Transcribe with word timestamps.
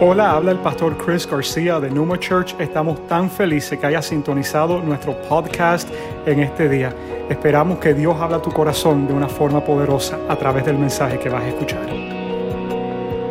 Hola, 0.00 0.30
habla 0.30 0.52
el 0.52 0.58
pastor 0.58 0.96
Chris 0.96 1.26
García 1.26 1.80
de 1.80 1.90
Numa 1.90 2.16
Church. 2.20 2.54
Estamos 2.60 3.04
tan 3.08 3.28
felices 3.28 3.76
que 3.76 3.84
hayas 3.84 4.06
sintonizado 4.06 4.80
nuestro 4.80 5.20
podcast 5.22 5.88
en 6.24 6.38
este 6.38 6.68
día. 6.68 6.94
Esperamos 7.28 7.80
que 7.80 7.94
Dios 7.94 8.16
habla 8.20 8.40
tu 8.40 8.52
corazón 8.52 9.08
de 9.08 9.12
una 9.12 9.28
forma 9.28 9.64
poderosa 9.64 10.16
a 10.28 10.36
través 10.36 10.64
del 10.66 10.78
mensaje 10.78 11.18
que 11.18 11.28
vas 11.28 11.42
a 11.42 11.48
escuchar. 11.48 11.84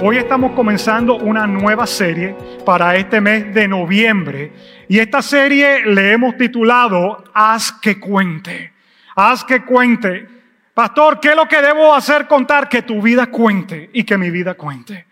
Hoy 0.01 0.17
estamos 0.17 0.51
comenzando 0.51 1.15
una 1.15 1.47
nueva 1.47 1.88
serie 1.88 2.35
para 2.65 2.97
este 2.97 3.22
mes 3.22 3.54
de 3.54 3.65
noviembre 3.65 4.52
y 4.90 4.99
esta 4.99 5.22
serie 5.22 5.86
le 5.86 6.12
hemos 6.12 6.36
titulado 6.36 7.24
Haz 7.34 7.72
que 7.72 7.97
cuente. 7.97 8.74
Haz 9.15 9.46
que 9.46 9.63
cuente. 9.63 10.28
Pastor, 10.74 11.22
¿qué 11.22 11.29
es 11.29 11.36
lo 11.38 11.47
que 11.47 11.62
debo 11.62 11.96
hacer 11.96 12.28
contar? 12.28 12.68
Que 12.68 12.81
tu 12.81 13.02
vida 13.02 13.28
cuente 13.28 13.90
y 13.94 14.04
que 14.04 14.18
mi 14.18 14.29
vida 14.29 14.56
cuente. 14.56 15.06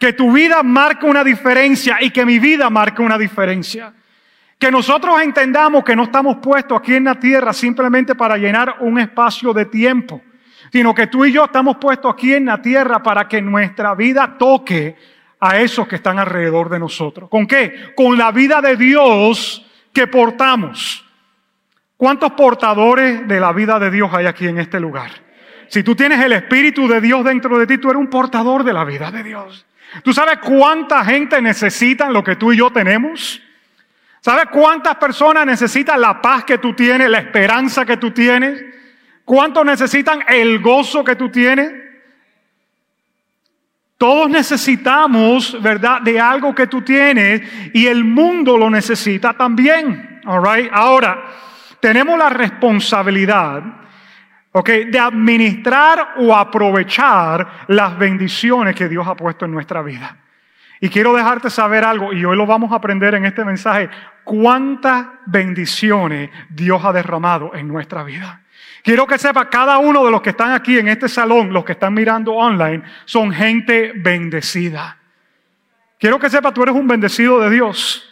Que 0.00 0.12
tu 0.14 0.32
vida 0.32 0.64
marque 0.64 1.06
una 1.06 1.22
diferencia 1.22 1.98
y 2.00 2.10
que 2.10 2.26
mi 2.26 2.40
vida 2.40 2.68
marque 2.70 3.02
una 3.02 3.16
diferencia. 3.16 3.92
Que 4.58 4.70
nosotros 4.70 5.20
entendamos 5.22 5.84
que 5.84 5.94
no 5.94 6.04
estamos 6.04 6.38
puestos 6.38 6.78
aquí 6.78 6.94
en 6.94 7.04
la 7.04 7.20
tierra 7.20 7.52
simplemente 7.52 8.16
para 8.16 8.36
llenar 8.36 8.78
un 8.80 8.98
espacio 8.98 9.52
de 9.52 9.66
tiempo, 9.66 10.20
sino 10.72 10.92
que 10.94 11.06
tú 11.06 11.24
y 11.24 11.32
yo 11.32 11.44
estamos 11.44 11.76
puestos 11.76 12.12
aquí 12.12 12.34
en 12.34 12.46
la 12.46 12.60
tierra 12.60 13.02
para 13.02 13.28
que 13.28 13.40
nuestra 13.40 13.94
vida 13.94 14.36
toque 14.36 14.96
a 15.38 15.58
esos 15.58 15.86
que 15.86 15.96
están 15.96 16.18
alrededor 16.18 16.68
de 16.68 16.78
nosotros. 16.78 17.30
¿Con 17.30 17.46
qué? 17.46 17.92
Con 17.94 18.18
la 18.18 18.32
vida 18.32 18.60
de 18.60 18.76
Dios 18.76 19.64
que 19.92 20.06
portamos. 20.06 21.04
¿Cuántos 21.96 22.32
portadores 22.32 23.28
de 23.28 23.38
la 23.38 23.52
vida 23.52 23.78
de 23.78 23.90
Dios 23.90 24.10
hay 24.12 24.26
aquí 24.26 24.46
en 24.46 24.58
este 24.58 24.80
lugar? 24.80 25.10
Si 25.68 25.82
tú 25.82 25.94
tienes 25.94 26.18
el 26.20 26.32
Espíritu 26.32 26.88
de 26.88 27.00
Dios 27.00 27.24
dentro 27.24 27.58
de 27.58 27.66
ti, 27.66 27.78
tú 27.78 27.90
eres 27.90 28.00
un 28.00 28.08
portador 28.08 28.64
de 28.64 28.72
la 28.72 28.84
vida 28.84 29.10
de 29.10 29.22
Dios. 29.22 29.66
¿Tú 30.02 30.12
sabes 30.12 30.38
cuánta 30.38 31.04
gente 31.04 31.40
necesita 31.42 32.10
lo 32.10 32.22
que 32.22 32.36
tú 32.36 32.52
y 32.52 32.58
yo 32.58 32.70
tenemos? 32.70 33.40
¿Sabes 34.20 34.46
cuántas 34.52 34.96
personas 34.96 35.46
necesitan 35.46 36.00
la 36.00 36.20
paz 36.20 36.44
que 36.44 36.58
tú 36.58 36.74
tienes, 36.74 37.08
la 37.08 37.18
esperanza 37.18 37.84
que 37.84 37.96
tú 37.96 38.10
tienes? 38.10 38.62
¿Cuántos 39.24 39.64
necesitan 39.64 40.20
el 40.28 40.60
gozo 40.60 41.02
que 41.02 41.16
tú 41.16 41.30
tienes? 41.30 41.72
Todos 43.96 44.30
necesitamos, 44.30 45.60
¿verdad?, 45.60 46.00
de 46.00 46.18
algo 46.18 46.54
que 46.54 46.66
tú 46.66 46.82
tienes 46.82 47.42
y 47.74 47.86
el 47.86 48.04
mundo 48.04 48.56
lo 48.56 48.70
necesita 48.70 49.34
también. 49.34 50.20
All 50.26 50.42
right? 50.42 50.70
Ahora, 50.72 51.22
tenemos 51.80 52.18
la 52.18 52.30
responsabilidad 52.30 53.62
okay, 54.52 54.84
de 54.84 54.98
administrar 54.98 56.14
o 56.18 56.34
aprovechar 56.34 57.66
las 57.68 57.96
bendiciones 57.98 58.74
que 58.74 58.88
Dios 58.88 59.06
ha 59.06 59.14
puesto 59.14 59.44
en 59.44 59.52
nuestra 59.52 59.82
vida. 59.82 60.16
Y 60.80 60.88
quiero 60.88 61.14
dejarte 61.14 61.50
saber 61.50 61.84
algo, 61.84 62.12
y 62.12 62.24
hoy 62.24 62.36
lo 62.36 62.46
vamos 62.46 62.72
a 62.72 62.76
aprender 62.76 63.14
en 63.14 63.26
este 63.26 63.44
mensaje, 63.44 63.90
cuántas 64.24 65.06
bendiciones 65.26 66.30
Dios 66.48 66.82
ha 66.84 66.92
derramado 66.92 67.54
en 67.54 67.68
nuestra 67.68 68.02
vida. 68.02 68.42
Quiero 68.82 69.06
que 69.06 69.18
sepa, 69.18 69.50
cada 69.50 69.76
uno 69.76 70.04
de 70.04 70.10
los 70.10 70.22
que 70.22 70.30
están 70.30 70.52
aquí 70.52 70.78
en 70.78 70.88
este 70.88 71.06
salón, 71.06 71.52
los 71.52 71.66
que 71.66 71.72
están 71.72 71.92
mirando 71.92 72.32
online, 72.32 72.82
son 73.04 73.30
gente 73.30 73.92
bendecida. 73.94 74.96
Quiero 75.98 76.18
que 76.18 76.30
sepa, 76.30 76.52
tú 76.52 76.62
eres 76.62 76.74
un 76.74 76.88
bendecido 76.88 77.40
de 77.40 77.50
Dios. 77.50 78.08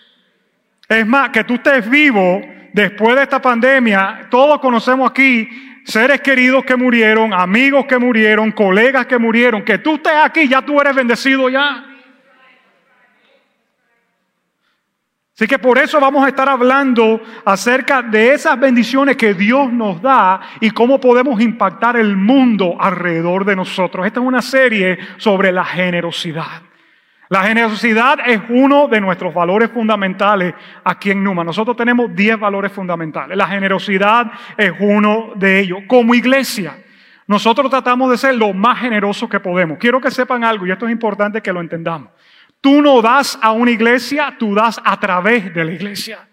Es 0.86 1.06
más, 1.06 1.30
que 1.30 1.44
tú 1.44 1.54
estés 1.54 1.88
vivo 1.88 2.42
después 2.74 3.16
de 3.16 3.22
esta 3.22 3.40
pandemia, 3.40 4.26
todos 4.30 4.60
conocemos 4.60 5.10
aquí 5.10 5.48
seres 5.88 6.20
queridos 6.20 6.64
que 6.64 6.76
murieron, 6.76 7.32
amigos 7.32 7.86
que 7.86 7.98
murieron, 7.98 8.52
colegas 8.52 9.06
que 9.06 9.18
murieron, 9.18 9.64
que 9.64 9.78
tú 9.78 9.94
estés 9.94 10.12
aquí, 10.22 10.46
ya 10.46 10.60
tú 10.60 10.78
eres 10.80 10.94
bendecido 10.94 11.48
ya. 11.48 11.84
Así 15.34 15.46
que 15.46 15.58
por 15.58 15.78
eso 15.78 15.98
vamos 16.00 16.24
a 16.24 16.28
estar 16.28 16.48
hablando 16.48 17.22
acerca 17.44 18.02
de 18.02 18.34
esas 18.34 18.58
bendiciones 18.58 19.16
que 19.16 19.34
Dios 19.34 19.72
nos 19.72 20.02
da 20.02 20.40
y 20.60 20.70
cómo 20.72 21.00
podemos 21.00 21.40
impactar 21.40 21.96
el 21.96 22.16
mundo 22.16 22.76
alrededor 22.78 23.44
de 23.44 23.56
nosotros. 23.56 24.04
Esta 24.04 24.20
es 24.20 24.26
una 24.26 24.42
serie 24.42 24.98
sobre 25.16 25.52
la 25.52 25.64
generosidad. 25.64 26.67
La 27.30 27.42
generosidad 27.42 28.18
es 28.26 28.40
uno 28.48 28.88
de 28.88 29.00
nuestros 29.00 29.34
valores 29.34 29.70
fundamentales 29.70 30.54
aquí 30.82 31.10
en 31.10 31.22
Numa. 31.22 31.44
Nosotros 31.44 31.76
tenemos 31.76 32.14
10 32.14 32.40
valores 32.40 32.72
fundamentales. 32.72 33.36
La 33.36 33.46
generosidad 33.46 34.30
es 34.56 34.72
uno 34.80 35.32
de 35.36 35.60
ellos. 35.60 35.80
Como 35.86 36.14
iglesia, 36.14 36.78
nosotros 37.26 37.70
tratamos 37.70 38.10
de 38.10 38.16
ser 38.16 38.34
lo 38.34 38.54
más 38.54 38.80
generosos 38.80 39.28
que 39.28 39.40
podemos. 39.40 39.76
Quiero 39.76 40.00
que 40.00 40.10
sepan 40.10 40.42
algo, 40.42 40.66
y 40.66 40.70
esto 40.70 40.86
es 40.86 40.92
importante 40.92 41.42
que 41.42 41.52
lo 41.52 41.60
entendamos. 41.60 42.10
Tú 42.62 42.80
no 42.80 43.02
das 43.02 43.38
a 43.42 43.52
una 43.52 43.70
iglesia, 43.70 44.34
tú 44.38 44.54
das 44.54 44.80
a 44.82 44.98
través 44.98 45.52
de 45.52 45.64
la 45.64 45.72
iglesia. 45.72 46.26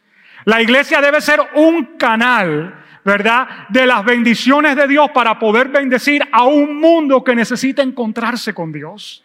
La 0.45 0.61
iglesia 0.61 1.01
debe 1.01 1.19
ser 1.19 1.41
un 1.55 1.97
canal, 1.97 2.73
¿verdad? 3.03 3.67
De 3.67 3.85
las 3.85 4.05
bendiciones 4.05 4.77
de 4.77 4.87
Dios 4.87 5.09
para 5.13 5.37
poder 5.37 5.67
bendecir 5.67 6.23
a 6.31 6.45
un 6.45 6.79
mundo 6.79 7.21
que 7.21 7.35
necesita 7.35 7.81
encontrarse 7.81 8.53
con 8.53 8.71
Dios. 8.71 9.24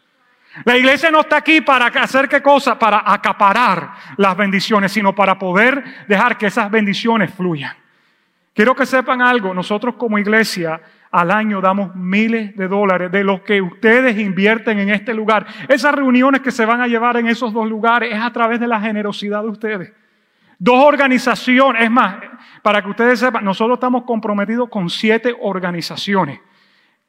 La 0.65 0.77
iglesia 0.77 1.11
no 1.11 1.21
está 1.21 1.37
aquí 1.37 1.61
para 1.61 1.87
hacer 1.87 2.29
qué 2.29 2.43
cosa, 2.43 2.79
para 2.79 3.03
acaparar 3.07 3.93
las 4.17 4.37
bendiciones, 4.37 4.93
sino 4.93 5.15
para 5.15 5.39
poder 5.39 6.07
dejar 6.09 6.37
que 6.37 6.47
esas 6.47 6.71
bendiciones 6.71 7.33
fluyan. 7.33 7.75
Quiero 8.53 8.75
que 8.75 8.85
sepan 8.85 9.23
algo, 9.23 9.55
nosotros 9.55 9.95
como 9.95 10.19
iglesia 10.19 10.81
al 11.13 11.31
año 11.31 11.61
damos 11.61 11.95
miles 11.95 12.57
de 12.57 12.69
dólares 12.69 13.11
de 13.13 13.25
los 13.25 13.43
que 13.43 13.63
ustedes 13.63 14.19
invierten 14.19 14.81
en 14.81 14.91
este 14.91 15.15
lugar. 15.15 15.47
Esas 15.69 15.95
reuniones 15.95 16.41
que 16.41 16.51
se 16.51 16.67
van 16.67 16.81
a 16.81 16.89
llevar 16.89 17.17
en 17.17 17.29
esos 17.29 17.53
dos 17.53 17.69
lugares 17.69 18.13
es 18.13 18.21
a 18.21 18.33
través 18.33 18.59
de 18.59 18.67
la 18.67 18.81
generosidad 18.81 19.43
de 19.43 19.49
ustedes. 19.49 19.93
Dos 20.59 20.85
organizaciones, 20.85 21.85
es 21.85 21.91
más, 21.91 22.17
para 22.63 22.83
que 22.83 22.91
ustedes 22.91 23.21
sepan, 23.21 23.45
nosotros 23.45 23.77
estamos 23.77 24.03
comprometidos 24.03 24.69
con 24.69 24.91
siete 24.91 25.35
organizaciones 25.41 26.41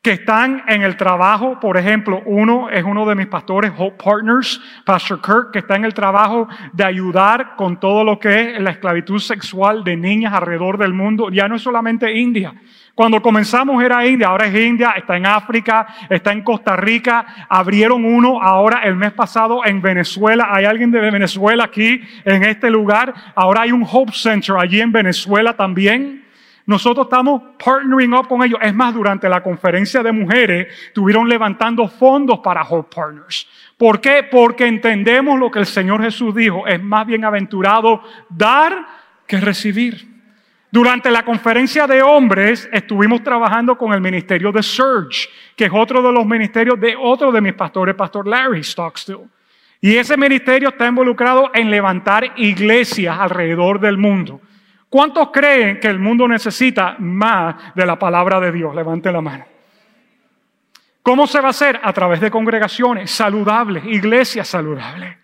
que 0.02 0.14
están 0.14 0.64
en 0.68 0.82
el 0.82 0.98
trabajo, 0.98 1.60
por 1.60 1.78
ejemplo, 1.78 2.24
uno 2.26 2.72
es 2.72 2.84
uno 2.84 3.06
de 3.06 3.14
mis 3.14 3.28
pastores, 3.28 3.72
Hope 3.78 4.04
Partners, 4.04 4.60
Pastor 4.84 5.22
Kirk, 5.22 5.52
que 5.54 5.60
está 5.60 5.76
en 5.76 5.86
el 5.86 5.94
trabajo 5.94 6.48
de 6.74 6.84
ayudar 6.84 7.56
con 7.56 7.80
todo 7.80 8.04
lo 8.04 8.18
que 8.18 8.56
es 8.56 8.62
la 8.62 8.72
esclavitud 8.72 9.20
sexual 9.20 9.84
de 9.84 9.96
niñas 9.96 10.34
alrededor 10.34 10.80
del 10.80 10.94
mundo. 10.94 11.30
Ya 11.30 11.48
no 11.48 11.56
es 11.56 11.62
solamente 11.62 12.12
India. 12.18 12.52
Cuando 12.96 13.22
comenzamos 13.22 13.84
era 13.84 14.06
India, 14.08 14.30
ahora 14.30 14.48
es 14.48 14.56
India, 14.56 14.96
está 14.98 15.18
en 15.18 15.28
África, 15.28 15.86
está 16.10 16.32
en 16.32 16.42
Costa 16.42 16.76
Rica, 16.76 17.48
abrieron 17.48 18.04
uno 18.04 18.42
ahora 18.42 18.82
el 18.84 18.96
mes 18.96 19.14
pasado 19.14 19.64
en 19.64 19.84
Venezuela. 19.84 20.48
Hay 20.50 20.66
alguien 20.66 20.90
de 20.90 21.00
Venezuela 21.00 21.66
aquí 21.66 22.02
en 22.26 22.44
este 22.44 22.72
lugar. 22.72 23.14
Ahora 23.36 23.62
hay 23.62 23.72
un 23.72 23.86
Hope 23.90 24.14
Center 24.14 24.56
allí 24.58 24.82
en 24.82 24.92
Venezuela 24.92 25.56
también. 25.56 26.21
Nosotros 26.66 27.08
estamos 27.08 27.42
partnering 27.64 28.14
up 28.14 28.28
con 28.28 28.44
ellos. 28.44 28.60
Es 28.62 28.74
más, 28.74 28.94
durante 28.94 29.28
la 29.28 29.42
conferencia 29.42 30.04
de 30.04 30.12
mujeres 30.12 30.68
estuvieron 30.88 31.28
levantando 31.28 31.88
fondos 31.88 32.40
para 32.40 32.64
Hope 32.64 32.96
Partners. 32.96 33.48
¿Por 33.78 34.00
qué? 34.00 34.28
Porque 34.30 34.68
entendemos 34.68 35.40
lo 35.40 35.50
que 35.50 35.60
el 35.60 35.66
Señor 35.66 36.02
Jesús 36.02 36.36
dijo. 36.36 36.68
Es 36.68 36.82
más 36.82 37.06
bienaventurado 37.08 38.02
dar 38.30 38.86
que 39.28 39.40
recibir. 39.40 40.12
Durante 40.72 41.12
la 41.12 41.26
conferencia 41.26 41.86
de 41.86 42.02
hombres 42.02 42.70
estuvimos 42.72 43.22
trabajando 43.24 43.78
con 43.78 43.92
el 43.92 44.00
ministerio 44.00 44.54
de 44.54 44.64
Surge, 44.64 45.28
que 45.56 45.66
es 45.66 45.72
otro 45.74 46.02
de 46.02 46.14
los 46.14 46.26
ministerios 46.26 46.80
de 46.80 46.96
otro 46.98 47.30
de 47.32 47.42
mis 47.42 47.54
pastores, 47.54 47.94
Pastor 47.96 48.26
Larry 48.26 48.64
Stockstill. 48.64 49.30
Y 49.82 49.96
ese 49.98 50.16
ministerio 50.16 50.70
está 50.70 50.88
involucrado 50.88 51.52
en 51.54 51.70
levantar 51.70 52.34
iglesias 52.38 53.18
alrededor 53.20 53.80
del 53.80 53.98
mundo. 53.98 54.40
¿Cuántos 54.91 55.29
creen 55.31 55.79
que 55.79 55.88
el 55.88 56.00
mundo 56.00 56.28
necesita 56.28 56.97
más 57.00 57.74
de 57.74 57.85
la 57.85 57.97
palabra 57.97 58.41
de 58.41 58.52
Dios? 58.52 58.75
Levante 58.75 59.09
la 59.09 59.22
mano. 59.22 59.46
¿Cómo 61.02 61.28
se 61.28 61.40
va 61.40 61.47
a 61.47 61.52
hacer? 61.52 61.79
A 61.81 61.94
través 61.94 62.19
de 62.19 62.29
congregaciones 62.29 63.09
saludables, 63.09 63.85
iglesias 63.85 64.50
saludables. 64.50 65.16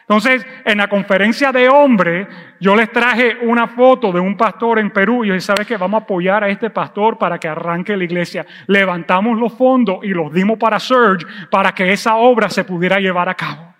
Entonces, 0.00 0.46
en 0.66 0.76
la 0.76 0.88
conferencia 0.88 1.52
de 1.52 1.70
hombres, 1.70 2.28
yo 2.60 2.76
les 2.76 2.92
traje 2.92 3.38
una 3.40 3.66
foto 3.66 4.12
de 4.12 4.20
un 4.20 4.36
pastor 4.36 4.78
en 4.78 4.90
Perú 4.90 5.24
y 5.24 5.28
yo 5.28 5.40
¿sabes 5.40 5.66
qué? 5.66 5.78
Vamos 5.78 6.02
a 6.02 6.04
apoyar 6.04 6.44
a 6.44 6.50
este 6.50 6.68
pastor 6.68 7.16
para 7.16 7.40
que 7.40 7.48
arranque 7.48 7.96
la 7.96 8.04
iglesia. 8.04 8.44
Levantamos 8.66 9.38
los 9.38 9.54
fondos 9.54 10.00
y 10.02 10.08
los 10.08 10.34
dimos 10.34 10.58
para 10.58 10.78
Surge 10.78 11.24
para 11.50 11.72
que 11.72 11.90
esa 11.94 12.16
obra 12.16 12.50
se 12.50 12.64
pudiera 12.64 13.00
llevar 13.00 13.30
a 13.30 13.34
cabo. 13.34 13.73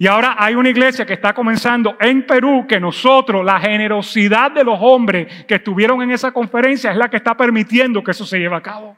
Y 0.00 0.06
ahora 0.06 0.36
hay 0.38 0.54
una 0.54 0.68
iglesia 0.68 1.04
que 1.04 1.14
está 1.14 1.34
comenzando 1.34 1.96
en 1.98 2.24
Perú 2.24 2.66
que 2.68 2.78
nosotros, 2.78 3.44
la 3.44 3.58
generosidad 3.58 4.52
de 4.52 4.62
los 4.62 4.78
hombres 4.80 5.44
que 5.44 5.56
estuvieron 5.56 6.00
en 6.02 6.12
esa 6.12 6.30
conferencia 6.30 6.92
es 6.92 6.96
la 6.96 7.10
que 7.10 7.16
está 7.16 7.36
permitiendo 7.36 8.04
que 8.04 8.12
eso 8.12 8.24
se 8.24 8.38
lleve 8.38 8.54
a 8.54 8.60
cabo. 8.60 8.96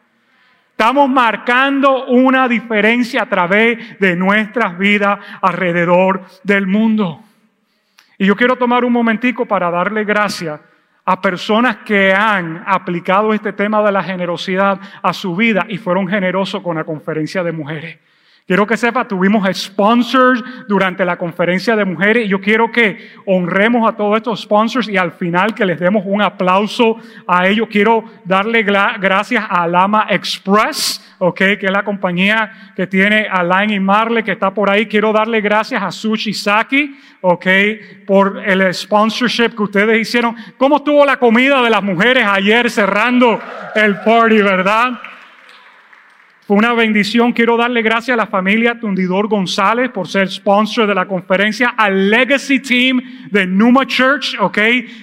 Estamos 0.72 1.08
marcando 1.08 2.04
una 2.06 2.46
diferencia 2.48 3.22
a 3.22 3.28
través 3.30 3.98
de 3.98 4.14
nuestras 4.14 4.76
vidas 4.76 5.18
alrededor 5.40 6.22
del 6.42 6.66
mundo. 6.66 7.22
Y 8.18 8.26
yo 8.26 8.36
quiero 8.36 8.56
tomar 8.56 8.84
un 8.84 8.92
momentico 8.92 9.46
para 9.46 9.70
darle 9.70 10.04
gracias 10.04 10.60
a 11.06 11.20
personas 11.22 11.78
que 11.78 12.12
han 12.12 12.62
aplicado 12.66 13.32
este 13.32 13.54
tema 13.54 13.82
de 13.82 13.92
la 13.92 14.02
generosidad 14.02 14.78
a 15.02 15.14
su 15.14 15.34
vida 15.34 15.64
y 15.66 15.78
fueron 15.78 16.06
generosos 16.06 16.62
con 16.62 16.76
la 16.76 16.84
conferencia 16.84 17.42
de 17.42 17.52
mujeres. 17.52 17.98
Quiero 18.46 18.66
que 18.66 18.76
sepa, 18.76 19.06
tuvimos 19.06 19.48
sponsors 19.56 20.42
durante 20.66 21.04
la 21.04 21.16
conferencia 21.16 21.76
de 21.76 21.84
mujeres 21.84 22.26
y 22.26 22.28
yo 22.28 22.40
quiero 22.40 22.72
que 22.72 23.12
honremos 23.24 23.88
a 23.88 23.96
todos 23.96 24.16
estos 24.16 24.40
sponsors 24.40 24.88
y 24.88 24.96
al 24.96 25.12
final 25.12 25.54
que 25.54 25.64
les 25.64 25.78
demos 25.78 26.02
un 26.04 26.20
aplauso 26.20 26.96
a 27.28 27.46
ellos. 27.46 27.68
Quiero 27.70 28.04
darle 28.24 28.64
gracias 28.64 29.44
a 29.48 29.68
Lama 29.68 30.06
Express, 30.10 31.14
okay, 31.18 31.58
que 31.58 31.66
es 31.66 31.72
la 31.72 31.84
compañía 31.84 32.72
que 32.74 32.88
tiene 32.88 33.28
Alain 33.30 33.70
y 33.70 33.78
Marley 33.78 34.24
que 34.24 34.32
está 34.32 34.52
por 34.52 34.68
ahí. 34.68 34.86
Quiero 34.86 35.12
darle 35.12 35.40
gracias 35.40 35.80
a 35.80 35.92
Sushi 35.92 36.34
Saki, 36.34 36.98
okay, 37.20 38.02
por 38.04 38.42
el 38.44 38.74
sponsorship 38.74 39.50
que 39.50 39.62
ustedes 39.62 40.00
hicieron. 40.00 40.34
¿Cómo 40.58 40.78
estuvo 40.78 41.06
la 41.06 41.18
comida 41.18 41.62
de 41.62 41.70
las 41.70 41.84
mujeres 41.84 42.26
ayer 42.26 42.68
cerrando 42.68 43.38
el 43.76 44.00
party, 44.00 44.42
verdad? 44.42 44.92
Fue 46.50 46.56
una 46.56 46.72
bendición. 46.72 47.32
Quiero 47.32 47.56
darle 47.56 47.80
gracias 47.80 48.14
a 48.14 48.16
la 48.16 48.26
familia 48.26 48.80
Tundidor 48.80 49.28
González 49.28 49.88
por 49.90 50.08
ser 50.08 50.28
sponsor 50.28 50.84
de 50.84 50.96
la 50.96 51.06
conferencia, 51.06 51.74
al 51.76 52.10
Legacy 52.10 52.58
Team 52.58 53.00
de 53.30 53.46
Numa 53.46 53.86
Church, 53.86 54.36
¿ok? 54.40 54.58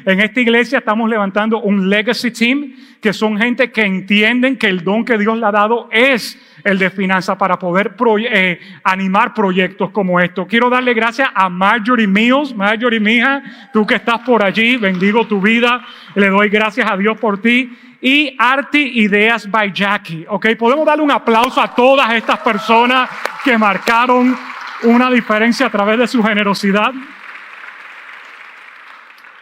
En 0.05 0.19
esta 0.19 0.41
iglesia 0.41 0.79
estamos 0.79 1.09
levantando 1.09 1.61
un 1.61 1.89
Legacy 1.89 2.31
Team, 2.31 2.75
que 2.99 3.13
son 3.13 3.37
gente 3.37 3.71
que 3.71 3.83
entienden 3.83 4.57
que 4.57 4.67
el 4.67 4.83
don 4.83 5.05
que 5.05 5.17
Dios 5.17 5.37
le 5.37 5.45
ha 5.45 5.51
dado 5.51 5.87
es 5.89 6.37
el 6.65 6.79
de 6.79 6.89
finanzas 6.89 7.37
para 7.37 7.57
poder 7.57 7.95
eh, 8.29 8.59
animar 8.83 9.33
proyectos 9.33 9.91
como 9.91 10.19
estos. 10.19 10.47
Quiero 10.47 10.69
darle 10.69 10.93
gracias 10.93 11.29
a 11.33 11.47
Marjorie 11.47 12.07
Mills, 12.07 12.53
Marjorie 12.53 12.99
mija, 12.99 13.41
tú 13.71 13.87
que 13.87 13.95
estás 13.95 14.19
por 14.19 14.43
allí, 14.43 14.75
bendigo 14.75 15.25
tu 15.25 15.39
vida, 15.39 15.81
le 16.13 16.27
doy 16.27 16.49
gracias 16.49 16.91
a 16.91 16.97
Dios 16.97 17.17
por 17.17 17.41
ti 17.41 17.71
y 18.01 18.35
Arti 18.37 19.01
Ideas 19.01 19.49
by 19.49 19.71
Jackie. 19.71 20.25
¿Ok? 20.29 20.47
Podemos 20.57 20.85
darle 20.85 21.03
un 21.03 21.11
aplauso 21.11 21.61
a 21.61 21.73
todas 21.73 22.11
estas 22.13 22.39
personas 22.39 23.09
que 23.43 23.57
marcaron 23.57 24.37
una 24.83 25.09
diferencia 25.09 25.67
a 25.67 25.69
través 25.69 25.97
de 25.99 26.07
su 26.07 26.23
generosidad. 26.23 26.93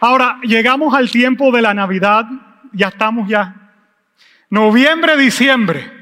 Ahora, 0.00 0.38
llegamos 0.42 0.94
al 0.94 1.10
tiempo 1.10 1.50
de 1.50 1.62
la 1.62 1.74
Navidad, 1.74 2.26
ya 2.72 2.88
estamos 2.88 3.28
ya. 3.28 3.54
Noviembre, 4.50 5.16
diciembre. 5.16 5.92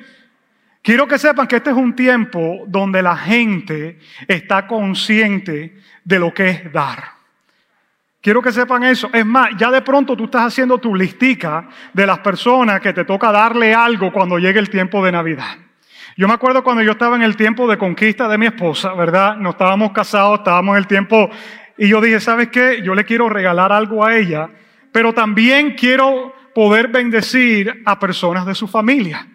Quiero 0.83 1.07
que 1.07 1.19
sepan 1.19 1.47
que 1.47 1.57
este 1.57 1.71
es 1.71 1.77
un 1.77 1.97
tiempo 1.97 2.65
donde 2.67 3.01
la 3.03 3.17
gente 3.17 3.99
está 4.29 4.67
consciente 4.67 5.79
de 6.05 6.19
lo 6.19 6.35
que 6.35 6.51
es 6.51 6.73
dar. 6.73 7.14
Quiero 8.25 8.41
que 8.41 8.53
sepan 8.53 8.83
eso. 8.85 9.11
Es 9.13 9.27
más, 9.27 9.51
ya 9.59 9.71
de 9.71 9.83
pronto 9.83 10.17
tú 10.17 10.25
estás 10.25 10.47
haciendo 10.47 10.79
tu 10.79 10.95
listica 10.95 11.69
de 11.93 12.07
las 12.07 12.21
personas 12.21 12.81
que 12.81 12.95
te 12.95 13.05
toca 13.05 13.31
darle 13.31 13.75
algo 13.75 14.11
cuando 14.11 14.39
llegue 14.39 14.59
el 14.59 14.71
tiempo 14.71 15.05
de 15.05 15.13
Navidad. 15.13 15.59
Yo 16.17 16.27
me 16.27 16.33
acuerdo 16.33 16.65
cuando 16.65 16.83
yo 16.83 16.93
estaba 16.93 17.17
en 17.17 17.23
el 17.23 17.37
tiempo 17.37 17.69
de 17.69 17.77
conquista 17.77 18.27
de 18.27 18.39
mi 18.39 18.47
esposa, 18.47 18.95
¿verdad? 18.95 19.37
No 19.37 19.51
estábamos 19.51 19.93
casados, 19.93 20.39
estábamos 20.39 20.73
en 20.73 20.79
el 20.79 20.87
tiempo 20.87 21.29
y 21.77 21.87
yo 21.87 22.01
dije, 22.01 22.19
¿sabes 22.19 22.49
qué? 22.49 22.81
Yo 22.83 22.95
le 22.95 23.05
quiero 23.05 23.29
regalar 23.29 23.73
algo 23.73 24.03
a 24.03 24.17
ella, 24.17 24.49
pero 24.91 25.13
también 25.13 25.73
quiero 25.73 26.35
poder 26.55 26.89
bendecir 26.89 27.83
a 27.85 27.99
personas 27.99 28.47
de 28.47 28.55
su 28.55 28.67
familia. 28.67 29.27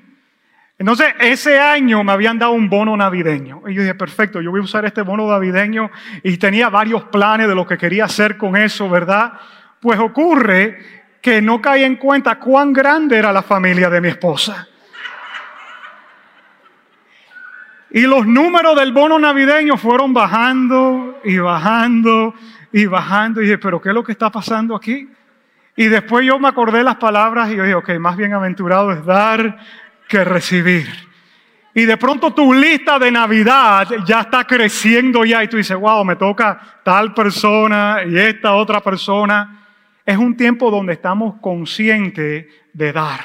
Entonces, 0.80 1.14
ese 1.20 1.60
año 1.60 2.06
me 2.06 2.14
habían 2.14 2.40
dado 2.40 2.54
un 2.54 2.70
bono 2.70 2.96
navideño. 2.96 3.64
Y 3.68 3.74
yo 3.74 3.82
dije, 3.82 3.96
perfecto, 3.96 4.40
yo 4.40 4.50
voy 4.50 4.62
a 4.62 4.64
usar 4.64 4.86
este 4.86 5.02
bono 5.02 5.30
navideño. 5.30 5.92
Y 6.24 6.38
tenía 6.38 6.70
varios 6.70 7.04
planes 7.04 7.50
de 7.50 7.54
lo 7.54 7.68
que 7.68 7.78
quería 7.78 8.06
hacer 8.06 8.38
con 8.38 8.56
eso, 8.56 8.90
¿verdad? 8.90 9.34
Pues 9.82 10.00
ocurre 10.00 10.80
que 11.22 11.42
no 11.42 11.62
caí 11.62 11.84
en 11.84 11.98
cuenta 11.98 12.40
cuán 12.40 12.72
grande 12.72 13.18
era 13.18 13.34
la 13.34 13.42
familia 13.42 13.90
de 13.90 14.00
mi 14.00 14.08
esposa. 14.08 14.70
Y 17.92 18.02
los 18.04 18.26
números 18.26 18.78
del 18.78 18.94
bono 18.94 19.20
navideño 19.20 19.76
fueron 19.76 20.14
bajando 20.14 21.20
y 21.26 21.40
bajando 21.40 22.34
y 22.72 22.86
bajando. 22.86 23.42
Y 23.42 23.46
dije, 23.46 23.58
pero 23.58 23.82
¿qué 23.82 23.90
es 23.90 23.96
lo 23.96 24.04
que 24.06 24.14
está 24.14 24.30
pasando 24.30 24.78
aquí? 24.78 25.10
Y 25.76 25.88
después 25.88 26.26
yo 26.26 26.40
me 26.40 26.48
acordé 26.48 26.84
las 26.84 26.96
palabras 26.96 27.52
y 27.52 27.58
yo 27.58 27.64
dije, 27.64 27.76
ok, 27.76 27.90
más 28.00 28.16
bienaventurado 28.16 28.94
es 28.94 29.04
dar 29.04 29.58
que 30.10 30.26
recibir. 30.26 30.90
Y 31.74 31.86
de 31.86 31.96
pronto 31.96 32.34
tu 32.34 32.52
lista 32.52 32.98
de 32.98 33.12
Navidad 33.12 33.88
ya 34.06 34.22
está 34.22 34.44
creciendo 34.44 35.24
ya 35.24 35.44
y 35.44 35.48
tú 35.48 35.56
dices, 35.56 35.78
wow, 35.78 36.04
me 36.04 36.16
toca 36.16 36.60
tal 36.84 37.14
persona 37.14 38.00
y 38.06 38.18
esta 38.18 38.56
otra 38.56 38.82
persona. 38.82 39.68
Es 40.06 40.18
un 40.18 40.36
tiempo 40.36 40.72
donde 40.72 40.94
estamos 40.94 41.36
conscientes 41.40 42.48
de 42.74 42.92
dar, 42.92 43.22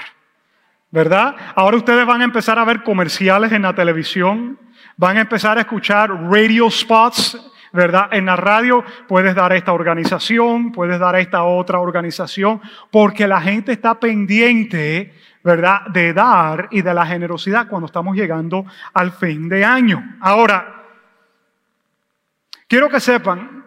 ¿verdad? 0.91 1.35
Ahora 1.57 1.79
ustedes 1.79 2.05
van 2.07 2.21
a 2.21 2.25
empezar 2.25 2.59
a 2.59 2.65
ver 2.65 2.83
comerciales 2.83 3.51
en 3.51 3.63
la 3.63 3.75
televisión, 3.75 4.59
van 4.97 5.17
a 5.17 5.23
empezar 5.23 5.57
a 5.57 5.63
escuchar 5.63 6.11
radio 6.31 6.71
spots, 6.71 7.41
¿verdad? 7.75 8.09
En 8.13 8.25
la 8.25 8.37
radio 8.37 8.83
puedes 9.07 9.35
dar 9.35 9.53
a 9.53 9.57
esta 9.57 9.75
organización, 9.75 10.73
puedes 10.73 10.99
dar 10.99 11.15
a 11.15 11.21
esta 11.21 11.45
otra 11.45 11.81
organización, 11.81 12.63
porque 12.91 13.27
la 13.27 13.43
gente 13.43 13.73
está 13.73 14.01
pendiente 14.01 15.13
¿verdad? 15.45 15.83
De 15.93 16.15
dar 16.15 16.69
y 16.71 16.81
de 16.81 16.95
la 16.95 17.05
generosidad 17.05 17.69
cuando 17.69 17.85
estamos 17.85 18.17
llegando 18.17 18.65
al 18.95 19.13
fin 19.13 19.47
de 19.47 19.63
año. 19.63 20.17
Ahora, 20.21 20.87
quiero 22.67 22.89
que 22.89 22.99
sepan, 22.99 23.63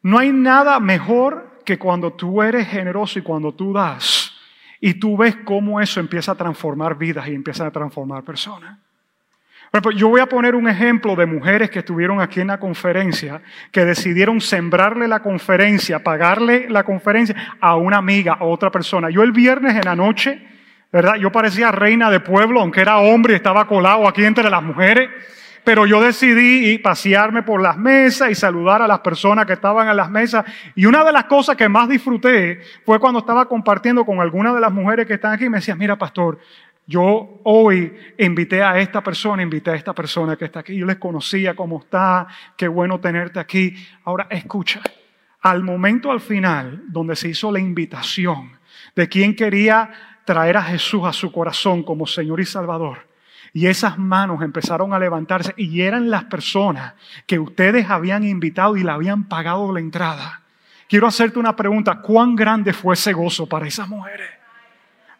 no 0.00 0.18
hay 0.18 0.32
nada 0.32 0.80
mejor 0.80 1.60
que 1.66 1.78
cuando 1.78 2.14
tú 2.14 2.42
eres 2.42 2.66
generoso 2.68 3.18
y 3.18 3.22
cuando 3.22 3.52
tú 3.52 3.74
das 3.74 4.32
y 4.80 4.94
tú 4.94 5.18
ves 5.18 5.36
cómo 5.44 5.78
eso 5.78 6.00
empieza 6.00 6.32
a 6.32 6.36
transformar 6.36 6.96
vidas 6.96 7.28
y 7.28 7.34
empieza 7.34 7.66
a 7.66 7.70
transformar 7.70 8.24
personas. 8.24 8.78
Yo 9.94 10.08
voy 10.08 10.20
a 10.20 10.26
poner 10.26 10.54
un 10.54 10.68
ejemplo 10.68 11.14
de 11.14 11.26
mujeres 11.26 11.70
que 11.70 11.80
estuvieron 11.80 12.20
aquí 12.20 12.40
en 12.40 12.46
la 12.46 12.58
conferencia, 12.58 13.42
que 13.70 13.84
decidieron 13.84 14.40
sembrarle 14.40 15.06
la 15.06 15.20
conferencia, 15.20 16.02
pagarle 16.02 16.68
la 16.68 16.84
conferencia 16.84 17.56
a 17.60 17.76
una 17.76 17.98
amiga, 17.98 18.34
a 18.40 18.44
otra 18.44 18.70
persona. 18.70 19.10
Yo 19.10 19.22
el 19.22 19.32
viernes 19.32 19.74
en 19.76 19.82
la 19.84 19.94
noche 19.94 20.40
¿verdad? 20.92 21.16
Yo 21.16 21.30
parecía 21.30 21.70
reina 21.70 22.10
de 22.10 22.20
pueblo, 22.20 22.60
aunque 22.60 22.80
era 22.80 22.98
hombre 22.98 23.34
y 23.34 23.36
estaba 23.36 23.66
colado 23.66 24.08
aquí 24.08 24.24
entre 24.24 24.48
las 24.48 24.62
mujeres, 24.62 25.10
pero 25.64 25.84
yo 25.84 26.00
decidí 26.00 26.78
pasearme 26.78 27.42
por 27.42 27.60
las 27.60 27.76
mesas 27.76 28.30
y 28.30 28.34
saludar 28.34 28.80
a 28.80 28.86
las 28.86 29.00
personas 29.00 29.44
que 29.44 29.52
estaban 29.52 29.86
en 29.86 29.96
las 29.96 30.10
mesas. 30.10 30.46
Y 30.74 30.86
una 30.86 31.04
de 31.04 31.12
las 31.12 31.24
cosas 31.24 31.56
que 31.56 31.68
más 31.68 31.90
disfruté 31.90 32.62
fue 32.86 32.98
cuando 32.98 33.20
estaba 33.20 33.46
compartiendo 33.46 34.06
con 34.06 34.20
algunas 34.20 34.54
de 34.54 34.60
las 34.60 34.72
mujeres 34.72 35.06
que 35.06 35.14
están 35.14 35.32
aquí 35.32 35.44
y 35.44 35.50
me 35.50 35.58
decían, 35.58 35.76
mira 35.76 35.96
pastor, 35.96 36.38
yo 36.88 37.42
hoy 37.44 37.94
invité 38.16 38.62
a 38.62 38.78
esta 38.80 39.02
persona, 39.02 39.42
invité 39.42 39.72
a 39.72 39.74
esta 39.74 39.94
persona 39.94 40.36
que 40.36 40.46
está 40.46 40.60
aquí. 40.60 40.74
Yo 40.74 40.86
les 40.86 40.96
conocía 40.96 41.54
cómo 41.54 41.80
está, 41.80 42.26
qué 42.56 42.66
bueno 42.66 42.98
tenerte 42.98 43.38
aquí. 43.38 43.74
Ahora 44.04 44.26
escucha, 44.30 44.80
al 45.42 45.62
momento 45.62 46.10
al 46.10 46.22
final 46.22 46.84
donde 46.88 47.14
se 47.14 47.28
hizo 47.28 47.52
la 47.52 47.60
invitación 47.60 48.52
de 48.96 49.06
quien 49.06 49.36
quería 49.36 49.90
traer 50.24 50.56
a 50.56 50.62
Jesús 50.62 51.02
a 51.04 51.12
su 51.12 51.30
corazón 51.30 51.82
como 51.82 52.06
Señor 52.06 52.40
y 52.40 52.46
Salvador. 52.46 53.06
Y 53.52 53.66
esas 53.66 53.98
manos 53.98 54.40
empezaron 54.40 54.94
a 54.94 54.98
levantarse 54.98 55.52
y 55.58 55.82
eran 55.82 56.08
las 56.08 56.24
personas 56.24 56.94
que 57.26 57.38
ustedes 57.38 57.90
habían 57.90 58.24
invitado 58.24 58.78
y 58.78 58.82
le 58.82 58.90
habían 58.92 59.28
pagado 59.28 59.74
la 59.74 59.80
entrada. 59.80 60.40
Quiero 60.88 61.06
hacerte 61.06 61.38
una 61.38 61.54
pregunta, 61.54 62.00
¿cuán 62.00 62.34
grande 62.34 62.72
fue 62.72 62.94
ese 62.94 63.12
gozo 63.12 63.46
para 63.46 63.66
esas 63.66 63.90
mujeres? 63.90 64.37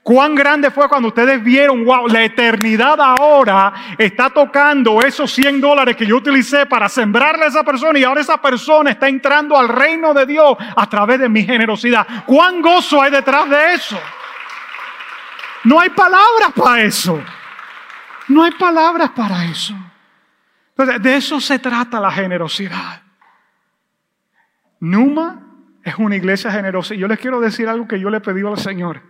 ¿Cuán 0.09 0.35
grande 0.35 0.71
fue 0.71 0.89
cuando 0.89 1.09
ustedes 1.09 1.45
vieron, 1.45 1.85
wow, 1.85 2.09
la 2.09 2.25
eternidad 2.25 2.99
ahora 2.99 3.75
está 3.99 4.31
tocando 4.31 5.03
esos 5.03 5.31
100 5.35 5.61
dólares 5.61 5.97
que 5.97 6.07
yo 6.07 6.17
utilicé 6.17 6.65
para 6.65 6.89
sembrarle 6.89 7.45
a 7.45 7.49
esa 7.49 7.63
persona 7.63 7.99
y 7.99 8.05
ahora 8.05 8.23
esa 8.23 8.41
persona 8.41 8.93
está 8.93 9.07
entrando 9.07 9.55
al 9.55 9.69
reino 9.69 10.15
de 10.15 10.25
Dios 10.25 10.57
a 10.75 10.89
través 10.89 11.21
de 11.21 11.29
mi 11.29 11.45
generosidad? 11.45 12.25
¿Cuán 12.25 12.63
gozo 12.63 13.03
hay 13.03 13.11
detrás 13.11 13.51
de 13.51 13.75
eso? 13.75 14.01
No 15.65 15.79
hay 15.79 15.91
palabras 15.91 16.53
para 16.57 16.81
eso. 16.81 17.23
No 18.29 18.45
hay 18.45 18.53
palabras 18.53 19.11
para 19.11 19.45
eso. 19.45 19.75
Entonces, 20.71 21.03
de 21.03 21.17
eso 21.17 21.39
se 21.39 21.59
trata 21.59 22.01
la 22.01 22.11
generosidad. 22.11 23.03
Numa 24.81 25.39
es 25.85 25.97
una 25.99 26.17
iglesia 26.17 26.51
generosa. 26.51 26.95
Y 26.95 26.99
yo 26.99 27.09
les 27.09 27.19
quiero 27.19 27.41
decir 27.41 27.69
algo 27.69 27.87
que 27.87 28.01
yo 28.01 28.09
le 28.09 28.23
pedido 28.23 28.49
al 28.49 28.59
Señor. 28.59 29.03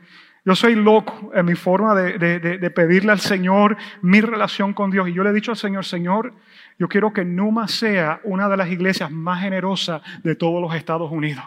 Yo 0.44 0.54
soy 0.54 0.74
loco 0.74 1.30
en 1.34 1.44
mi 1.44 1.54
forma 1.54 1.94
de, 1.94 2.70
pedirle 2.74 3.12
al 3.12 3.20
Señor 3.20 3.76
mi 4.02 4.20
relación 4.20 4.72
con 4.72 4.90
Dios. 4.90 5.08
Y 5.08 5.12
yo 5.12 5.22
le 5.22 5.30
he 5.30 5.32
dicho 5.32 5.50
al 5.50 5.56
Señor, 5.56 5.84
Señor, 5.84 6.32
yo 6.78 6.88
quiero 6.88 7.12
que 7.12 7.24
Numa 7.24 7.68
sea 7.68 8.20
una 8.24 8.48
de 8.48 8.56
las 8.56 8.70
iglesias 8.70 9.10
más 9.10 9.40
generosas 9.40 10.00
de 10.22 10.36
todos 10.36 10.62
los 10.62 10.74
Estados 10.74 11.10
Unidos. 11.10 11.44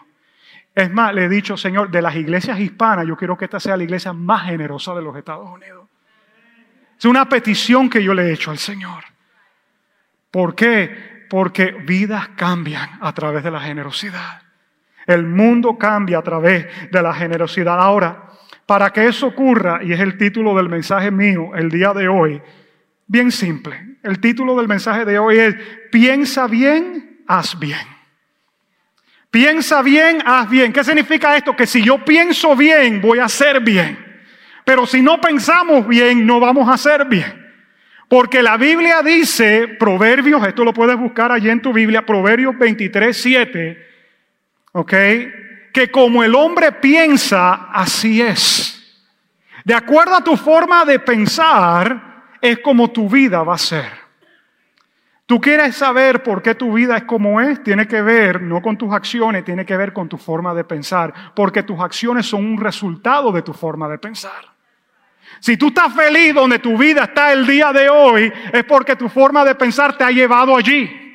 Es 0.73 0.91
más, 0.91 1.13
le 1.13 1.25
he 1.25 1.29
dicho, 1.29 1.57
Señor, 1.57 1.91
de 1.91 2.01
las 2.01 2.15
iglesias 2.15 2.59
hispanas, 2.59 3.07
yo 3.07 3.17
quiero 3.17 3.37
que 3.37 3.45
esta 3.45 3.59
sea 3.59 3.75
la 3.75 3.83
iglesia 3.83 4.13
más 4.13 4.45
generosa 4.45 4.93
de 4.93 5.01
los 5.01 5.15
Estados 5.15 5.49
Unidos. 5.49 5.87
Es 6.97 7.05
una 7.05 7.27
petición 7.27 7.89
que 7.89 8.03
yo 8.03 8.13
le 8.13 8.23
he 8.23 8.33
hecho 8.33 8.51
al 8.51 8.59
Señor. 8.59 9.03
¿Por 10.29 10.55
qué? 10.55 11.25
Porque 11.29 11.71
vidas 11.71 12.29
cambian 12.35 12.99
a 13.01 13.11
través 13.13 13.43
de 13.43 13.51
la 13.51 13.59
generosidad. 13.59 14.43
El 15.07 15.25
mundo 15.25 15.77
cambia 15.77 16.19
a 16.19 16.21
través 16.21 16.91
de 16.91 17.01
la 17.01 17.13
generosidad. 17.13 17.79
Ahora, 17.79 18.29
para 18.71 18.93
que 18.93 19.05
eso 19.05 19.27
ocurra, 19.27 19.81
y 19.83 19.91
es 19.91 19.99
el 19.99 20.17
título 20.17 20.55
del 20.55 20.69
mensaje 20.69 21.11
mío 21.11 21.51
el 21.57 21.69
día 21.69 21.91
de 21.91 22.07
hoy, 22.07 22.41
Bien 23.05 23.29
simple. 23.29 23.97
El 24.01 24.21
título 24.21 24.55
del 24.55 24.69
mensaje 24.69 25.03
de 25.03 25.19
hoy 25.19 25.37
es, 25.39 25.55
piensa 25.91 26.47
bien, 26.47 27.21
haz 27.27 27.59
bien. 27.59 27.85
Piensa 29.29 29.81
bien, 29.81 30.23
haz 30.25 30.49
bien. 30.49 30.71
¿Qué 30.71 30.85
significa 30.85 31.35
esto? 31.35 31.53
Que 31.53 31.67
si 31.67 31.83
yo 31.83 32.05
pienso 32.05 32.55
bien, 32.55 33.01
voy 33.01 33.19
a 33.19 33.25
hacer 33.25 33.59
bien. 33.59 33.99
Pero 34.63 34.85
si 34.85 35.01
no 35.01 35.19
pensamos 35.19 35.85
bien, 35.85 36.25
no 36.25 36.39
vamos 36.39 36.69
a 36.69 36.75
hacer 36.75 37.03
bien. 37.03 37.51
Porque 38.07 38.41
la 38.41 38.55
Biblia 38.55 39.01
dice, 39.01 39.67
Proverbios, 39.67 40.47
esto 40.47 40.63
lo 40.63 40.73
puedes 40.73 40.95
buscar 40.95 41.33
allí 41.33 41.49
en 41.49 41.61
tu 41.61 41.73
Biblia, 41.73 42.05
Proverbios 42.05 42.57
23, 42.57 43.17
7, 43.17 43.87
¿ok? 44.71 44.93
Que 45.73 45.89
como 45.89 46.23
el 46.23 46.35
hombre 46.35 46.71
piensa, 46.73 47.69
así 47.71 48.21
es. 48.21 48.77
De 49.63 49.73
acuerdo 49.73 50.15
a 50.15 50.23
tu 50.23 50.35
forma 50.35 50.85
de 50.85 50.99
pensar, 50.99 52.25
es 52.41 52.59
como 52.59 52.89
tu 52.89 53.07
vida 53.09 53.43
va 53.43 53.55
a 53.55 53.59
ser. 53.59 54.01
Tú 55.25 55.39
quieres 55.39 55.77
saber 55.77 56.23
por 56.23 56.41
qué 56.41 56.55
tu 56.55 56.73
vida 56.73 56.97
es 56.97 57.03
como 57.03 57.39
es, 57.39 57.63
tiene 57.63 57.87
que 57.87 58.01
ver 58.01 58.41
no 58.41 58.61
con 58.61 58.77
tus 58.77 58.91
acciones, 58.91 59.45
tiene 59.45 59.65
que 59.65 59.77
ver 59.77 59.93
con 59.93 60.09
tu 60.09 60.17
forma 60.17 60.53
de 60.53 60.65
pensar, 60.65 61.13
porque 61.33 61.63
tus 61.63 61.79
acciones 61.79 62.25
son 62.25 62.45
un 62.45 62.59
resultado 62.59 63.31
de 63.31 63.41
tu 63.41 63.53
forma 63.53 63.87
de 63.87 63.97
pensar. 63.97 64.51
Si 65.39 65.55
tú 65.55 65.67
estás 65.67 65.93
feliz 65.93 66.33
donde 66.33 66.59
tu 66.59 66.77
vida 66.77 67.05
está 67.05 67.31
el 67.31 67.47
día 67.47 67.71
de 67.71 67.89
hoy, 67.89 68.31
es 68.51 68.63
porque 68.65 68.95
tu 68.95 69.07
forma 69.07 69.45
de 69.45 69.55
pensar 69.55 69.97
te 69.97 70.03
ha 70.03 70.11
llevado 70.11 70.55
allí. 70.55 71.10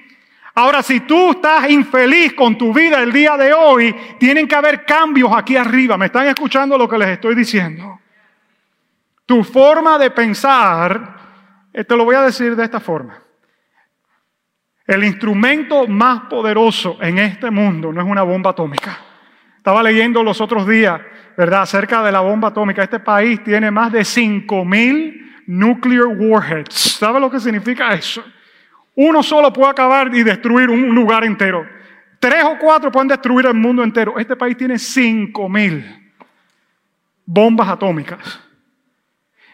Ahora, 0.58 0.82
si 0.82 1.00
tú 1.00 1.32
estás 1.32 1.68
infeliz 1.68 2.32
con 2.32 2.56
tu 2.56 2.72
vida 2.72 3.02
el 3.02 3.12
día 3.12 3.36
de 3.36 3.52
hoy, 3.52 3.94
tienen 4.18 4.48
que 4.48 4.54
haber 4.54 4.86
cambios 4.86 5.30
aquí 5.36 5.54
arriba. 5.54 5.98
¿Me 5.98 6.06
están 6.06 6.26
escuchando 6.28 6.78
lo 6.78 6.88
que 6.88 6.96
les 6.96 7.08
estoy 7.08 7.34
diciendo? 7.34 8.00
Tu 9.26 9.44
forma 9.44 9.98
de 9.98 10.10
pensar, 10.10 11.16
eh, 11.75 11.84
te 11.84 11.94
lo 11.94 12.06
voy 12.06 12.14
a 12.14 12.22
decir 12.22 12.56
de 12.56 12.64
esta 12.64 12.80
forma. 12.80 13.22
El 14.86 15.04
instrumento 15.04 15.86
más 15.88 16.22
poderoso 16.22 16.96
en 17.02 17.18
este 17.18 17.50
mundo 17.50 17.92
no 17.92 18.00
es 18.00 18.06
una 18.06 18.22
bomba 18.22 18.52
atómica. 18.52 18.98
Estaba 19.58 19.82
leyendo 19.82 20.22
los 20.22 20.40
otros 20.40 20.66
días, 20.66 20.98
¿verdad?, 21.36 21.62
acerca 21.62 22.02
de 22.02 22.12
la 22.12 22.20
bomba 22.20 22.48
atómica. 22.48 22.82
Este 22.82 23.00
país 23.00 23.44
tiene 23.44 23.70
más 23.70 23.92
de 23.92 24.00
5.000 24.00 25.42
nuclear 25.48 26.06
warheads. 26.06 26.96
¿Sabe 26.98 27.20
lo 27.20 27.30
que 27.30 27.40
significa 27.40 27.92
eso? 27.92 28.25
Uno 28.96 29.22
solo 29.22 29.52
puede 29.52 29.70
acabar 29.70 30.12
y 30.12 30.24
destruir 30.24 30.68
un 30.68 30.94
lugar 30.94 31.24
entero. 31.24 31.64
Tres 32.18 32.42
o 32.42 32.58
cuatro 32.58 32.90
pueden 32.90 33.08
destruir 33.08 33.46
el 33.46 33.54
mundo 33.54 33.84
entero. 33.84 34.18
Este 34.18 34.34
país 34.34 34.56
tiene 34.56 34.74
5.000 34.74 36.12
bombas 37.24 37.68
atómicas. 37.68 38.40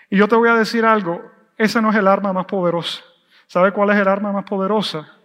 Y 0.08 0.16
yo 0.16 0.26
te 0.26 0.37
voy 0.37 0.49
a 0.49 0.54
decir 0.54 0.84
algo, 0.84 1.22
esa 1.58 1.82
no 1.82 1.90
es 1.90 1.96
el 1.96 2.08
arma 2.08 2.32
más 2.32 2.46
poderosa. 2.46 3.02
¿Sabe 3.46 3.72
cuál 3.72 3.90
es 3.90 3.96
el 3.96 4.08
arma 4.08 4.32
más 4.32 4.44
poderosa? 4.44 5.18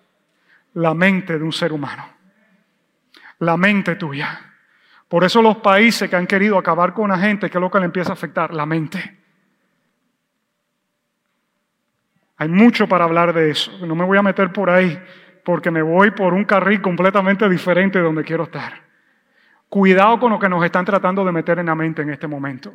la 0.77 0.93
mente 0.93 1.37
de 1.37 1.43
un 1.43 1.51
ser 1.51 1.73
humano. 1.73 2.07
La 3.39 3.57
mente 3.57 3.95
tuya. 3.95 4.39
Por 5.07 5.23
eso 5.23 5.41
los 5.41 5.57
países 5.57 6.09
que 6.09 6.15
han 6.15 6.27
querido 6.27 6.57
acabar 6.57 6.93
con 6.93 7.09
la 7.09 7.17
gente, 7.17 7.49
¿qué 7.49 7.57
es 7.57 7.61
lo 7.61 7.71
que 7.71 7.79
le 7.79 7.85
empieza 7.85 8.11
a 8.11 8.13
afectar? 8.13 8.53
La 8.53 8.65
mente. 8.65 9.16
Hay 12.37 12.47
mucho 12.47 12.87
para 12.87 13.05
hablar 13.05 13.33
de 13.33 13.49
eso. 13.49 13.71
No 13.85 13.95
me 13.95 14.05
voy 14.05 14.17
a 14.17 14.23
meter 14.23 14.53
por 14.53 14.69
ahí 14.69 14.97
porque 15.43 15.71
me 15.71 15.81
voy 15.81 16.11
por 16.11 16.33
un 16.33 16.45
carril 16.45 16.81
completamente 16.81 17.47
diferente 17.49 17.97
de 17.99 18.05
donde 18.05 18.23
quiero 18.23 18.43
estar. 18.43 18.81
Cuidado 19.69 20.19
con 20.19 20.31
lo 20.31 20.39
que 20.39 20.49
nos 20.49 20.63
están 20.63 20.85
tratando 20.85 21.25
de 21.25 21.31
meter 21.31 21.59
en 21.59 21.65
la 21.65 21.75
mente 21.75 22.01
en 22.01 22.09
este 22.09 22.27
momento. 22.27 22.71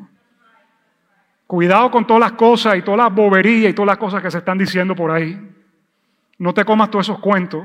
Cuidado 1.47 1.91
con 1.91 2.07
todas 2.07 2.21
las 2.21 2.33
cosas 2.33 2.77
y 2.77 2.83
todas 2.83 2.99
las 2.99 3.15
boberías 3.15 3.71
y 3.71 3.75
todas 3.75 3.89
las 3.89 3.99
cosas 3.99 4.23
que 4.23 4.31
se 4.31 4.39
están 4.39 4.59
diciendo 4.59 4.97
por 4.97 5.11
ahí. 5.11 5.39
No 6.39 6.53
te 6.53 6.65
comas 6.65 6.91
todos 6.91 7.07
esos 7.07 7.21
cuentos. 7.21 7.65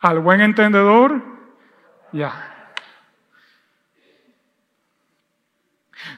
Al 0.00 0.20
buen 0.20 0.40
entendedor, 0.40 1.20
ya. 2.12 2.72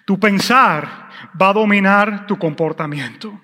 Tu 0.04 0.20
pensar 0.20 1.08
va 1.40 1.48
a 1.48 1.52
dominar 1.54 2.26
tu 2.26 2.38
comportamiento. 2.38 3.40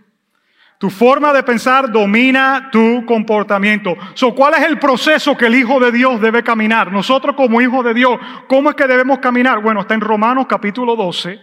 Tu 0.79 0.91
forma 0.91 1.33
de 1.33 1.43
pensar 1.43 1.91
domina 1.91 2.69
tu 2.71 3.05
comportamiento. 3.07 3.97
So, 4.13 4.35
¿Cuál 4.35 4.55
es 4.55 4.63
el 4.63 4.79
proceso 4.79 5.37
que 5.37 5.47
el 5.47 5.55
Hijo 5.55 5.81
de 5.81 5.91
Dios 5.91 6.21
debe 6.21 6.43
caminar? 6.43 6.93
Nosotros 6.93 7.35
como 7.35 7.63
Hijo 7.63 7.83
de 7.83 7.95
Dios, 7.95 8.19
¿cómo 8.47 8.71
es 8.71 8.77
que 8.77 8.87
debemos 8.87 9.19
caminar? 9.21 9.63
Bueno, 9.63 9.81
está 9.81 9.95
en 9.95 10.03
Romanos 10.03 10.47
capítulo 10.47 10.95
12, 10.95 11.41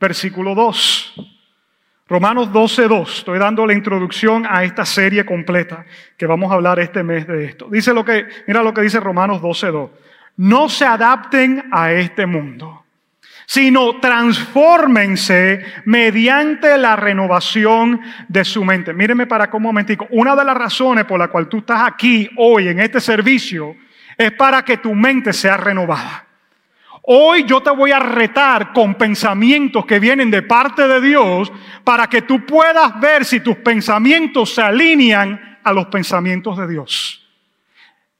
versículo 0.00 0.54
2. 0.54 1.14
Romanos 2.08 2.48
12.2, 2.48 3.18
estoy 3.18 3.38
dando 3.38 3.64
la 3.64 3.72
introducción 3.72 4.44
a 4.48 4.64
esta 4.64 4.84
serie 4.84 5.24
completa 5.24 5.84
que 6.16 6.26
vamos 6.26 6.50
a 6.50 6.54
hablar 6.54 6.80
este 6.80 7.04
mes 7.04 7.24
de 7.26 7.44
esto. 7.44 7.68
Dice 7.70 7.94
lo 7.94 8.04
que, 8.04 8.26
mira 8.48 8.64
lo 8.64 8.74
que 8.74 8.80
dice 8.80 8.98
Romanos 8.98 9.40
12.2. 9.40 9.90
No 10.38 10.68
se 10.68 10.86
adapten 10.86 11.68
a 11.70 11.92
este 11.92 12.26
mundo, 12.26 12.84
sino 13.50 13.98
transfórmense 13.98 15.64
mediante 15.84 16.78
la 16.78 16.94
renovación 16.94 18.00
de 18.28 18.44
su 18.44 18.64
mente. 18.64 18.94
Mírenme 18.94 19.26
para 19.26 19.50
un 19.52 19.62
momentico. 19.62 20.06
Una 20.10 20.36
de 20.36 20.44
las 20.44 20.56
razones 20.56 21.04
por 21.04 21.18
la 21.18 21.26
cual 21.26 21.48
tú 21.48 21.58
estás 21.58 21.80
aquí 21.84 22.30
hoy 22.36 22.68
en 22.68 22.78
este 22.78 23.00
servicio 23.00 23.74
es 24.16 24.30
para 24.34 24.64
que 24.64 24.76
tu 24.76 24.94
mente 24.94 25.32
sea 25.32 25.56
renovada. 25.56 26.24
Hoy 27.02 27.42
yo 27.42 27.60
te 27.60 27.70
voy 27.70 27.90
a 27.90 27.98
retar 27.98 28.72
con 28.72 28.94
pensamientos 28.94 29.84
que 29.84 29.98
vienen 29.98 30.30
de 30.30 30.42
parte 30.42 30.86
de 30.86 31.00
Dios 31.00 31.52
para 31.82 32.06
que 32.06 32.22
tú 32.22 32.46
puedas 32.46 33.00
ver 33.00 33.24
si 33.24 33.40
tus 33.40 33.56
pensamientos 33.56 34.54
se 34.54 34.62
alinean 34.62 35.58
a 35.64 35.72
los 35.72 35.86
pensamientos 35.86 36.56
de 36.56 36.68
Dios. 36.68 37.28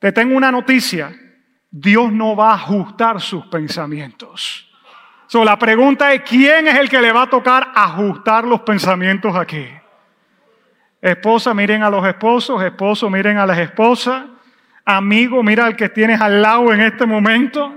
Te 0.00 0.10
tengo 0.10 0.36
una 0.36 0.50
noticia. 0.50 1.12
Dios 1.70 2.10
no 2.10 2.34
va 2.34 2.50
a 2.50 2.54
ajustar 2.56 3.20
sus 3.20 3.46
pensamientos. 3.46 4.66
So, 5.30 5.44
la 5.44 5.56
pregunta 5.56 6.12
es, 6.12 6.22
¿quién 6.22 6.66
es 6.66 6.76
el 6.76 6.88
que 6.88 7.00
le 7.00 7.12
va 7.12 7.22
a 7.22 7.30
tocar 7.30 7.70
ajustar 7.72 8.42
los 8.42 8.62
pensamientos 8.62 9.36
aquí? 9.36 9.64
Esposa, 11.00 11.54
miren 11.54 11.84
a 11.84 11.88
los 11.88 12.04
esposos, 12.04 12.60
esposo, 12.64 13.08
miren 13.08 13.38
a 13.38 13.46
las 13.46 13.56
esposas, 13.58 14.24
amigo, 14.84 15.40
mira 15.44 15.66
al 15.66 15.76
que 15.76 15.88
tienes 15.88 16.20
al 16.20 16.42
lado 16.42 16.72
en 16.72 16.80
este 16.80 17.06
momento. 17.06 17.72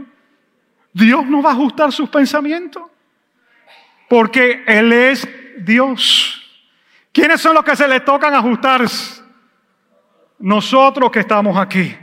Dios 0.93 1.27
no 1.27 1.43
va 1.43 1.51
a 1.51 1.53
ajustar 1.53 1.91
sus 1.91 2.10
pensamientos. 2.10 2.81
Porque 4.10 4.63
Él 4.65 4.91
es 4.91 5.29
Dios. 5.60 6.41
¿Quiénes 7.12 7.39
son 7.39 7.53
los 7.53 7.63
que 7.63 7.75
se 7.75 7.88
les 7.88 8.03
tocan 8.03 8.33
ajustarse? 8.33 9.22
Nosotros 10.39 11.12
que 11.12 11.19
estamos 11.19 11.55
aquí. 11.55 11.95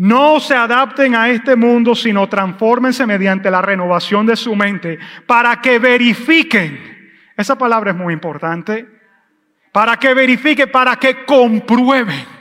No 0.00 0.40
se 0.40 0.54
adapten 0.54 1.14
a 1.14 1.28
este 1.28 1.56
mundo, 1.56 1.94
sino 1.94 2.26
transfórmense 2.26 3.04
mediante 3.04 3.50
la 3.50 3.60
renovación 3.60 4.24
de 4.24 4.34
su 4.34 4.56
mente 4.56 4.98
para 5.26 5.60
que 5.60 5.78
verifiquen. 5.78 7.12
Esa 7.36 7.58
palabra 7.58 7.90
es 7.90 7.96
muy 7.98 8.14
importante. 8.14 8.86
Para 9.72 9.98
que 9.98 10.14
verifiquen, 10.14 10.70
para 10.72 10.96
que 10.96 11.26
comprueben 11.26 12.40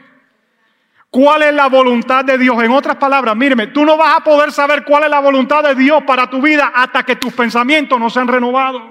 ¿Cuál 1.09 1.41
es 1.41 1.53
la 1.53 1.67
voluntad 1.67 2.23
de 2.23 2.37
Dios? 2.37 2.61
En 2.63 2.71
otras 2.71 2.95
palabras, 2.97 3.35
míreme, 3.35 3.67
tú 3.67 3.83
no 3.83 3.97
vas 3.97 4.17
a 4.17 4.23
poder 4.23 4.51
saber 4.51 4.85
cuál 4.85 5.03
es 5.03 5.09
la 5.09 5.19
voluntad 5.19 5.63
de 5.63 5.75
Dios 5.75 6.03
para 6.05 6.29
tu 6.29 6.41
vida 6.41 6.71
hasta 6.73 7.03
que 7.03 7.17
tus 7.17 7.33
pensamientos 7.33 7.99
no 7.99 8.09
sean 8.09 8.27
renovados. 8.27 8.83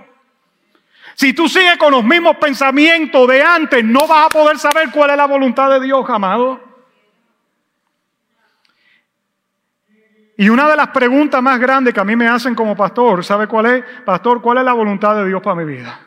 Si 1.15 1.33
tú 1.33 1.49
sigues 1.49 1.79
con 1.79 1.93
los 1.93 2.05
mismos 2.05 2.37
pensamientos 2.37 3.27
de 3.29 3.43
antes, 3.43 3.85
no 3.85 4.07
vas 4.07 4.27
a 4.27 4.29
poder 4.31 4.59
saber 4.59 4.91
cuál 4.91 5.11
es 5.11 5.17
la 5.17 5.27
voluntad 5.27 5.71
de 5.71 5.81
Dios, 5.81 6.05
amado. 6.11 6.68
Y 10.41 10.51
una 10.51 10.69
de 10.69 10.77
las 10.77 10.91
preguntas 10.91 11.43
más 11.43 11.59
grandes 11.59 11.93
que 11.93 11.99
a 11.99 12.05
mí 12.05 12.15
me 12.15 12.29
hacen 12.29 12.55
como 12.55 12.77
pastor, 12.77 13.25
¿sabe 13.25 13.49
cuál 13.49 13.67
es? 13.67 13.85
Pastor, 14.05 14.41
¿cuál 14.41 14.59
es 14.59 14.65
la 14.65 14.73
voluntad 14.73 15.17
de 15.17 15.27
Dios 15.27 15.43
para 15.43 15.57
mi 15.57 15.65
vida? 15.65 15.99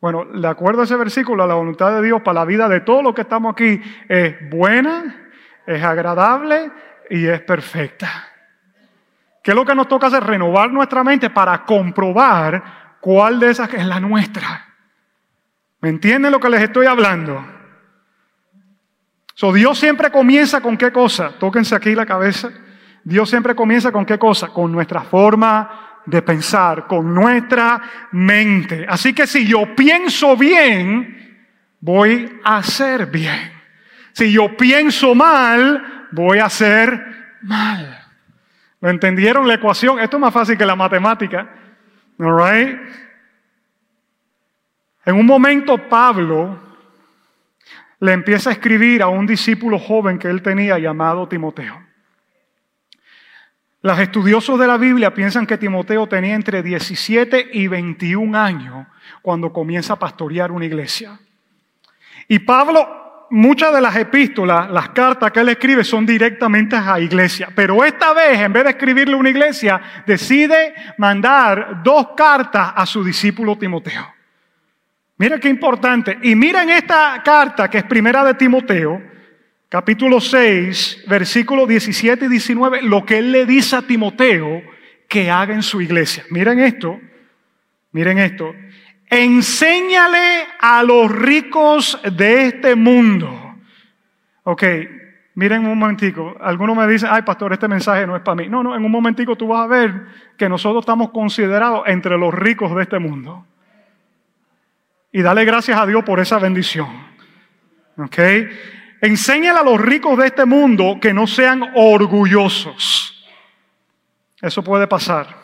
Bueno, 0.00 0.24
de 0.24 0.48
acuerdo 0.48 0.80
a 0.80 0.84
ese 0.84 0.96
versículo, 0.96 1.46
la 1.46 1.54
voluntad 1.54 1.92
de 1.92 2.02
Dios 2.02 2.20
para 2.20 2.40
la 2.40 2.44
vida 2.44 2.68
de 2.68 2.80
todos 2.80 3.04
los 3.04 3.14
que 3.14 3.20
estamos 3.20 3.52
aquí 3.52 3.80
es 4.08 4.50
buena, 4.50 5.30
es 5.64 5.80
agradable 5.84 6.72
y 7.08 7.26
es 7.26 7.40
perfecta. 7.42 8.26
¿Qué 9.40 9.52
es 9.52 9.56
lo 9.56 9.64
que 9.64 9.76
nos 9.76 9.86
toca 9.86 10.08
hacer? 10.08 10.24
Renovar 10.24 10.72
nuestra 10.72 11.04
mente 11.04 11.30
para 11.30 11.64
comprobar 11.64 12.96
cuál 12.98 13.38
de 13.38 13.50
esas 13.50 13.72
es 13.72 13.86
la 13.86 14.00
nuestra. 14.00 14.66
¿Me 15.80 15.90
entienden 15.90 16.32
lo 16.32 16.40
que 16.40 16.48
les 16.48 16.62
estoy 16.62 16.86
hablando? 16.86 17.57
So, 19.38 19.52
Dios 19.52 19.78
siempre 19.78 20.10
comienza 20.10 20.60
con 20.60 20.76
qué 20.76 20.90
cosa? 20.90 21.30
Tóquense 21.38 21.72
aquí 21.72 21.94
la 21.94 22.04
cabeza. 22.04 22.50
Dios 23.04 23.30
siempre 23.30 23.54
comienza 23.54 23.92
con 23.92 24.04
qué 24.04 24.18
cosa? 24.18 24.48
Con 24.48 24.72
nuestra 24.72 25.02
forma 25.02 26.00
de 26.06 26.22
pensar, 26.22 26.88
con 26.88 27.14
nuestra 27.14 27.80
mente. 28.10 28.84
Así 28.88 29.12
que 29.12 29.28
si 29.28 29.46
yo 29.46 29.76
pienso 29.76 30.36
bien, 30.36 31.46
voy 31.78 32.40
a 32.42 32.56
hacer 32.56 33.06
bien. 33.06 33.52
Si 34.10 34.32
yo 34.32 34.56
pienso 34.56 35.14
mal, 35.14 36.08
voy 36.10 36.40
a 36.40 36.46
hacer 36.46 37.38
mal. 37.42 37.96
¿Lo 38.80 38.90
entendieron 38.90 39.46
la 39.46 39.54
ecuación? 39.54 40.00
Esto 40.00 40.16
es 40.16 40.20
más 40.20 40.34
fácil 40.34 40.58
que 40.58 40.66
la 40.66 40.74
matemática. 40.74 41.48
All 42.18 42.36
right? 42.36 42.76
En 45.04 45.14
un 45.14 45.26
momento 45.26 45.78
Pablo 45.88 46.67
le 48.00 48.12
empieza 48.12 48.50
a 48.50 48.52
escribir 48.52 49.02
a 49.02 49.08
un 49.08 49.26
discípulo 49.26 49.78
joven 49.78 50.18
que 50.18 50.28
él 50.28 50.42
tenía 50.42 50.78
llamado 50.78 51.28
Timoteo. 51.28 51.88
Los 53.80 53.98
estudiosos 53.98 54.58
de 54.58 54.66
la 54.66 54.76
Biblia 54.76 55.14
piensan 55.14 55.46
que 55.46 55.56
Timoteo 55.56 56.08
tenía 56.08 56.34
entre 56.34 56.62
17 56.62 57.50
y 57.52 57.68
21 57.68 58.36
años 58.36 58.86
cuando 59.22 59.52
comienza 59.52 59.94
a 59.94 59.98
pastorear 59.98 60.50
una 60.50 60.64
iglesia. 60.64 61.18
Y 62.26 62.40
Pablo, 62.40 63.26
muchas 63.30 63.72
de 63.72 63.80
las 63.80 63.94
epístolas, 63.96 64.68
las 64.70 64.90
cartas 64.90 65.30
que 65.30 65.40
él 65.40 65.48
escribe 65.50 65.84
son 65.84 66.04
directamente 66.04 66.74
a 66.76 66.98
iglesia. 66.98 67.50
Pero 67.54 67.84
esta 67.84 68.12
vez, 68.12 68.40
en 68.40 68.52
vez 68.52 68.64
de 68.64 68.70
escribirle 68.70 69.14
a 69.14 69.18
una 69.18 69.30
iglesia, 69.30 69.80
decide 70.06 70.74
mandar 70.98 71.80
dos 71.82 72.08
cartas 72.16 72.72
a 72.74 72.84
su 72.84 73.04
discípulo 73.04 73.56
Timoteo. 73.56 74.17
Mira 75.18 75.40
qué 75.40 75.48
importante. 75.48 76.16
Y 76.22 76.36
miren 76.36 76.70
esta 76.70 77.20
carta 77.24 77.68
que 77.68 77.78
es 77.78 77.84
primera 77.84 78.24
de 78.24 78.34
Timoteo, 78.34 79.02
capítulo 79.68 80.20
6, 80.20 81.04
versículos 81.08 81.68
17 81.68 82.26
y 82.26 82.28
19, 82.28 82.82
lo 82.82 83.04
que 83.04 83.18
él 83.18 83.32
le 83.32 83.44
dice 83.44 83.76
a 83.76 83.82
Timoteo 83.82 84.62
que 85.08 85.28
haga 85.28 85.54
en 85.54 85.64
su 85.64 85.80
iglesia. 85.80 86.24
Miren 86.30 86.60
esto, 86.60 87.00
miren 87.90 88.18
esto. 88.18 88.54
Enséñale 89.10 90.44
a 90.60 90.84
los 90.84 91.10
ricos 91.10 92.00
de 92.12 92.46
este 92.46 92.76
mundo. 92.76 93.56
Ok, 94.44 94.62
miren 95.34 95.66
un 95.66 95.76
momentico. 95.76 96.36
Algunos 96.40 96.76
me 96.76 96.86
dicen, 96.86 97.08
ay 97.10 97.22
pastor, 97.22 97.52
este 97.52 97.66
mensaje 97.66 98.06
no 98.06 98.14
es 98.14 98.22
para 98.22 98.36
mí. 98.36 98.48
No, 98.48 98.62
no, 98.62 98.76
en 98.76 98.84
un 98.84 98.92
momentico 98.92 99.34
tú 99.34 99.48
vas 99.48 99.64
a 99.64 99.66
ver 99.66 100.06
que 100.36 100.48
nosotros 100.48 100.82
estamos 100.82 101.10
considerados 101.10 101.82
entre 101.86 102.16
los 102.16 102.32
ricos 102.32 102.72
de 102.76 102.82
este 102.82 103.00
mundo. 103.00 103.44
Y 105.10 105.22
dale 105.22 105.44
gracias 105.44 105.78
a 105.78 105.86
Dios 105.86 106.04
por 106.04 106.20
esa 106.20 106.38
bendición. 106.38 106.88
¿Ok? 107.96 108.18
Enséñale 109.00 109.58
a 109.60 109.62
los 109.62 109.80
ricos 109.80 110.18
de 110.18 110.26
este 110.26 110.44
mundo 110.44 110.98
que 111.00 111.14
no 111.14 111.26
sean 111.26 111.70
orgullosos. 111.74 113.14
Eso 114.40 114.62
puede 114.62 114.86
pasar. 114.86 115.36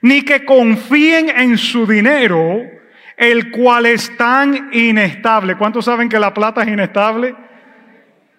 Ni 0.00 0.22
que 0.22 0.44
confíen 0.44 1.30
en 1.30 1.58
su 1.58 1.86
dinero, 1.86 2.60
el 3.16 3.50
cual 3.50 3.86
es 3.86 4.16
tan 4.16 4.70
inestable. 4.72 5.56
¿Cuántos 5.56 5.84
saben 5.84 6.08
que 6.08 6.18
la 6.18 6.32
plata 6.32 6.62
es 6.62 6.68
inestable? 6.68 7.34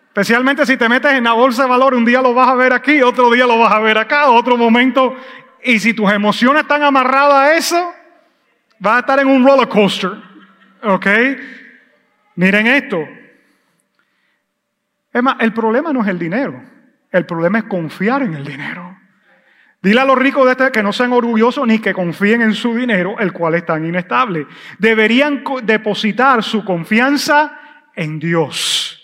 Especialmente 0.08 0.66
si 0.66 0.78
te 0.78 0.88
metes 0.88 1.12
en 1.14 1.26
la 1.26 1.34
bolsa 1.34 1.64
de 1.64 1.70
valor, 1.70 1.94
un 1.94 2.06
día 2.06 2.22
lo 2.22 2.34
vas 2.34 2.48
a 2.48 2.56
ver 2.56 2.72
aquí, 2.72 3.02
otro 3.02 3.30
día 3.30 3.46
lo 3.46 3.60
vas 3.60 3.74
a 3.74 3.80
ver 3.80 3.98
acá, 3.98 4.30
otro 4.30 4.56
momento. 4.58 5.16
Y 5.64 5.80
si 5.80 5.94
tus 5.94 6.12
emociones 6.12 6.62
están 6.62 6.84
amarradas 6.84 7.34
a 7.34 7.56
eso, 7.56 7.94
vas 8.80 8.96
a 8.96 9.00
estar 9.00 9.20
en 9.20 9.28
un 9.28 9.46
roller 9.46 9.68
coaster. 9.68 10.35
¿Ok? 10.86 11.08
Miren 12.36 12.68
esto. 12.68 13.08
Es 15.12 15.24
más, 15.24 15.38
el 15.40 15.54
problema 15.54 15.92
no 15.94 16.02
es 16.02 16.08
el 16.08 16.20
dinero. 16.20 16.62
El 17.12 17.26
problema 17.26 17.60
es 17.60 17.64
confiar 17.66 18.24
en 18.24 18.34
el 18.34 18.46
dinero. 18.46 18.98
Dile 19.82 20.02
a 20.02 20.06
los 20.06 20.18
ricos 20.18 20.46
de 20.46 20.52
este 20.52 20.72
que 20.72 20.84
no 20.84 20.92
sean 20.92 21.14
orgullosos 21.14 21.68
ni 21.68 21.80
que 21.80 21.94
confíen 21.94 22.42
en 22.42 22.54
su 22.54 22.76
dinero, 22.76 23.18
el 23.20 23.32
cual 23.32 23.56
es 23.56 23.66
tan 23.66 23.86
inestable. 23.86 24.48
Deberían 24.80 25.44
depositar 25.64 26.44
su 26.44 26.66
confianza 26.66 27.60
en 27.96 28.20
Dios 28.20 28.95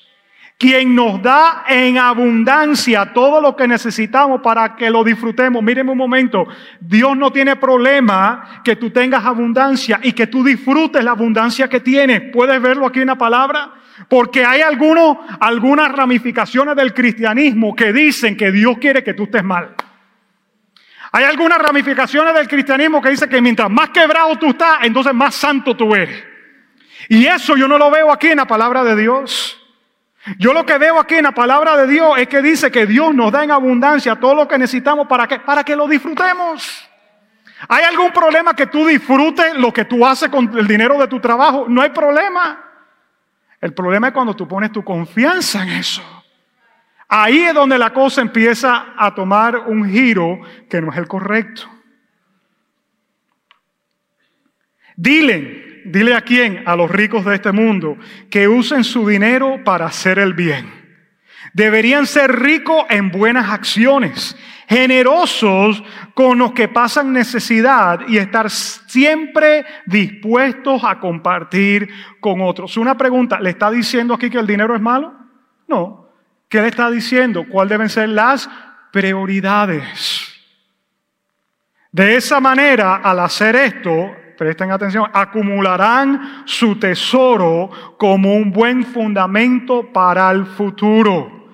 quien 0.62 0.94
nos 0.94 1.20
da 1.24 1.63
en 1.68 1.98
abundancia 1.98 3.13
todo 3.13 3.41
lo 3.41 3.56
que 3.56 3.68
necesitamos 3.68 4.41
para 4.41 4.75
que 4.75 4.91
lo 4.91 5.03
disfrutemos. 5.03 5.63
Mírenme 5.63 5.91
un 5.91 5.98
momento, 5.98 6.46
Dios 6.80 7.18
no 7.18 7.32
tiene 7.32 7.56
problema 7.56 8.62
que 8.63 8.75
tú 8.75 8.91
tengas 8.91 9.25
abundancia 9.25 10.00
y 10.03 10.13
que 10.13 10.27
tú 10.27 10.44
disfrutes 10.44 11.03
la 11.03 11.12
abundancia 11.12 11.68
que 11.68 11.80
tienes. 11.80 12.32
¿Puedes 12.32 12.62
verlo 12.62 12.86
aquí 12.86 13.00
en 13.00 13.08
la 13.08 13.18
palabra? 13.18 13.72
Porque 14.08 14.46
hay 14.46 14.62
algunos, 14.62 15.18
algunas 15.39 15.91
ramificaciones 15.91 16.75
del 16.75 16.94
cristianismo 16.94 17.75
que 17.75 17.91
dicen 17.91 18.38
que 18.38 18.51
Dios 18.51 18.77
quiere 18.77 19.03
que 19.03 19.16
tú 19.16 19.24
estés 19.24 19.44
mal. 19.44 19.74
Hay 21.12 21.24
algunas 21.24 21.57
ramificaciones 21.57 22.36
del 22.36 22.48
cristianismo 22.48 23.01
que 23.01 23.09
dicen 23.09 23.29
que 23.29 23.42
mientras 23.42 23.68
más 23.68 23.90
quebrado 23.90 24.38
tú 24.38 24.51
estás, 24.51 24.83
entonces 24.83 25.12
más 25.16 25.33
santo 25.33 25.75
tú 25.75 25.96
eres. 25.96 26.24
Y 27.09 27.25
eso 27.25 27.57
yo 27.57 27.68
no 27.68 27.79
lo 27.79 27.90
veo 27.90 28.12
aquí 28.12 28.27
en 28.27 28.38
la 28.38 28.46
palabra 28.46 28.83
de 28.83 28.96
Dios. 28.96 29.57
Yo 30.38 30.53
lo 30.53 30.66
que 30.66 30.77
veo 30.77 31.00
aquí 31.00 31.16
en 31.16 31.24
la 31.24 31.31
palabra 31.31 31.75
de 31.77 31.88
Dios 31.88 32.18
es 32.18 32.27
que 32.27 32.42
dice 32.42 32.72
que 32.72 32.86
Dios 32.86 33.14
nos 33.16 33.31
da 33.31 33.44
en 33.44 33.51
abundancia 33.51 34.16
todo 34.16 34.36
lo 34.36 34.48
que 34.48 34.57
necesitamos 34.57 35.07
para 35.07 35.27
que, 35.27 35.40
para 35.40 35.64
que 35.64 35.75
lo 35.75 35.88
disfrutemos. 35.88 36.88
¿Hay 37.68 37.84
algún 37.84 38.12
problema 38.12 38.55
que 38.55 38.68
tú 38.68 38.86
disfrutes 38.86 39.55
lo 39.55 39.72
que 39.74 39.86
tú 39.86 40.05
haces 40.05 40.29
con 40.29 40.57
el 40.57 40.68
dinero 40.68 40.98
de 40.98 41.07
tu 41.07 41.20
trabajo? 41.20 41.66
No 41.68 41.81
hay 41.81 41.90
problema. 41.90 42.64
El 43.60 43.74
problema 43.74 44.07
es 44.07 44.14
cuando 44.14 44.36
tú 44.36 44.48
pones 44.48 44.72
tu 44.72 44.84
confianza 44.84 45.64
en 45.64 45.70
eso. 45.70 46.01
Ahí 47.07 47.42
es 47.42 47.53
donde 47.53 47.77
la 47.77 47.92
cosa 47.92 48.22
empieza 48.22 48.94
a 48.98 49.14
tomar 49.14 49.57
un 49.57 49.90
giro 49.90 50.40
que 50.70 50.81
no 50.81 50.92
es 50.92 50.98
el 50.98 51.07
correcto. 51.07 51.64
Dile 54.96 55.71
dile 55.85 56.15
a 56.15 56.22
quién, 56.22 56.63
a 56.65 56.75
los 56.75 56.89
ricos 56.89 57.25
de 57.25 57.35
este 57.35 57.51
mundo, 57.51 57.98
que 58.29 58.48
usen 58.48 58.83
su 58.83 59.07
dinero 59.07 59.63
para 59.63 59.85
hacer 59.85 60.20
el 60.20 60.33
bien. 60.33 60.81
Deberían 61.53 62.05
ser 62.05 62.31
ricos 62.39 62.85
en 62.89 63.11
buenas 63.11 63.50
acciones, 63.50 64.37
generosos 64.70 65.83
con 66.13 66.37
los 66.37 66.53
que 66.53 66.70
pasan 66.70 67.11
necesidad 67.11 68.01
y 68.07 68.17
estar 68.17 68.50
siempre 68.50 69.65
dispuestos 69.85 70.83
a 70.83 71.00
compartir 71.00 71.89
con 72.20 72.41
otros. 72.41 72.77
Una 72.77 72.96
pregunta, 72.96 73.39
¿le 73.39 73.50
está 73.50 73.70
diciendo 73.70 74.13
aquí 74.13 74.29
que 74.29 74.39
el 74.39 74.48
dinero 74.48 74.75
es 74.75 74.81
malo? 74.81 75.13
No. 75.67 76.07
¿Qué 76.48 76.61
le 76.61 76.67
está 76.67 76.89
diciendo? 76.89 77.46
¿Cuáles 77.50 77.72
deben 77.72 77.89
ser 77.89 78.09
las 78.09 78.50
prioridades? 78.91 80.31
De 81.91 82.15
esa 82.15 82.39
manera, 82.39 82.98
al 82.98 83.20
hacer 83.20 83.55
esto, 83.55 84.15
presten 84.42 84.72
atención, 84.72 85.06
acumularán 85.14 86.42
su 86.46 86.80
tesoro 86.80 87.70
como 87.96 88.34
un 88.34 88.51
buen 88.51 88.84
fundamento 88.84 89.94
para 89.94 90.32
el 90.32 90.48
futuro. 90.48 91.51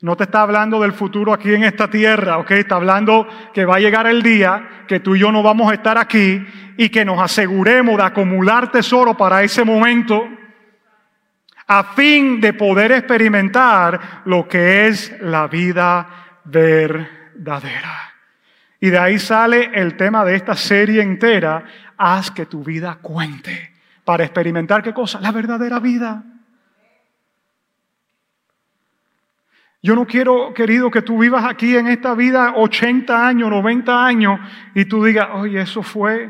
No 0.00 0.16
te 0.16 0.24
está 0.24 0.40
hablando 0.40 0.80
del 0.80 0.94
futuro 0.94 1.34
aquí 1.34 1.52
en 1.52 1.62
esta 1.62 1.90
tierra, 1.90 2.38
¿ok? 2.38 2.52
Está 2.52 2.76
hablando 2.76 3.28
que 3.52 3.66
va 3.66 3.76
a 3.76 3.80
llegar 3.80 4.06
el 4.06 4.22
día 4.22 4.86
que 4.88 5.00
tú 5.00 5.14
y 5.14 5.18
yo 5.18 5.30
no 5.30 5.42
vamos 5.42 5.70
a 5.70 5.74
estar 5.74 5.98
aquí 5.98 6.42
y 6.78 6.88
que 6.88 7.04
nos 7.04 7.20
aseguremos 7.20 7.98
de 7.98 8.04
acumular 8.04 8.72
tesoro 8.72 9.14
para 9.14 9.42
ese 9.42 9.62
momento 9.62 10.26
a 11.66 11.84
fin 11.84 12.40
de 12.40 12.54
poder 12.54 12.92
experimentar 12.92 14.22
lo 14.24 14.48
que 14.48 14.86
es 14.86 15.14
la 15.20 15.48
vida 15.48 16.40
verdadera. 16.44 18.13
Y 18.84 18.90
de 18.90 18.98
ahí 18.98 19.18
sale 19.18 19.70
el 19.72 19.96
tema 19.96 20.26
de 20.26 20.34
esta 20.34 20.54
serie 20.54 21.00
entera, 21.00 21.64
haz 21.96 22.30
que 22.30 22.44
tu 22.44 22.62
vida 22.62 22.98
cuente, 23.00 23.72
para 24.04 24.24
experimentar 24.24 24.82
qué 24.82 24.92
cosa, 24.92 25.18
la 25.22 25.32
verdadera 25.32 25.80
vida. 25.80 26.22
Yo 29.82 29.94
no 29.94 30.06
quiero, 30.06 30.52
querido, 30.52 30.90
que 30.90 31.00
tú 31.00 31.18
vivas 31.18 31.46
aquí 31.46 31.74
en 31.74 31.86
esta 31.88 32.14
vida 32.14 32.52
80 32.56 33.26
años, 33.26 33.48
90 33.48 34.04
años 34.04 34.38
y 34.74 34.84
tú 34.84 35.02
digas, 35.02 35.28
oye, 35.32 35.62
eso 35.62 35.82
fue... 35.82 36.28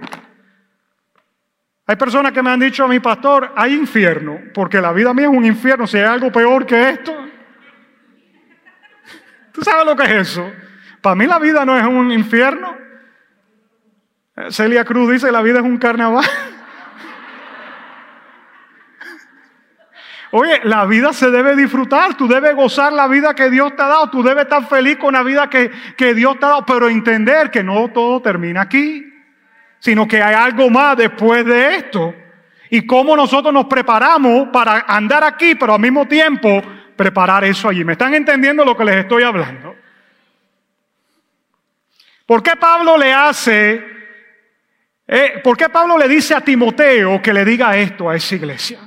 Hay 1.86 1.96
personas 1.96 2.30
que 2.30 2.40
me 2.40 2.50
han 2.50 2.60
dicho 2.60 2.84
a 2.84 2.88
mi 2.88 3.00
pastor, 3.00 3.52
hay 3.56 3.74
infierno, 3.74 4.38
porque 4.54 4.80
la 4.80 4.92
vida 4.92 5.12
mía 5.12 5.24
es 5.24 5.36
un 5.36 5.44
infierno, 5.44 5.88
si 5.88 5.98
hay 5.98 6.04
algo 6.04 6.30
peor 6.30 6.64
que 6.66 6.90
esto. 6.90 7.12
¿Tú 9.50 9.60
sabes 9.62 9.84
lo 9.84 9.96
que 9.96 10.04
es 10.04 10.12
eso? 10.12 10.52
Para 11.04 11.14
mí 11.16 11.26
la 11.26 11.38
vida 11.38 11.66
no 11.66 11.76
es 11.76 11.84
un 11.84 12.10
infierno. 12.10 12.74
Celia 14.48 14.86
Cruz 14.86 15.12
dice, 15.12 15.30
la 15.30 15.42
vida 15.42 15.58
es 15.58 15.64
un 15.64 15.76
carnaval. 15.76 16.24
Oye, 20.30 20.62
la 20.64 20.86
vida 20.86 21.12
se 21.12 21.30
debe 21.30 21.56
disfrutar, 21.56 22.14
tú 22.14 22.26
debes 22.26 22.56
gozar 22.56 22.94
la 22.94 23.06
vida 23.06 23.34
que 23.34 23.50
Dios 23.50 23.76
te 23.76 23.82
ha 23.82 23.88
dado, 23.88 24.08
tú 24.08 24.22
debes 24.22 24.44
estar 24.44 24.66
feliz 24.66 24.96
con 24.96 25.12
la 25.12 25.22
vida 25.22 25.50
que, 25.50 25.70
que 25.94 26.14
Dios 26.14 26.38
te 26.38 26.46
ha 26.46 26.48
dado, 26.48 26.64
pero 26.64 26.88
entender 26.88 27.50
que 27.50 27.62
no 27.62 27.88
todo 27.88 28.22
termina 28.22 28.62
aquí, 28.62 29.12
sino 29.80 30.08
que 30.08 30.22
hay 30.22 30.34
algo 30.34 30.70
más 30.70 30.96
después 30.96 31.44
de 31.44 31.76
esto. 31.76 32.14
Y 32.70 32.86
cómo 32.86 33.14
nosotros 33.14 33.52
nos 33.52 33.66
preparamos 33.66 34.48
para 34.50 34.86
andar 34.88 35.22
aquí, 35.22 35.54
pero 35.54 35.74
al 35.74 35.80
mismo 35.80 36.08
tiempo 36.08 36.62
preparar 36.96 37.44
eso 37.44 37.68
allí. 37.68 37.84
¿Me 37.84 37.92
están 37.92 38.14
entendiendo 38.14 38.64
lo 38.64 38.74
que 38.74 38.86
les 38.86 38.96
estoy 38.96 39.22
hablando? 39.22 39.73
¿Por 42.26 42.42
qué 42.42 42.56
Pablo 42.56 42.96
le 42.96 43.12
hace, 43.12 43.84
eh, 45.06 45.40
por 45.42 45.56
qué 45.56 45.68
Pablo 45.68 45.98
le 45.98 46.08
dice 46.08 46.34
a 46.34 46.40
Timoteo 46.40 47.20
que 47.20 47.34
le 47.34 47.44
diga 47.44 47.76
esto 47.76 48.08
a 48.08 48.16
esa 48.16 48.34
iglesia? 48.34 48.80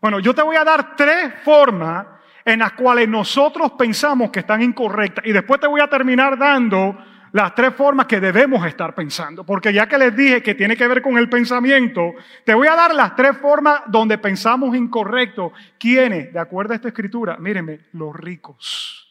Bueno, 0.00 0.20
yo 0.20 0.34
te 0.34 0.42
voy 0.42 0.54
a 0.54 0.64
dar 0.64 0.94
tres 0.94 1.34
formas 1.42 2.06
en 2.44 2.60
las 2.60 2.72
cuales 2.72 3.08
nosotros 3.08 3.72
pensamos 3.72 4.30
que 4.30 4.40
están 4.40 4.62
incorrectas 4.62 5.26
y 5.26 5.32
después 5.32 5.60
te 5.60 5.66
voy 5.66 5.80
a 5.80 5.88
terminar 5.88 6.38
dando 6.38 6.96
las 7.32 7.54
tres 7.56 7.74
formas 7.74 8.06
que 8.06 8.20
debemos 8.20 8.64
estar 8.64 8.94
pensando. 8.94 9.44
Porque 9.44 9.72
ya 9.72 9.88
que 9.88 9.98
les 9.98 10.16
dije 10.16 10.42
que 10.42 10.54
tiene 10.54 10.76
que 10.76 10.86
ver 10.86 11.02
con 11.02 11.18
el 11.18 11.28
pensamiento, 11.28 12.14
te 12.44 12.54
voy 12.54 12.68
a 12.68 12.76
dar 12.76 12.94
las 12.94 13.16
tres 13.16 13.36
formas 13.38 13.80
donde 13.88 14.16
pensamos 14.18 14.76
incorrecto. 14.76 15.52
¿Quiénes? 15.76 16.32
De 16.32 16.38
acuerdo 16.38 16.72
a 16.72 16.76
esta 16.76 16.88
escritura, 16.88 17.36
mírenme, 17.36 17.80
los 17.92 18.14
ricos. 18.14 19.08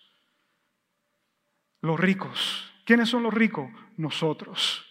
Los 1.81 1.99
ricos. 1.99 2.74
¿Quiénes 2.85 3.09
son 3.09 3.23
los 3.23 3.33
ricos? 3.33 3.69
Nosotros. 3.97 4.85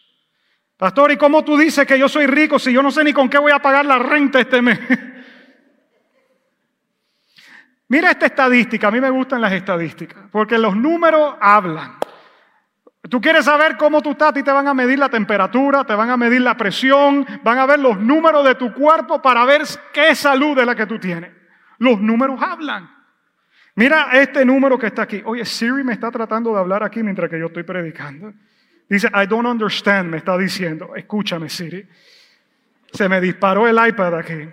Pastor, 0.76 1.12
¿y 1.12 1.16
cómo 1.16 1.44
tú 1.44 1.56
dices 1.56 1.86
que 1.86 1.98
yo 1.98 2.08
soy 2.08 2.26
rico 2.26 2.58
si 2.58 2.72
yo 2.72 2.82
no 2.82 2.90
sé 2.90 3.04
ni 3.04 3.12
con 3.12 3.28
qué 3.28 3.38
voy 3.38 3.52
a 3.52 3.60
pagar 3.60 3.86
la 3.86 3.98
renta 3.98 4.40
este 4.40 4.60
mes? 4.60 4.78
Mira 7.88 8.10
esta 8.10 8.26
estadística, 8.26 8.88
a 8.88 8.90
mí 8.90 9.00
me 9.00 9.10
gustan 9.10 9.40
las 9.40 9.52
estadísticas, 9.52 10.24
porque 10.32 10.58
los 10.58 10.74
números 10.74 11.36
hablan. 11.40 11.96
Tú 13.08 13.20
quieres 13.20 13.44
saber 13.44 13.76
cómo 13.76 14.00
tú 14.02 14.12
estás, 14.12 14.32
ti 14.32 14.42
te 14.42 14.50
van 14.50 14.66
a 14.66 14.74
medir 14.74 14.98
la 14.98 15.10
temperatura, 15.10 15.84
te 15.84 15.94
van 15.94 16.10
a 16.10 16.16
medir 16.16 16.40
la 16.40 16.56
presión, 16.56 17.24
van 17.44 17.58
a 17.58 17.66
ver 17.66 17.78
los 17.78 18.00
números 18.00 18.44
de 18.44 18.54
tu 18.54 18.72
cuerpo 18.72 19.20
para 19.22 19.44
ver 19.44 19.62
qué 19.92 20.14
salud 20.14 20.58
es 20.58 20.66
la 20.66 20.74
que 20.74 20.86
tú 20.86 20.98
tienes. 20.98 21.30
Los 21.78 22.00
números 22.00 22.40
hablan. 22.42 22.93
Mira 23.76 24.10
este 24.12 24.44
número 24.44 24.78
que 24.78 24.86
está 24.86 25.02
aquí. 25.02 25.22
Oye, 25.24 25.44
Siri 25.44 25.82
me 25.82 25.94
está 25.94 26.10
tratando 26.10 26.52
de 26.52 26.60
hablar 26.60 26.82
aquí 26.82 27.02
mientras 27.02 27.28
que 27.28 27.38
yo 27.38 27.46
estoy 27.46 27.64
predicando. 27.64 28.32
Dice, 28.88 29.08
I 29.08 29.26
don't 29.26 29.46
understand, 29.46 30.10
me 30.10 30.18
está 30.18 30.38
diciendo. 30.38 30.94
Escúchame, 30.94 31.48
Siri. 31.48 31.86
Se 32.92 33.08
me 33.08 33.20
disparó 33.20 33.66
el 33.66 33.76
iPad 33.88 34.14
aquí. 34.18 34.48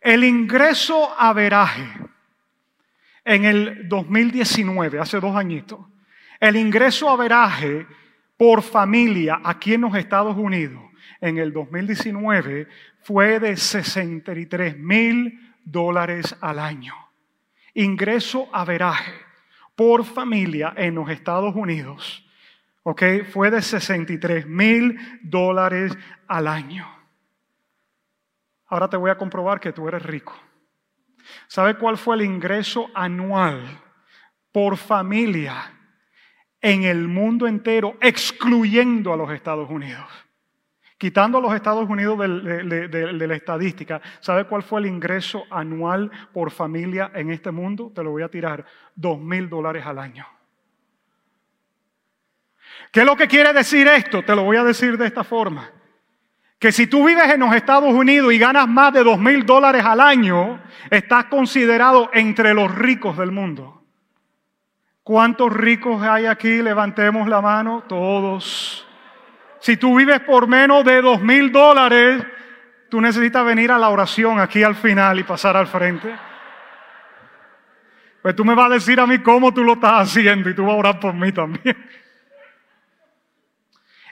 El 0.00 0.24
ingreso 0.24 1.14
a 1.18 1.32
veraje 1.32 1.86
en 3.24 3.44
el 3.44 3.88
2019, 3.88 4.98
hace 4.98 5.20
dos 5.20 5.36
añitos, 5.36 5.78
el 6.38 6.56
ingreso 6.56 7.08
a 7.10 7.16
veraje 7.16 7.86
por 8.36 8.62
familia 8.62 9.40
aquí 9.44 9.74
en 9.74 9.82
los 9.82 9.94
Estados 9.94 10.36
Unidos 10.36 10.82
en 11.20 11.38
el 11.38 11.52
2019 11.52 12.66
fue 13.02 13.38
de 13.40 13.56
63 13.56 14.78
mil 14.78 15.49
dólares 15.64 16.36
al 16.40 16.58
año. 16.58 16.94
Ingreso 17.74 18.48
a 18.52 18.64
veraje 18.64 19.12
por 19.74 20.04
familia 20.04 20.74
en 20.76 20.94
los 20.94 21.08
Estados 21.08 21.54
Unidos, 21.54 22.26
¿ok? 22.82 23.02
Fue 23.32 23.50
de 23.50 23.62
63 23.62 24.46
mil 24.46 24.98
dólares 25.22 25.96
al 26.26 26.48
año. 26.48 26.86
Ahora 28.66 28.88
te 28.88 28.96
voy 28.96 29.10
a 29.10 29.18
comprobar 29.18 29.58
que 29.58 29.72
tú 29.72 29.88
eres 29.88 30.02
rico. 30.02 30.34
¿Sabe 31.46 31.76
cuál 31.76 31.96
fue 31.96 32.16
el 32.16 32.22
ingreso 32.22 32.88
anual 32.94 33.62
por 34.52 34.76
familia 34.76 35.72
en 36.60 36.84
el 36.84 37.08
mundo 37.08 37.46
entero, 37.46 37.96
excluyendo 38.00 39.12
a 39.12 39.16
los 39.16 39.30
Estados 39.32 39.70
Unidos? 39.70 40.08
Quitando 41.00 41.38
a 41.38 41.40
los 41.40 41.54
Estados 41.54 41.88
Unidos 41.88 42.18
de, 42.18 43.26
la 43.26 43.34
estadística, 43.34 44.02
¿sabe 44.20 44.44
cuál 44.44 44.62
fue 44.62 44.80
el 44.80 44.86
ingreso 44.86 45.44
anual 45.50 46.10
por 46.30 46.50
familia 46.50 47.10
en 47.14 47.30
este 47.30 47.50
mundo? 47.50 47.90
Te 47.94 48.04
lo 48.04 48.10
voy 48.10 48.22
a 48.22 48.28
tirar, 48.28 48.66
dos 48.94 49.18
mil 49.18 49.48
dólares 49.48 49.86
al 49.86 49.98
año. 49.98 50.26
¿Qué 52.92 53.00
es 53.00 53.06
lo 53.06 53.16
que 53.16 53.28
quiere 53.28 53.50
decir 53.54 53.88
esto? 53.88 54.22
Te 54.22 54.36
lo 54.36 54.42
voy 54.42 54.58
a 54.58 54.62
decir 54.62 54.98
de 54.98 55.06
esta 55.06 55.24
forma 55.24 55.70
que 56.58 56.70
si 56.70 56.86
tú 56.86 57.06
vives 57.06 57.32
en 57.32 57.40
los 57.40 57.54
Estados 57.54 57.94
Unidos 57.94 58.30
y 58.34 58.38
ganas 58.38 58.68
más 58.68 58.92
de 58.92 59.02
dos 59.02 59.18
mil 59.18 59.46
dólares 59.46 59.82
al 59.82 60.00
año, 60.00 60.62
estás 60.90 61.24
considerado 61.24 62.10
entre 62.12 62.52
los 62.52 62.74
ricos 62.74 63.16
del 63.16 63.30
mundo. 63.30 63.86
¿Cuántos 65.02 65.50
ricos 65.50 66.02
hay 66.02 66.26
aquí? 66.26 66.60
Levantemos 66.60 67.26
la 67.26 67.40
mano, 67.40 67.84
todos. 67.88 68.86
Si 69.60 69.76
tú 69.76 69.96
vives 69.96 70.20
por 70.20 70.46
menos 70.46 70.84
de 70.84 71.00
dos 71.02 71.20
mil 71.20 71.52
dólares, 71.52 72.24
tú 72.88 73.00
necesitas 73.00 73.44
venir 73.44 73.70
a 73.70 73.78
la 73.78 73.90
oración 73.90 74.40
aquí 74.40 74.62
al 74.62 74.74
final 74.74 75.18
y 75.20 75.24
pasar 75.24 75.56
al 75.56 75.66
frente. 75.66 76.14
Pues 78.22 78.34
tú 78.36 78.44
me 78.44 78.54
vas 78.54 78.70
a 78.70 78.74
decir 78.74 79.00
a 79.00 79.06
mí 79.06 79.18
cómo 79.20 79.52
tú 79.52 79.62
lo 79.64 79.74
estás 79.74 80.08
haciendo 80.08 80.50
y 80.50 80.54
tú 80.54 80.64
vas 80.64 80.72
a 80.72 80.78
orar 80.78 81.00
por 81.00 81.14
mí 81.14 81.32
también. 81.32 81.76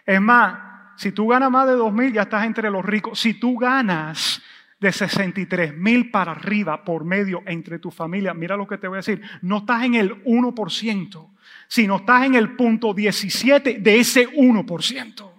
Es 0.06 0.20
más, 0.20 0.58
si 0.96 1.12
tú 1.12 1.28
ganas 1.28 1.50
más 1.50 1.66
de 1.66 1.74
2 1.74 1.92
mil, 1.92 2.12
ya 2.12 2.22
estás 2.22 2.44
entre 2.44 2.70
los 2.70 2.84
ricos. 2.84 3.20
Si 3.20 3.34
tú 3.34 3.58
ganas 3.58 4.42
de 4.80 4.92
63 4.92 5.76
mil 5.76 6.10
para 6.10 6.32
arriba 6.32 6.84
por 6.84 7.04
medio 7.04 7.42
entre 7.46 7.78
tu 7.78 7.90
familia, 7.90 8.32
mira 8.32 8.56
lo 8.56 8.66
que 8.66 8.78
te 8.78 8.88
voy 8.88 8.96
a 8.96 9.00
decir, 9.00 9.20
no 9.42 9.58
estás 9.58 9.82
en 9.84 9.94
el 9.94 10.24
1%, 10.24 11.30
sino 11.66 11.96
estás 11.96 12.24
en 12.24 12.34
el 12.34 12.56
punto 12.56 12.94
17 12.94 13.78
de 13.80 13.98
ese 13.98 14.28
1%. 14.30 15.37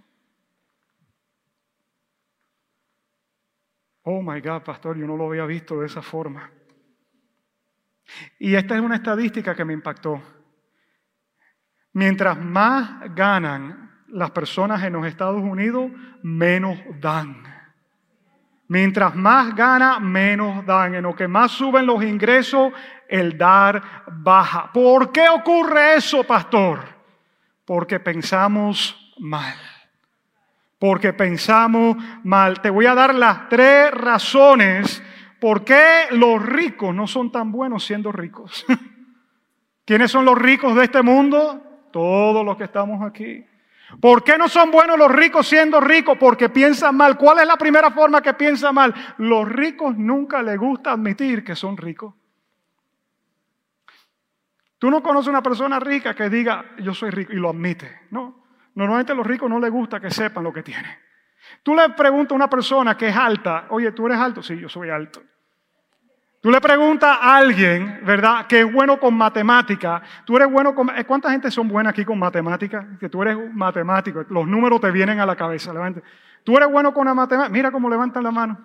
Oh 4.03 4.21
my 4.21 4.39
God, 4.41 4.63
pastor, 4.63 4.97
yo 4.97 5.05
no 5.05 5.17
lo 5.17 5.27
había 5.27 5.45
visto 5.45 5.79
de 5.79 5.87
esa 5.87 6.01
forma. 6.01 6.49
Y 8.39 8.55
esta 8.55 8.75
es 8.75 8.81
una 8.81 8.95
estadística 8.95 9.55
que 9.55 9.65
me 9.65 9.73
impactó. 9.73 10.21
Mientras 11.93 12.37
más 12.37 13.13
ganan 13.13 14.05
las 14.07 14.31
personas 14.31 14.83
en 14.83 14.93
los 14.93 15.05
Estados 15.05 15.41
Unidos 15.41 15.91
menos 16.23 16.79
dan. 16.99 17.43
Mientras 18.67 19.15
más 19.15 19.55
gana, 19.55 19.99
menos 19.99 20.65
dan. 20.65 20.95
En 20.95 21.03
lo 21.03 21.15
que 21.15 21.27
más 21.27 21.51
suben 21.51 21.85
los 21.85 22.03
ingresos, 22.03 22.71
el 23.07 23.37
dar 23.37 23.81
baja. 24.07 24.71
¿Por 24.71 25.11
qué 25.11 25.27
ocurre 25.27 25.95
eso, 25.95 26.23
pastor? 26.23 26.81
Porque 27.65 27.99
pensamos 27.99 29.13
mal. 29.19 29.55
Porque 30.79 31.13
pensamos 31.13 31.97
mal. 32.23 32.61
Te 32.61 32.69
voy 32.69 32.85
a 32.85 32.95
dar 32.95 33.13
las 33.13 33.49
tres 33.49 33.91
razones 33.91 35.03
por 35.39 35.63
qué 35.63 36.07
los 36.11 36.43
ricos 36.43 36.95
no 36.95 37.05
son 37.05 37.31
tan 37.31 37.51
buenos 37.51 37.83
siendo 37.83 38.11
ricos. 38.11 38.65
¿Quiénes 39.85 40.11
son 40.11 40.25
los 40.25 40.37
ricos 40.37 40.75
de 40.75 40.85
este 40.85 41.01
mundo? 41.01 41.61
Todos 41.91 42.45
los 42.45 42.57
que 42.57 42.63
estamos 42.65 43.01
aquí. 43.01 43.45
¿Por 43.99 44.23
qué 44.23 44.37
no 44.37 44.47
son 44.47 44.69
buenos 44.69 44.97
los 44.97 45.11
ricos 45.11 45.47
siendo 45.47 45.79
ricos? 45.79 46.17
Porque 46.17 46.49
piensan 46.49 46.95
mal. 46.95 47.17
¿Cuál 47.17 47.39
es 47.39 47.47
la 47.47 47.57
primera 47.57 47.89
forma 47.91 48.21
que 48.21 48.33
piensan 48.35 48.75
mal? 48.75 48.93
Los 49.17 49.49
ricos 49.49 49.97
nunca 49.97 50.43
les 50.43 50.57
gusta 50.57 50.91
admitir 50.91 51.43
que 51.43 51.55
son 51.55 51.75
ricos. 51.75 52.13
Tú 54.77 54.89
no 54.89 55.03
conoces 55.03 55.27
una 55.27 55.43
persona 55.43 55.79
rica 55.79 56.13
que 56.13 56.29
diga, 56.29 56.63
yo 56.79 56.93
soy 56.93 57.09
rico 57.09 57.33
y 57.33 57.37
lo 57.37 57.49
admite. 57.49 58.01
No, 58.11 58.38
normalmente 58.79 59.11
a 59.11 59.15
los 59.15 59.27
ricos 59.27 59.49
no 59.49 59.59
les 59.59 59.71
gusta 59.71 59.99
que 59.99 60.09
sepan 60.09 60.43
lo 60.43 60.53
que 60.53 60.63
tienen. 60.63 60.91
Tú 61.63 61.75
le 61.75 61.89
preguntas 61.89 62.31
a 62.31 62.35
una 62.35 62.49
persona 62.49 62.95
que 62.95 63.09
es 63.09 63.15
alta, 63.15 63.65
oye, 63.69 63.91
¿tú 63.91 64.05
eres 64.07 64.17
alto? 64.17 64.41
Sí, 64.41 64.57
yo 64.57 64.69
soy 64.69 64.89
alto. 64.89 65.21
Tú 66.41 66.49
le 66.49 66.61
preguntas 66.61 67.17
a 67.21 67.35
alguien, 67.35 67.99
¿verdad?, 68.05 68.47
que 68.47 68.61
es 68.61 68.71
bueno 68.71 68.97
con 68.97 69.13
matemática. 69.13 70.01
Tú 70.23 70.37
eres 70.37 70.49
bueno 70.49 70.73
con. 70.73 70.89
Eh, 70.97 71.03
¿Cuánta 71.03 71.29
gente 71.29 71.51
son 71.51 71.67
buenas 71.67 71.91
aquí 71.91 72.05
con 72.05 72.17
matemática? 72.17 72.87
Que 72.97 73.09
tú 73.09 73.21
eres 73.21 73.37
matemático, 73.53 74.23
los 74.29 74.47
números 74.47 74.79
te 74.79 74.89
vienen 74.89 75.19
a 75.19 75.25
la 75.25 75.35
cabeza. 75.35 75.73
Levante. 75.73 76.01
Tú 76.45 76.55
eres 76.55 76.71
bueno 76.71 76.93
con 76.93 77.05
la 77.05 77.13
matemática. 77.13 77.51
Mira 77.51 77.71
cómo 77.71 77.89
levantan 77.89 78.23
la 78.23 78.31
mano. 78.31 78.57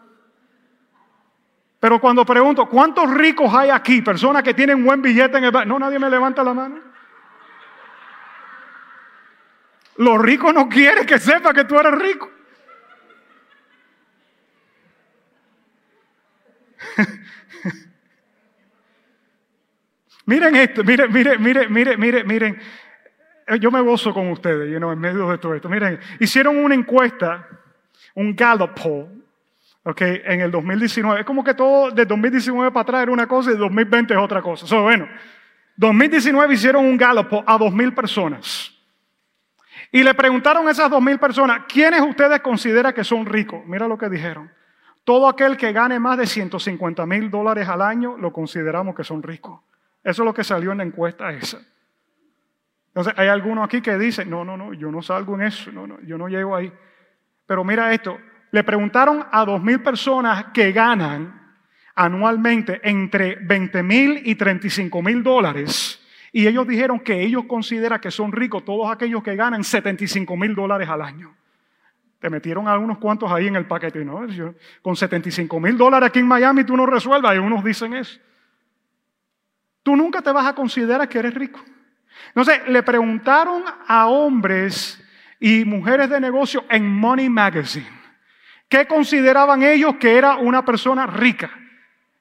Pero 1.80 2.00
cuando 2.00 2.24
pregunto, 2.24 2.66
¿cuántos 2.66 3.12
ricos 3.12 3.52
hay 3.52 3.70
aquí? 3.70 4.00
Personas 4.02 4.44
que 4.44 4.54
tienen 4.54 4.84
buen 4.84 5.02
billete 5.02 5.38
en 5.38 5.44
el. 5.44 5.68
No, 5.68 5.76
nadie 5.80 5.98
me 5.98 6.08
levanta 6.08 6.44
la 6.44 6.54
mano. 6.54 6.76
Los 9.96 10.20
ricos 10.20 10.52
no 10.52 10.68
quieren 10.68 11.06
que 11.06 11.18
sepa 11.18 11.54
que 11.54 11.64
tú 11.64 11.78
eres 11.78 11.92
rico. 11.92 12.30
Miren 20.26 20.56
esto, 20.56 20.82
miren, 20.82 21.12
miren, 21.12 21.42
miren, 21.42 21.70
miren, 21.70 22.00
miren, 22.00 22.26
miren. 22.26 22.58
Eh, 23.46 23.58
yo 23.58 23.70
me 23.70 23.80
gozo 23.82 24.14
con 24.14 24.30
ustedes, 24.30 24.70
you 24.70 24.90
en 24.90 24.98
medio 24.98 25.28
de 25.28 25.36
todo 25.36 25.54
esto. 25.54 25.68
Miren, 25.68 26.00
hicieron 26.18 26.56
una 26.56 26.74
encuesta, 26.74 27.46
un 28.14 28.34
Gallup 28.34 28.72
poll, 28.74 29.22
okay, 29.82 30.22
en 30.24 30.40
el 30.40 30.50
2019. 30.50 31.20
Es 31.20 31.26
como 31.26 31.44
que 31.44 31.52
todo 31.52 31.90
de 31.90 32.06
2019 32.06 32.70
para 32.70 32.82
atrás 32.82 33.02
era 33.02 33.12
una 33.12 33.26
cosa 33.26 33.52
y 33.52 33.56
2020 33.56 34.14
es 34.14 34.20
otra 34.20 34.40
cosa. 34.40 34.66
So, 34.66 34.82
bueno, 34.82 35.06
2019 35.76 36.54
hicieron 36.54 36.86
un 36.86 36.96
Gallup 36.96 37.28
poll 37.28 37.44
a 37.46 37.58
2.000 37.58 37.94
personas. 37.94 38.73
Y 39.94 40.02
le 40.02 40.12
preguntaron 40.12 40.66
a 40.66 40.72
esas 40.72 40.90
2.000 40.90 41.20
personas, 41.20 41.60
¿quiénes 41.68 42.00
ustedes 42.00 42.40
consideran 42.40 42.92
que 42.92 43.04
son 43.04 43.24
ricos? 43.24 43.64
Mira 43.64 43.86
lo 43.86 43.96
que 43.96 44.08
dijeron. 44.08 44.50
Todo 45.04 45.28
aquel 45.28 45.56
que 45.56 45.70
gane 45.70 46.00
más 46.00 46.18
de 46.18 46.26
150 46.26 47.06
mil 47.06 47.30
dólares 47.30 47.68
al 47.68 47.80
año 47.80 48.16
lo 48.18 48.32
consideramos 48.32 48.96
que 48.96 49.04
son 49.04 49.22
ricos. 49.22 49.60
Eso 50.02 50.22
es 50.22 50.26
lo 50.26 50.34
que 50.34 50.42
salió 50.42 50.72
en 50.72 50.78
la 50.78 50.84
encuesta 50.84 51.30
esa. 51.32 51.60
Entonces, 52.88 53.14
hay 53.16 53.28
algunos 53.28 53.64
aquí 53.64 53.80
que 53.80 53.96
dicen, 53.96 54.28
no, 54.28 54.44
no, 54.44 54.56
no, 54.56 54.74
yo 54.74 54.90
no 54.90 55.00
salgo 55.00 55.36
en 55.36 55.42
eso, 55.42 55.70
no, 55.70 55.86
no, 55.86 56.00
yo 56.00 56.18
no 56.18 56.26
llego 56.26 56.56
ahí. 56.56 56.72
Pero 57.46 57.62
mira 57.62 57.92
esto, 57.92 58.18
le 58.50 58.64
preguntaron 58.64 59.24
a 59.30 59.44
dos 59.44 59.62
mil 59.62 59.80
personas 59.80 60.46
que 60.46 60.72
ganan 60.72 61.54
anualmente 61.94 62.80
entre 62.82 63.36
20 63.36 63.84
mil 63.84 64.22
y 64.24 64.34
35 64.34 65.00
mil 65.02 65.22
dólares 65.22 66.03
Y 66.36 66.48
ellos 66.48 66.66
dijeron 66.66 66.98
que 66.98 67.22
ellos 67.22 67.44
consideran 67.44 68.00
que 68.00 68.10
son 68.10 68.32
ricos 68.32 68.64
todos 68.64 68.90
aquellos 68.90 69.22
que 69.22 69.36
ganan 69.36 69.62
75 69.62 70.36
mil 70.36 70.52
dólares 70.52 70.88
al 70.88 71.00
año. 71.00 71.32
Te 72.18 72.28
metieron 72.28 72.66
a 72.66 72.76
unos 72.76 72.98
cuantos 72.98 73.30
ahí 73.30 73.46
en 73.46 73.54
el 73.54 73.66
paquete, 73.66 74.04
¿no? 74.04 74.26
Con 74.82 74.96
75 74.96 75.60
mil 75.60 75.78
dólares 75.78 76.08
aquí 76.08 76.18
en 76.18 76.26
Miami 76.26 76.64
tú 76.64 76.76
no 76.76 76.86
resuelvas, 76.86 77.36
y 77.36 77.38
unos 77.38 77.62
dicen 77.62 77.94
eso. 77.94 78.18
Tú 79.84 79.94
nunca 79.94 80.22
te 80.22 80.32
vas 80.32 80.44
a 80.44 80.56
considerar 80.56 81.08
que 81.08 81.20
eres 81.20 81.34
rico. 81.34 81.60
Entonces, 82.28 82.66
le 82.66 82.82
preguntaron 82.82 83.62
a 83.86 84.08
hombres 84.08 85.00
y 85.38 85.64
mujeres 85.64 86.10
de 86.10 86.18
negocio 86.18 86.64
en 86.68 86.84
Money 86.84 87.28
Magazine 87.28 87.86
qué 88.68 88.88
consideraban 88.88 89.62
ellos 89.62 89.94
que 90.00 90.18
era 90.18 90.34
una 90.38 90.64
persona 90.64 91.06
rica. 91.06 91.48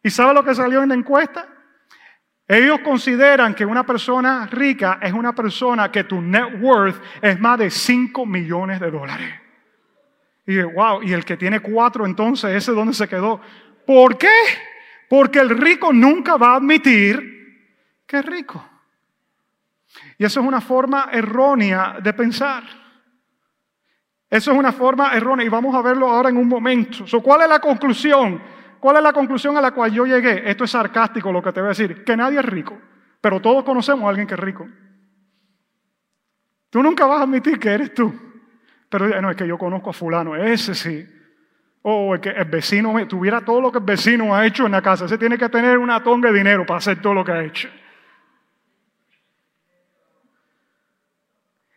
¿Y 0.03 0.11
sabe 0.11 0.35
lo 0.35 0.43
que 0.43 0.53
salió 0.53 0.83
en 0.83 0.89
la 0.89 0.95
encuesta? 0.95 1.47
Ellos 2.53 2.81
consideran 2.81 3.55
que 3.55 3.65
una 3.65 3.83
persona 3.83 4.45
rica 4.45 4.99
es 5.01 5.11
una 5.11 5.33
persona 5.33 5.91
que 5.91 6.03
tu 6.03 6.21
net 6.21 6.61
worth 6.61 7.01
es 7.19 7.39
más 7.39 7.57
de 7.57 7.71
5 7.71 8.27
millones 8.27 8.79
de 8.79 8.91
dólares. 8.91 9.33
Y 10.45 10.61
wow, 10.61 11.01
y 11.01 11.13
el 11.13 11.25
que 11.25 11.35
tiene 11.35 11.61
cuatro, 11.61 12.05
entonces, 12.05 12.51
ese 12.51 12.69
es 12.69 12.77
donde 12.77 12.93
se 12.93 13.07
quedó. 13.07 13.41
¿Por 13.87 14.19
qué? 14.19 14.35
Porque 15.09 15.39
el 15.39 15.49
rico 15.49 15.91
nunca 15.91 16.37
va 16.37 16.53
a 16.53 16.55
admitir 16.57 17.73
que 18.05 18.19
es 18.19 18.25
rico. 18.25 18.63
Y 20.19 20.25
eso 20.25 20.39
es 20.39 20.45
una 20.45 20.61
forma 20.61 21.09
errónea 21.11 21.97
de 22.03 22.13
pensar. 22.13 22.63
Eso 24.29 24.51
es 24.51 24.57
una 24.57 24.71
forma 24.71 25.11
errónea 25.13 25.43
y 25.43 25.49
vamos 25.49 25.73
a 25.73 25.81
verlo 25.81 26.07
ahora 26.07 26.29
en 26.29 26.37
un 26.37 26.47
momento. 26.47 27.03
¿Cuál 27.23 27.41
es 27.41 27.49
la 27.49 27.59
conclusión? 27.59 28.52
¿Cuál 28.83 28.97
es 28.97 29.03
la 29.03 29.13
conclusión 29.13 29.55
a 29.55 29.61
la 29.61 29.71
cual 29.71 29.93
yo 29.93 30.05
llegué? 30.05 30.43
Esto 30.43 30.65
es 30.65 30.71
sarcástico 30.71 31.31
lo 31.31 31.41
que 31.41 31.53
te 31.53 31.61
voy 31.61 31.67
a 31.67 31.69
decir, 31.69 32.03
que 32.03 32.17
nadie 32.17 32.39
es 32.39 32.45
rico, 32.45 32.77
pero 33.21 33.39
todos 33.39 33.63
conocemos 33.63 34.03
a 34.03 34.09
alguien 34.09 34.27
que 34.27 34.33
es 34.33 34.39
rico. 34.41 34.67
Tú 36.69 36.83
nunca 36.83 37.05
vas 37.05 37.21
a 37.21 37.23
admitir 37.23 37.57
que 37.57 37.69
eres 37.69 37.93
tú, 37.93 38.13
pero 38.89 39.21
no, 39.21 39.31
es 39.31 39.37
que 39.37 39.47
yo 39.47 39.57
conozco 39.57 39.91
a 39.91 39.93
fulano, 39.93 40.35
ese 40.35 40.75
sí. 40.75 41.07
O 41.83 42.17
que 42.21 42.31
el 42.31 42.43
vecino 42.43 43.07
tuviera 43.07 43.39
todo 43.39 43.61
lo 43.61 43.71
que 43.71 43.77
el 43.77 43.85
vecino 43.85 44.35
ha 44.35 44.45
hecho 44.45 44.65
en 44.65 44.73
la 44.73 44.81
casa, 44.81 45.05
ese 45.05 45.17
tiene 45.17 45.37
que 45.37 45.47
tener 45.47 45.77
una 45.77 46.03
tonga 46.03 46.29
de 46.29 46.39
dinero 46.39 46.65
para 46.65 46.79
hacer 46.79 47.01
todo 47.01 47.13
lo 47.13 47.23
que 47.23 47.31
ha 47.31 47.41
hecho. 47.41 47.69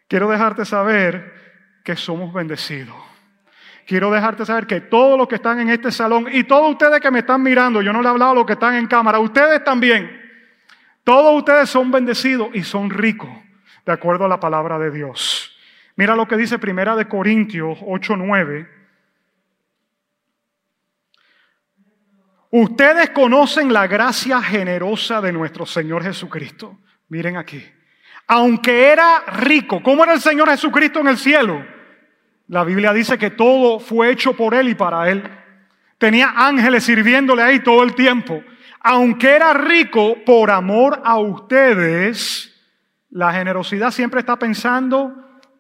Quiero 0.09 0.29
dejarte 0.29 0.64
saber 0.64 1.81
que 1.85 1.95
somos 1.95 2.35
bendecidos. 2.35 3.15
Quiero 3.87 4.11
dejarte 4.11 4.44
saber 4.44 4.66
que 4.66 4.81
todos 4.81 5.16
los 5.16 5.29
que 5.29 5.37
están 5.37 5.61
en 5.61 5.70
este 5.70 5.92
salón 5.92 6.27
y 6.31 6.44
todos 6.44 6.72
ustedes 6.72 7.01
que 7.01 7.11
me 7.11 7.20
están 7.20 7.42
mirando, 7.42 7.81
yo 7.83 7.92
no 7.92 8.03
le 8.03 8.09
he 8.09 8.11
hablado 8.11 8.33
a 8.33 8.35
los 8.35 8.46
que 8.46 8.55
están 8.55 8.75
en 8.75 8.87
cámara, 8.87 9.20
ustedes 9.20 9.62
también, 9.62 10.11
todos 11.05 11.37
ustedes 11.38 11.70
son 11.70 11.90
bendecidos 11.90 12.49
y 12.53 12.62
son 12.64 12.90
ricos, 12.90 13.31
de 13.85 13.92
acuerdo 13.92 14.25
a 14.25 14.29
la 14.29 14.40
palabra 14.40 14.79
de 14.79 14.90
Dios. 14.90 15.57
Mira 15.94 16.16
lo 16.16 16.27
que 16.27 16.37
dice 16.37 16.59
Primera 16.59 16.96
de 16.96 17.07
Corintios 17.07 17.79
8:9. 17.81 18.68
Ustedes 22.51 23.11
conocen 23.11 23.72
la 23.72 23.87
gracia 23.87 24.42
generosa 24.42 25.20
de 25.20 25.33
nuestro 25.33 25.64
Señor 25.64 26.03
Jesucristo. 26.03 26.79
Miren 27.09 27.37
aquí 27.37 27.64
aunque 28.27 28.88
era 28.88 29.25
rico, 29.27 29.83
¿cómo 29.83 30.03
era 30.03 30.14
el 30.14 30.20
Señor 30.20 30.49
Jesucristo 30.51 31.01
en 31.01 31.09
el 31.09 31.18
cielo? 31.18 31.64
La 32.49 32.65
Biblia 32.65 32.93
dice 32.93 33.19
que 33.19 33.31
todo 33.31 33.79
fue 33.81 34.11
hecho 34.11 34.35
por 34.35 34.55
Él 34.55 34.69
y 34.69 34.75
para 34.75 35.11
Él. 35.11 35.23
Tenía 35.99 36.33
ángeles 36.37 36.85
sirviéndole 36.85 37.43
ahí 37.43 37.61
todo 37.61 37.83
el 37.83 37.95
tiempo. 37.95 38.43
Aunque 38.81 39.35
era 39.35 39.53
rico, 39.53 40.17
por 40.25 40.51
amor 40.51 41.01
a 41.05 41.19
ustedes, 41.19 42.55
la 43.11 43.33
generosidad 43.33 43.91
siempre 43.91 44.21
está 44.21 44.37
pensando 44.37 45.13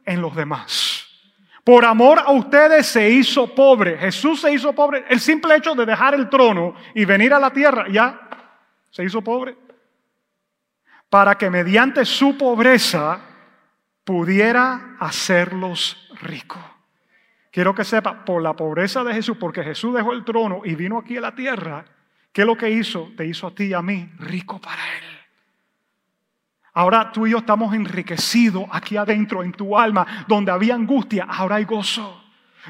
en 0.04 0.20
los 0.20 0.36
demás. 0.36 1.06
Por 1.64 1.84
amor 1.84 2.20
a 2.24 2.30
ustedes 2.30 2.86
se 2.86 3.10
hizo 3.10 3.52
pobre. 3.52 3.98
Jesús 3.98 4.40
se 4.40 4.52
hizo 4.52 4.72
pobre. 4.72 5.04
El 5.08 5.18
simple 5.18 5.56
hecho 5.56 5.74
de 5.74 5.84
dejar 5.84 6.14
el 6.14 6.28
trono 6.28 6.74
y 6.94 7.04
venir 7.04 7.34
a 7.34 7.40
la 7.40 7.50
tierra, 7.50 7.86
ya 7.88 8.20
se 8.90 9.02
hizo 9.02 9.22
pobre 9.22 9.56
para 11.10 11.36
que 11.36 11.50
mediante 11.50 12.04
su 12.04 12.36
pobreza 12.36 13.20
pudiera 14.04 14.96
hacerlos 14.98 16.10
ricos. 16.20 16.60
Quiero 17.56 17.74
que 17.74 17.84
sepa, 17.84 18.22
por 18.22 18.42
la 18.42 18.52
pobreza 18.52 19.02
de 19.02 19.14
Jesús, 19.14 19.38
porque 19.40 19.64
Jesús 19.64 19.94
dejó 19.94 20.12
el 20.12 20.26
trono 20.26 20.60
y 20.62 20.74
vino 20.74 20.98
aquí 20.98 21.16
a 21.16 21.22
la 21.22 21.34
tierra, 21.34 21.86
¿qué 22.30 22.42
es 22.42 22.46
lo 22.46 22.54
que 22.54 22.68
hizo? 22.68 23.12
Te 23.16 23.24
hizo 23.24 23.46
a 23.46 23.54
ti 23.54 23.68
y 23.68 23.72
a 23.72 23.80
mí 23.80 24.10
rico 24.18 24.60
para 24.60 24.82
Él. 24.98 25.04
Ahora 26.74 27.10
tú 27.10 27.26
y 27.26 27.30
yo 27.30 27.38
estamos 27.38 27.72
enriquecidos 27.72 28.66
aquí 28.70 28.98
adentro 28.98 29.42
en 29.42 29.52
tu 29.52 29.74
alma, 29.74 30.26
donde 30.28 30.52
había 30.52 30.74
angustia, 30.74 31.24
ahora 31.30 31.56
hay 31.56 31.64
gozo. 31.64 32.22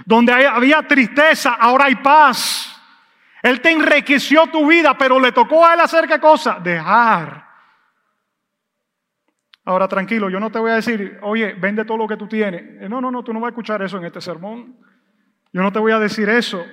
Donde 0.05 0.33
había 0.33 0.87
tristeza, 0.87 1.55
ahora 1.55 1.87
hay 1.87 1.97
paz. 1.97 2.81
Él 3.43 3.61
te 3.61 3.73
enriqueció 3.73 4.47
tu 4.47 4.69
vida, 4.69 4.97
pero 4.97 5.19
le 5.19 5.33
tocó 5.33 5.67
a 5.67 5.75
Él 5.75 5.81
hacer 5.81 6.07
qué 6.07 6.21
cosa? 6.21 6.61
Dejar 6.63 7.46
Ahora 9.67 9.89
tranquilo, 9.89 10.31
yo 10.31 10.39
no 10.39 10.51
te 10.51 10.61
voy 10.61 10.71
a 10.71 10.77
decir, 10.77 11.19
oye, 11.23 11.53
vende 11.55 11.85
todo 11.85 11.97
lo 11.97 12.07
que 12.07 12.17
tú 12.17 12.29
tienes. 12.29 12.63
Eh, 12.83 12.89
no, 12.89 13.01
no, 13.01 13.11
no, 13.11 13.25
tú 13.25 13.33
no 13.33 13.41
vas 13.41 13.49
a 13.49 13.51
escuchar 13.51 13.83
eso 13.83 13.99
en 13.99 14.05
este 14.05 14.21
sermón. 14.21 14.77
Yo 15.53 15.61
no 15.61 15.73
te 15.73 15.81
voy 15.81 15.91
a 15.91 15.99
decir 15.99 16.29
eso. 16.29 16.65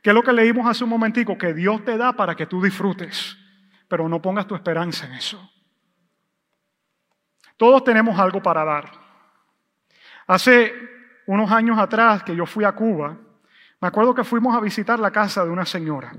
Que 0.00 0.10
es 0.10 0.14
lo 0.14 0.22
que 0.22 0.32
leímos 0.32 0.64
hace 0.64 0.84
un 0.84 0.90
momentico, 0.90 1.36
que 1.36 1.52
Dios 1.52 1.84
te 1.84 1.98
da 1.98 2.12
para 2.12 2.36
que 2.36 2.46
tú 2.46 2.62
disfrutes, 2.62 3.36
pero 3.88 4.08
no 4.08 4.22
pongas 4.22 4.46
tu 4.46 4.54
esperanza 4.54 5.06
en 5.06 5.14
eso. 5.14 5.50
Todos 7.56 7.82
tenemos 7.82 8.16
algo 8.16 8.40
para 8.40 8.64
dar. 8.64 8.92
Hace 10.28 10.72
unos 11.26 11.50
años 11.50 11.76
atrás 11.78 12.22
que 12.22 12.36
yo 12.36 12.46
fui 12.46 12.62
a 12.62 12.72
Cuba, 12.72 13.16
me 13.80 13.88
acuerdo 13.88 14.14
que 14.14 14.22
fuimos 14.22 14.54
a 14.54 14.60
visitar 14.60 15.00
la 15.00 15.10
casa 15.10 15.44
de 15.44 15.50
una 15.50 15.66
señora. 15.66 16.12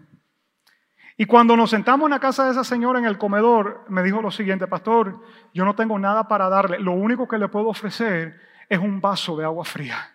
Y 1.17 1.25
cuando 1.25 1.58
nos 1.58 1.71
sentamos 1.71 2.06
en 2.06 2.12
la 2.12 2.19
casa 2.19 2.45
de 2.45 2.51
esa 2.51 2.63
señora 2.63 2.99
en 2.99 3.06
el 3.06 3.17
comedor, 3.17 3.86
me 3.89 4.03
dijo 4.03 4.21
lo 4.21 4.30
siguiente, 4.30 4.67
pastor, 4.67 5.19
yo 5.51 5.65
no 5.65 5.75
tengo 5.75 5.97
nada 5.97 6.27
para 6.27 6.47
darle, 6.47 6.80
lo 6.80 6.91
único 6.91 7.27
que 7.27 7.39
le 7.39 7.47
puedo 7.47 7.69
ofrecer 7.69 8.39
es 8.69 8.77
un 8.77 9.01
vaso 9.01 9.36
de 9.36 9.43
agua 9.43 9.65
fría. 9.65 10.13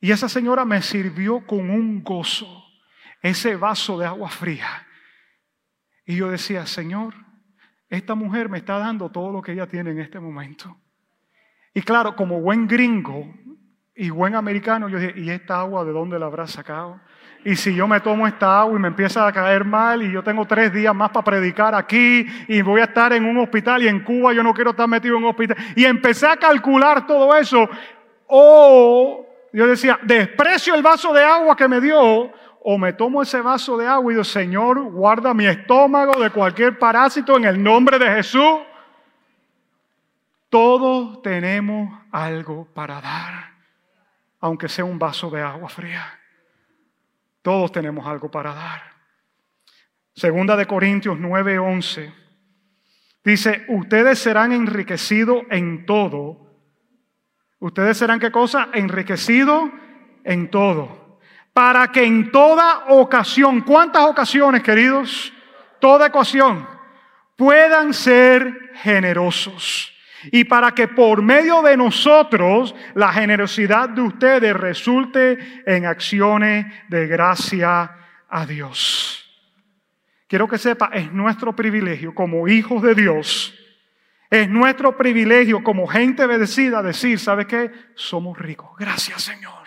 Y 0.00 0.12
esa 0.12 0.28
señora 0.28 0.64
me 0.64 0.80
sirvió 0.80 1.44
con 1.44 1.70
un 1.70 2.04
gozo 2.04 2.46
ese 3.20 3.56
vaso 3.56 3.98
de 3.98 4.06
agua 4.06 4.28
fría. 4.28 4.86
Y 6.04 6.16
yo 6.16 6.28
decía, 6.28 6.66
Señor, 6.66 7.14
esta 7.88 8.14
mujer 8.14 8.48
me 8.48 8.58
está 8.58 8.78
dando 8.78 9.10
todo 9.10 9.32
lo 9.32 9.40
que 9.40 9.52
ella 9.52 9.66
tiene 9.66 9.90
en 9.90 10.00
este 10.00 10.20
momento. 10.20 10.76
Y 11.72 11.80
claro, 11.82 12.14
como 12.14 12.40
buen 12.40 12.68
gringo 12.68 13.34
y 13.96 14.10
buen 14.10 14.34
americano, 14.34 14.88
yo 14.88 14.98
dije, 14.98 15.18
¿y 15.18 15.30
esta 15.30 15.58
agua 15.58 15.84
de 15.84 15.92
dónde 15.92 16.18
la 16.18 16.26
habrá 16.26 16.46
sacado? 16.46 17.00
Y 17.44 17.56
si 17.56 17.74
yo 17.74 17.86
me 17.86 18.00
tomo 18.00 18.26
esta 18.26 18.60
agua 18.60 18.78
y 18.78 18.80
me 18.80 18.88
empieza 18.88 19.26
a 19.26 19.32
caer 19.32 19.66
mal 19.66 20.02
y 20.02 20.10
yo 20.10 20.22
tengo 20.22 20.46
tres 20.46 20.72
días 20.72 20.94
más 20.94 21.10
para 21.10 21.24
predicar 21.24 21.74
aquí 21.74 22.26
y 22.48 22.62
voy 22.62 22.80
a 22.80 22.84
estar 22.84 23.12
en 23.12 23.26
un 23.26 23.36
hospital 23.36 23.82
y 23.82 23.88
en 23.88 24.02
Cuba 24.02 24.32
yo 24.32 24.42
no 24.42 24.54
quiero 24.54 24.70
estar 24.70 24.88
metido 24.88 25.18
en 25.18 25.24
un 25.24 25.30
hospital. 25.30 25.56
Y 25.76 25.84
empecé 25.84 26.26
a 26.26 26.38
calcular 26.38 27.06
todo 27.06 27.36
eso. 27.36 27.68
O 28.26 29.26
yo 29.52 29.66
decía, 29.66 29.98
desprecio 30.02 30.74
el 30.74 30.82
vaso 30.82 31.12
de 31.12 31.22
agua 31.22 31.54
que 31.54 31.68
me 31.68 31.82
dio 31.82 32.32
o 32.66 32.78
me 32.78 32.94
tomo 32.94 33.20
ese 33.20 33.42
vaso 33.42 33.76
de 33.76 33.86
agua 33.86 34.10
y 34.10 34.14
digo, 34.14 34.24
Señor, 34.24 34.80
guarda 34.80 35.34
mi 35.34 35.44
estómago 35.44 36.18
de 36.18 36.30
cualquier 36.30 36.78
parásito 36.78 37.36
en 37.36 37.44
el 37.44 37.62
nombre 37.62 37.98
de 37.98 38.06
Jesús. 38.06 38.60
Todos 40.48 41.20
tenemos 41.20 41.92
algo 42.10 42.66
para 42.72 43.02
dar, 43.02 43.50
aunque 44.40 44.66
sea 44.70 44.86
un 44.86 44.98
vaso 44.98 45.28
de 45.28 45.42
agua 45.42 45.68
fría. 45.68 46.20
Todos 47.44 47.72
tenemos 47.72 48.06
algo 48.06 48.30
para 48.30 48.54
dar. 48.54 48.82
Segunda 50.14 50.56
de 50.56 50.64
Corintios 50.64 51.18
9:11 51.18 52.10
dice, 53.22 53.66
ustedes 53.68 54.18
serán 54.18 54.52
enriquecidos 54.52 55.42
en 55.50 55.84
todo. 55.84 56.38
Ustedes 57.58 57.98
serán 57.98 58.18
qué 58.18 58.32
cosa? 58.32 58.70
Enriquecidos 58.72 59.70
en 60.24 60.50
todo. 60.50 61.18
Para 61.52 61.92
que 61.92 62.06
en 62.06 62.32
toda 62.32 62.86
ocasión, 62.88 63.60
¿cuántas 63.60 64.04
ocasiones, 64.04 64.62
queridos? 64.62 65.30
Toda 65.80 66.06
ocasión, 66.06 66.66
puedan 67.36 67.92
ser 67.92 68.70
generosos 68.76 69.93
y 70.30 70.44
para 70.44 70.72
que 70.72 70.88
por 70.88 71.22
medio 71.22 71.62
de 71.62 71.76
nosotros 71.76 72.74
la 72.94 73.12
generosidad 73.12 73.88
de 73.88 74.02
ustedes 74.02 74.54
resulte 74.54 75.38
en 75.66 75.86
acciones 75.86 76.66
de 76.88 77.06
gracia 77.06 77.90
a 78.28 78.46
Dios. 78.46 79.20
Quiero 80.26 80.48
que 80.48 80.58
sepa, 80.58 80.90
es 80.92 81.12
nuestro 81.12 81.54
privilegio 81.54 82.14
como 82.14 82.48
hijos 82.48 82.82
de 82.82 82.94
Dios, 82.94 83.54
es 84.30 84.48
nuestro 84.48 84.96
privilegio 84.96 85.62
como 85.62 85.86
gente 85.86 86.26
bendecida 86.26 86.82
decir, 86.82 87.18
¿sabe 87.18 87.46
qué? 87.46 87.70
Somos 87.94 88.38
ricos. 88.38 88.70
Gracias 88.78 89.22
Señor. 89.22 89.64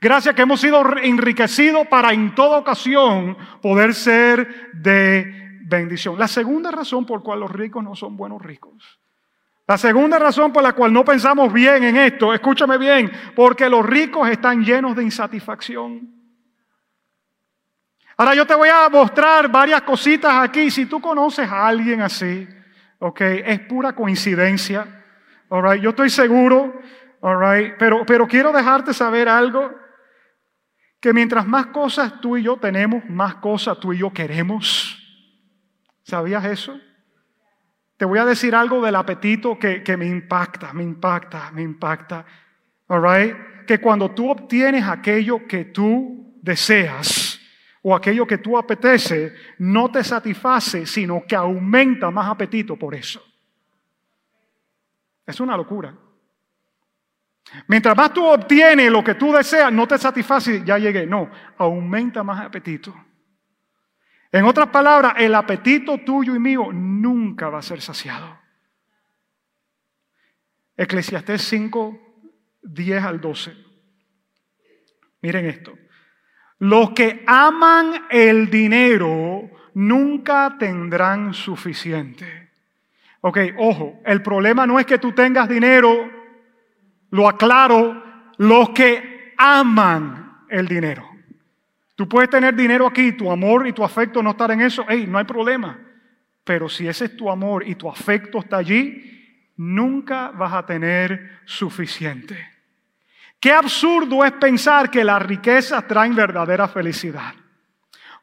Gracias 0.00 0.34
que 0.34 0.42
hemos 0.42 0.60
sido 0.60 0.82
enriquecidos 1.02 1.86
para 1.88 2.12
en 2.12 2.34
toda 2.34 2.58
ocasión 2.58 3.36
poder 3.60 3.92
ser 3.92 4.70
de 4.72 5.58
bendición. 5.64 6.18
La 6.18 6.28
segunda 6.28 6.70
razón 6.70 7.04
por 7.04 7.18
la 7.18 7.24
cual 7.24 7.40
los 7.40 7.50
ricos 7.50 7.84
no 7.84 7.94
son 7.94 8.16
buenos 8.16 8.40
ricos. 8.40 9.01
La 9.66 9.78
segunda 9.78 10.18
razón 10.18 10.52
por 10.52 10.62
la 10.62 10.72
cual 10.72 10.92
no 10.92 11.04
pensamos 11.04 11.52
bien 11.52 11.84
en 11.84 11.96
esto, 11.96 12.34
escúchame 12.34 12.78
bien, 12.78 13.10
porque 13.34 13.68
los 13.68 13.86
ricos 13.86 14.28
están 14.28 14.64
llenos 14.64 14.96
de 14.96 15.04
insatisfacción. 15.04 16.22
Ahora 18.16 18.34
yo 18.34 18.46
te 18.46 18.54
voy 18.54 18.68
a 18.68 18.88
mostrar 18.88 19.48
varias 19.50 19.82
cositas 19.82 20.32
aquí. 20.36 20.70
Si 20.70 20.86
tú 20.86 21.00
conoces 21.00 21.48
a 21.48 21.66
alguien 21.66 22.02
así, 22.02 22.46
ok, 22.98 23.20
es 23.20 23.60
pura 23.60 23.94
coincidencia. 23.94 24.86
All 25.48 25.80
yo 25.80 25.90
estoy 25.90 26.10
seguro, 26.10 26.80
all 27.20 27.74
pero, 27.78 28.04
pero 28.06 28.26
quiero 28.26 28.52
dejarte 28.52 28.92
saber 28.92 29.28
algo 29.28 29.72
que 31.00 31.12
mientras 31.12 31.46
más 31.46 31.66
cosas 31.66 32.20
tú 32.20 32.36
y 32.36 32.44
yo 32.44 32.56
tenemos, 32.58 33.04
más 33.08 33.36
cosas 33.36 33.78
tú 33.80 33.92
y 33.92 33.98
yo 33.98 34.12
queremos. 34.12 34.98
¿Sabías 36.04 36.44
eso? 36.44 36.78
Te 38.02 38.06
voy 38.06 38.18
a 38.18 38.24
decir 38.24 38.52
algo 38.52 38.84
del 38.84 38.96
apetito 38.96 39.56
que, 39.56 39.96
me 39.96 40.06
impacta, 40.06 40.72
me 40.72 40.82
impacta, 40.82 41.52
me 41.52 41.62
impacta. 41.62 42.26
All 42.88 43.64
Que 43.64 43.78
cuando 43.78 44.10
tú 44.10 44.28
obtienes 44.28 44.84
aquello 44.88 45.46
que 45.46 45.66
tú 45.66 46.34
deseas 46.42 47.38
o 47.80 47.94
aquello 47.94 48.26
que 48.26 48.38
tú 48.38 48.58
apetece, 48.58 49.32
no 49.58 49.88
te 49.88 50.02
satisface, 50.02 50.84
sino 50.84 51.22
que 51.24 51.36
aumenta 51.36 52.10
más 52.10 52.28
apetito 52.28 52.74
por 52.74 52.96
eso. 52.96 53.24
Es 55.24 55.38
una 55.38 55.56
locura. 55.56 55.94
Mientras 57.68 57.96
más 57.96 58.12
tú 58.12 58.26
obtienes 58.26 58.90
lo 58.90 59.04
que 59.04 59.14
tú 59.14 59.32
deseas, 59.32 59.72
no 59.72 59.86
te 59.86 59.96
satisface, 59.96 60.64
ya 60.64 60.76
llegué. 60.76 61.06
No, 61.06 61.30
aumenta 61.56 62.24
más 62.24 62.44
apetito. 62.44 62.92
En 64.32 64.44
otras 64.46 64.68
palabras, 64.68 65.14
el 65.18 65.34
apetito 65.34 65.98
tuyo 65.98 66.34
y 66.34 66.38
mío 66.38 66.72
nunca 66.72 67.50
va 67.50 67.58
a 67.58 67.62
ser 67.62 67.80
saciado. 67.80 68.38
Eclesiastés 70.76 71.42
5, 71.42 72.00
10 72.62 73.04
al 73.04 73.20
12. 73.20 73.54
Miren 75.20 75.46
esto. 75.46 75.74
Los 76.58 76.90
que 76.90 77.22
aman 77.26 78.06
el 78.10 78.48
dinero 78.48 79.50
nunca 79.74 80.56
tendrán 80.58 81.34
suficiente. 81.34 82.50
Ok, 83.20 83.38
ojo, 83.58 84.00
el 84.04 84.22
problema 84.22 84.66
no 84.66 84.80
es 84.80 84.86
que 84.86 84.98
tú 84.98 85.12
tengas 85.12 85.48
dinero 85.48 86.22
lo 87.12 87.28
aclaro, 87.28 88.02
los 88.38 88.70
que 88.70 89.34
aman 89.36 90.44
el 90.48 90.66
dinero. 90.66 91.08
Tú 91.94 92.08
puedes 92.08 92.30
tener 92.30 92.54
dinero 92.54 92.86
aquí, 92.86 93.12
tu 93.12 93.30
amor 93.30 93.66
y 93.66 93.72
tu 93.72 93.84
afecto 93.84 94.22
no 94.22 94.30
estar 94.30 94.50
en 94.50 94.62
eso, 94.62 94.84
hey, 94.88 95.06
no 95.08 95.18
hay 95.18 95.24
problema. 95.24 95.78
Pero 96.44 96.68
si 96.68 96.88
ese 96.88 97.04
es 97.06 97.16
tu 97.16 97.30
amor 97.30 97.66
y 97.66 97.74
tu 97.74 97.88
afecto 97.88 98.38
está 98.38 98.56
allí, 98.56 99.52
nunca 99.56 100.30
vas 100.30 100.52
a 100.54 100.66
tener 100.66 101.40
suficiente. 101.44 102.52
Qué 103.38 103.52
absurdo 103.52 104.24
es 104.24 104.32
pensar 104.32 104.90
que 104.90 105.04
las 105.04 105.20
riquezas 105.20 105.86
traen 105.86 106.14
verdadera 106.14 106.68
felicidad. 106.68 107.34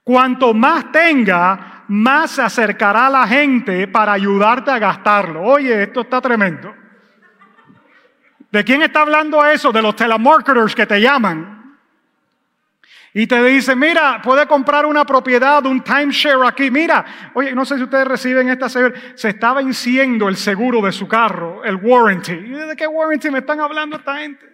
Cuanto 0.03 0.53
más 0.53 0.91
tenga, 0.91 1.83
más 1.89 2.31
se 2.31 2.41
acercará 2.41 3.07
a 3.07 3.09
la 3.09 3.27
gente 3.27 3.87
para 3.87 4.13
ayudarte 4.13 4.71
a 4.71 4.79
gastarlo. 4.79 5.43
Oye, 5.43 5.83
esto 5.83 6.01
está 6.01 6.21
tremendo. 6.21 6.73
¿De 8.51 8.63
quién 8.63 8.81
está 8.81 9.01
hablando 9.01 9.45
eso? 9.45 9.71
De 9.71 9.81
los 9.81 9.95
telemarketers 9.95 10.73
que 10.73 10.85
te 10.85 10.99
llaman. 10.99 11.58
Y 13.13 13.25
te 13.25 13.43
dicen, 13.43 13.79
mira, 13.79 14.21
puede 14.21 14.45
comprar 14.45 14.85
una 14.85 15.03
propiedad, 15.03 15.65
un 15.65 15.81
timeshare 15.81 16.45
aquí. 16.47 16.69
Mira, 16.69 17.03
oye, 17.33 17.55
no 17.55 17.65
sé 17.65 17.77
si 17.77 17.83
ustedes 17.83 18.07
reciben 18.07 18.49
esta, 18.49 18.69
se 18.69 19.29
está 19.29 19.53
venciendo 19.53 20.29
el 20.29 20.37
seguro 20.37 20.81
de 20.81 20.91
su 20.91 21.07
carro, 21.07 21.63
el 21.63 21.75
warranty. 21.77 22.35
¿De 22.35 22.75
qué 22.75 22.85
warranty 22.85 23.31
me 23.31 23.39
están 23.39 23.59
hablando 23.59 23.97
esta 23.97 24.17
gente? 24.17 24.45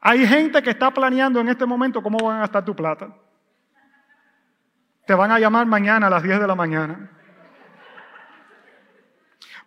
Hay 0.00 0.26
gente 0.26 0.62
que 0.62 0.70
está 0.70 0.92
planeando 0.92 1.40
en 1.40 1.48
este 1.48 1.66
momento 1.66 2.02
cómo 2.02 2.18
van 2.18 2.36
a 2.36 2.40
gastar 2.40 2.64
tu 2.64 2.74
plata. 2.74 3.08
Te 5.06 5.14
van 5.14 5.32
a 5.32 5.40
llamar 5.40 5.66
mañana 5.66 6.06
a 6.06 6.10
las 6.10 6.22
10 6.22 6.40
de 6.40 6.46
la 6.46 6.54
mañana. 6.54 7.10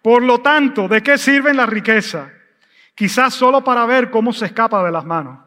Por 0.02 0.24
lo 0.24 0.40
tanto, 0.40 0.88
¿de 0.88 1.02
qué 1.04 1.18
sirven 1.18 1.58
la 1.58 1.66
riqueza? 1.66 2.32
Quizás 2.94 3.34
solo 3.34 3.64
para 3.64 3.86
ver 3.86 4.10
cómo 4.10 4.32
se 4.32 4.46
escapa 4.46 4.84
de 4.84 4.92
las 4.92 5.04
manos. 5.04 5.45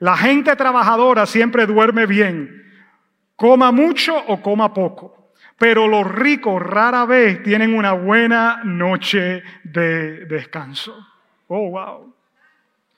La 0.00 0.16
gente 0.16 0.54
trabajadora 0.56 1.26
siempre 1.26 1.66
duerme 1.66 2.06
bien, 2.06 2.64
coma 3.36 3.72
mucho 3.72 4.16
o 4.26 4.40
coma 4.40 4.72
poco, 4.72 5.32
pero 5.58 5.88
los 5.88 6.06
ricos 6.06 6.62
rara 6.62 7.04
vez 7.04 7.42
tienen 7.42 7.74
una 7.74 7.92
buena 7.92 8.60
noche 8.64 9.42
de 9.64 10.26
descanso. 10.26 10.96
Oh, 11.48 11.70
wow. 11.70 12.14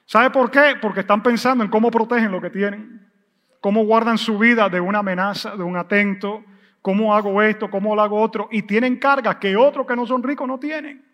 ¿Sabe 0.04 0.30
por 0.30 0.50
qué? 0.50 0.76
Porque 0.80 1.00
están 1.00 1.22
pensando 1.22 1.64
en 1.64 1.70
cómo 1.70 1.90
protegen 1.90 2.32
lo 2.32 2.40
que 2.40 2.50
tienen, 2.50 3.08
cómo 3.60 3.84
guardan 3.84 4.18
su 4.18 4.38
vida 4.38 4.68
de 4.68 4.80
una 4.80 4.98
amenaza, 4.98 5.56
de 5.56 5.62
un 5.62 5.76
atento, 5.76 6.44
¿Cómo 6.82 7.14
hago 7.14 7.42
esto? 7.42 7.70
¿Cómo 7.70 7.94
lo 7.94 8.02
hago 8.02 8.20
otro? 8.20 8.48
Y 8.50 8.62
tienen 8.62 8.96
cargas 8.96 9.36
que 9.36 9.56
otros 9.56 9.86
que 9.86 9.96
no 9.96 10.06
son 10.06 10.22
ricos 10.22 10.48
no 10.48 10.58
tienen. 10.58 11.04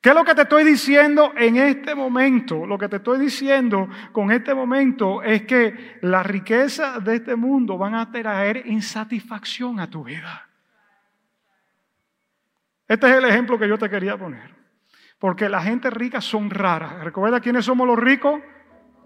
¿Qué 0.00 0.10
es 0.10 0.14
lo 0.14 0.24
que 0.24 0.34
te 0.34 0.42
estoy 0.42 0.64
diciendo 0.64 1.32
en 1.36 1.56
este 1.56 1.94
momento? 1.94 2.64
Lo 2.64 2.78
que 2.78 2.88
te 2.88 2.96
estoy 2.96 3.18
diciendo 3.18 3.88
con 4.12 4.30
este 4.30 4.54
momento 4.54 5.22
es 5.22 5.42
que 5.42 5.98
las 6.02 6.24
riquezas 6.24 7.02
de 7.04 7.16
este 7.16 7.34
mundo 7.34 7.76
van 7.76 7.94
a 7.94 8.10
traer 8.10 8.66
insatisfacción 8.66 9.80
a 9.80 9.90
tu 9.90 10.04
vida. 10.04 10.48
Este 12.86 13.08
es 13.08 13.16
el 13.16 13.24
ejemplo 13.24 13.58
que 13.58 13.68
yo 13.68 13.78
te 13.78 13.90
quería 13.90 14.16
poner. 14.16 14.54
Porque 15.18 15.48
la 15.48 15.60
gente 15.60 15.90
rica 15.90 16.20
son 16.20 16.50
raras. 16.50 17.02
¿Recuerda 17.02 17.40
quiénes 17.40 17.64
somos 17.64 17.86
los 17.86 17.98
ricos? 17.98 18.40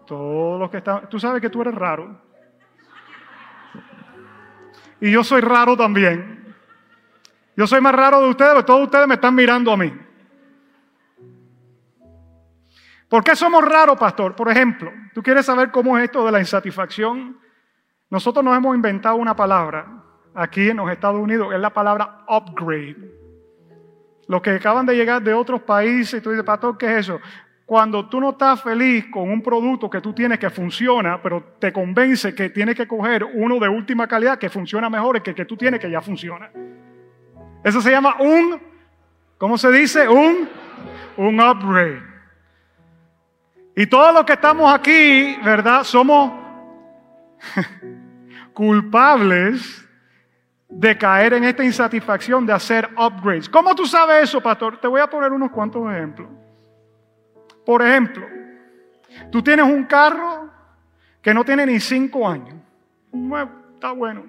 Todos 0.06 0.60
los 0.60 0.70
que 0.70 0.78
están... 0.78 1.08
Tú 1.08 1.18
sabes 1.18 1.40
que 1.40 1.48
tú 1.48 1.62
eres 1.62 1.74
raro. 1.74 2.20
Y 5.00 5.10
yo 5.10 5.24
soy 5.24 5.40
raro 5.40 5.76
también. 5.76 6.54
Yo 7.56 7.66
soy 7.66 7.80
más 7.80 7.94
raro 7.94 8.20
de 8.20 8.28
ustedes, 8.28 8.50
pero 8.52 8.64
todos 8.64 8.82
ustedes 8.84 9.06
me 9.06 9.14
están 9.14 9.34
mirando 9.34 9.72
a 9.72 9.76
mí. 9.76 9.92
¿Por 13.10 13.24
qué 13.24 13.34
somos 13.34 13.64
raros, 13.64 13.98
pastor? 13.98 14.36
Por 14.36 14.48
ejemplo, 14.48 14.92
¿tú 15.12 15.20
quieres 15.20 15.44
saber 15.44 15.72
cómo 15.72 15.98
es 15.98 16.04
esto 16.04 16.24
de 16.24 16.30
la 16.30 16.38
insatisfacción? 16.38 17.36
Nosotros 18.08 18.44
nos 18.44 18.56
hemos 18.56 18.76
inventado 18.76 19.16
una 19.16 19.34
palabra 19.34 19.84
aquí 20.32 20.70
en 20.70 20.76
los 20.76 20.88
Estados 20.88 21.20
Unidos, 21.20 21.52
es 21.52 21.58
la 21.58 21.70
palabra 21.70 22.24
upgrade. 22.28 22.96
Los 24.28 24.40
que 24.40 24.50
acaban 24.50 24.86
de 24.86 24.94
llegar 24.94 25.20
de 25.22 25.34
otros 25.34 25.60
países, 25.62 26.22
tú 26.22 26.30
dices, 26.30 26.44
pastor, 26.44 26.78
¿qué 26.78 26.86
es 26.86 27.08
eso? 27.08 27.20
Cuando 27.66 28.08
tú 28.08 28.20
no 28.20 28.30
estás 28.30 28.62
feliz 28.62 29.06
con 29.10 29.28
un 29.28 29.42
producto 29.42 29.90
que 29.90 30.00
tú 30.00 30.12
tienes 30.12 30.38
que 30.38 30.48
funciona, 30.48 31.20
pero 31.20 31.56
te 31.58 31.72
convence 31.72 32.32
que 32.32 32.50
tienes 32.50 32.76
que 32.76 32.86
coger 32.86 33.24
uno 33.24 33.58
de 33.58 33.68
última 33.68 34.06
calidad 34.06 34.38
que 34.38 34.48
funciona 34.48 34.88
mejor 34.88 35.20
que 35.20 35.30
el 35.30 35.36
que 35.36 35.46
tú 35.46 35.56
tienes 35.56 35.80
que 35.80 35.90
ya 35.90 36.00
funciona. 36.00 36.48
Eso 37.64 37.80
se 37.80 37.90
llama 37.90 38.14
un, 38.20 38.60
¿cómo 39.36 39.58
se 39.58 39.72
dice? 39.72 40.08
Un, 40.08 40.48
un 41.16 41.40
upgrade. 41.40 42.09
Y 43.80 43.86
todos 43.86 44.12
los 44.12 44.24
que 44.24 44.34
estamos 44.34 44.70
aquí, 44.70 45.38
¿verdad? 45.42 45.84
Somos 45.84 46.32
culpables 48.52 49.88
de 50.68 50.98
caer 50.98 51.32
en 51.32 51.44
esta 51.44 51.64
insatisfacción 51.64 52.44
de 52.44 52.52
hacer 52.52 52.90
upgrades. 52.94 53.48
¿Cómo 53.48 53.74
tú 53.74 53.86
sabes 53.86 54.24
eso, 54.24 54.42
pastor? 54.42 54.76
Te 54.76 54.86
voy 54.86 55.00
a 55.00 55.08
poner 55.08 55.32
unos 55.32 55.50
cuantos 55.50 55.90
ejemplos. 55.90 56.28
Por 57.64 57.80
ejemplo, 57.80 58.26
tú 59.32 59.40
tienes 59.40 59.64
un 59.64 59.84
carro 59.84 60.50
que 61.22 61.32
no 61.32 61.42
tiene 61.42 61.64
ni 61.64 61.80
cinco 61.80 62.28
años, 62.28 62.56
está 63.72 63.92
bueno, 63.92 64.26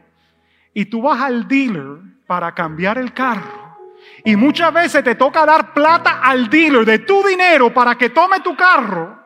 y 0.74 0.86
tú 0.86 1.02
vas 1.02 1.22
al 1.22 1.46
dealer 1.46 1.98
para 2.26 2.54
cambiar 2.54 2.98
el 2.98 3.12
carro. 3.12 3.78
Y 4.24 4.38
muchas 4.38 4.74
veces 4.74 5.04
te 5.04 5.16
toca 5.16 5.46
dar 5.46 5.74
plata 5.74 6.22
al 6.24 6.50
dealer 6.50 6.86
de 6.86 7.00
tu 7.00 7.22
dinero 7.22 7.73
para 7.73 7.96
que 7.96 8.12
tome 8.12 8.40
tu 8.40 8.56
carro, 8.56 9.21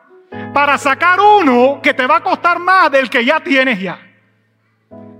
para 0.52 0.78
sacar 0.78 1.18
uno 1.20 1.80
que 1.82 1.94
te 1.94 2.06
va 2.06 2.16
a 2.16 2.22
costar 2.22 2.58
más 2.58 2.90
del 2.90 3.10
que 3.10 3.24
ya 3.24 3.40
tienes 3.40 3.80
ya. 3.80 3.98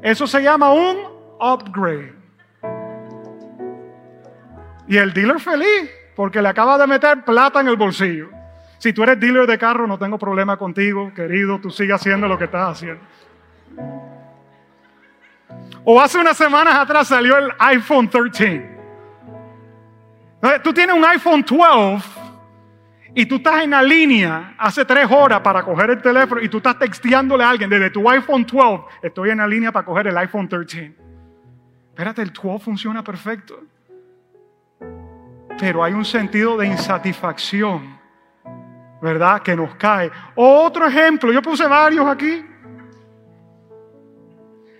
Eso 0.02 0.26
se 0.26 0.42
llama 0.42 0.72
un 0.72 0.96
upgrade. 1.40 2.14
Y 4.88 4.96
el 4.96 5.12
dealer 5.12 5.40
feliz 5.40 5.90
porque 6.14 6.40
le 6.40 6.48
acaba 6.48 6.78
de 6.78 6.86
meter 6.86 7.24
plata 7.24 7.60
en 7.60 7.68
el 7.68 7.76
bolsillo. 7.76 8.30
Si 8.78 8.92
tú 8.92 9.02
eres 9.02 9.18
dealer 9.18 9.46
de 9.46 9.58
carro, 9.58 9.86
no 9.86 9.98
tengo 9.98 10.18
problema 10.18 10.56
contigo, 10.56 11.12
querido, 11.14 11.60
tú 11.60 11.70
sigue 11.70 11.92
haciendo 11.92 12.28
lo 12.28 12.38
que 12.38 12.44
estás 12.44 12.72
haciendo. 12.72 13.02
O 15.84 16.00
hace 16.00 16.18
unas 16.18 16.36
semanas 16.36 16.74
atrás 16.74 17.08
salió 17.08 17.36
el 17.36 17.50
iPhone 17.58 18.08
13. 18.08 18.76
Tú 20.62 20.72
tienes 20.72 20.94
un 20.94 21.04
iPhone 21.04 21.44
12 21.46 22.25
y 23.18 23.24
tú 23.24 23.36
estás 23.36 23.64
en 23.64 23.70
la 23.70 23.82
línea 23.82 24.54
hace 24.58 24.84
tres 24.84 25.10
horas 25.10 25.40
para 25.40 25.62
coger 25.62 25.88
el 25.88 26.02
teléfono 26.02 26.38
y 26.42 26.50
tú 26.50 26.58
estás 26.58 26.78
texteándole 26.78 27.44
a 27.44 27.48
alguien 27.48 27.70
desde 27.70 27.88
tu 27.88 28.06
iPhone 28.10 28.44
12. 28.44 28.84
Estoy 29.02 29.30
en 29.30 29.38
la 29.38 29.46
línea 29.46 29.72
para 29.72 29.86
coger 29.86 30.08
el 30.08 30.18
iPhone 30.18 30.46
13. 30.46 30.94
Espérate, 31.88 32.20
el 32.20 32.30
12 32.30 32.62
funciona 32.62 33.02
perfecto. 33.02 33.58
Pero 35.58 35.82
hay 35.82 35.94
un 35.94 36.04
sentido 36.04 36.58
de 36.58 36.66
insatisfacción, 36.66 37.98
¿verdad? 39.00 39.40
Que 39.40 39.56
nos 39.56 39.74
cae. 39.76 40.10
Otro 40.34 40.86
ejemplo, 40.86 41.32
yo 41.32 41.40
puse 41.40 41.66
varios 41.66 42.06
aquí. 42.06 42.44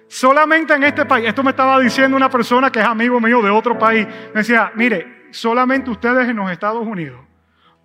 Solamente 0.08 0.74
en 0.74 0.84
este 0.84 1.06
país, 1.06 1.26
esto 1.26 1.42
me 1.42 1.52
estaba 1.52 1.80
diciendo 1.80 2.14
una 2.14 2.28
persona 2.28 2.70
que 2.70 2.80
es 2.80 2.86
amigo 2.86 3.18
mío 3.18 3.40
de 3.40 3.48
otro 3.48 3.78
país, 3.78 4.06
me 4.06 4.40
decía, 4.40 4.72
mire, 4.74 5.28
solamente 5.30 5.88
ustedes 5.88 6.28
en 6.28 6.36
los 6.36 6.50
Estados 6.50 6.86
Unidos 6.86 7.25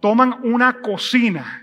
toman 0.01 0.39
una 0.43 0.81
cocina 0.81 1.61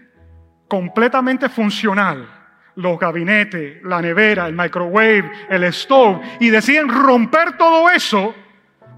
completamente 0.68 1.49
funcional, 1.49 2.28
los 2.76 2.99
gabinetes, 2.99 3.82
la 3.82 4.01
nevera, 4.01 4.47
el 4.47 4.55
microwave, 4.55 5.30
el 5.49 5.72
stove, 5.72 6.20
y 6.41 6.49
deciden 6.49 6.89
romper 6.89 7.59
todo 7.59 7.91
eso 7.91 8.34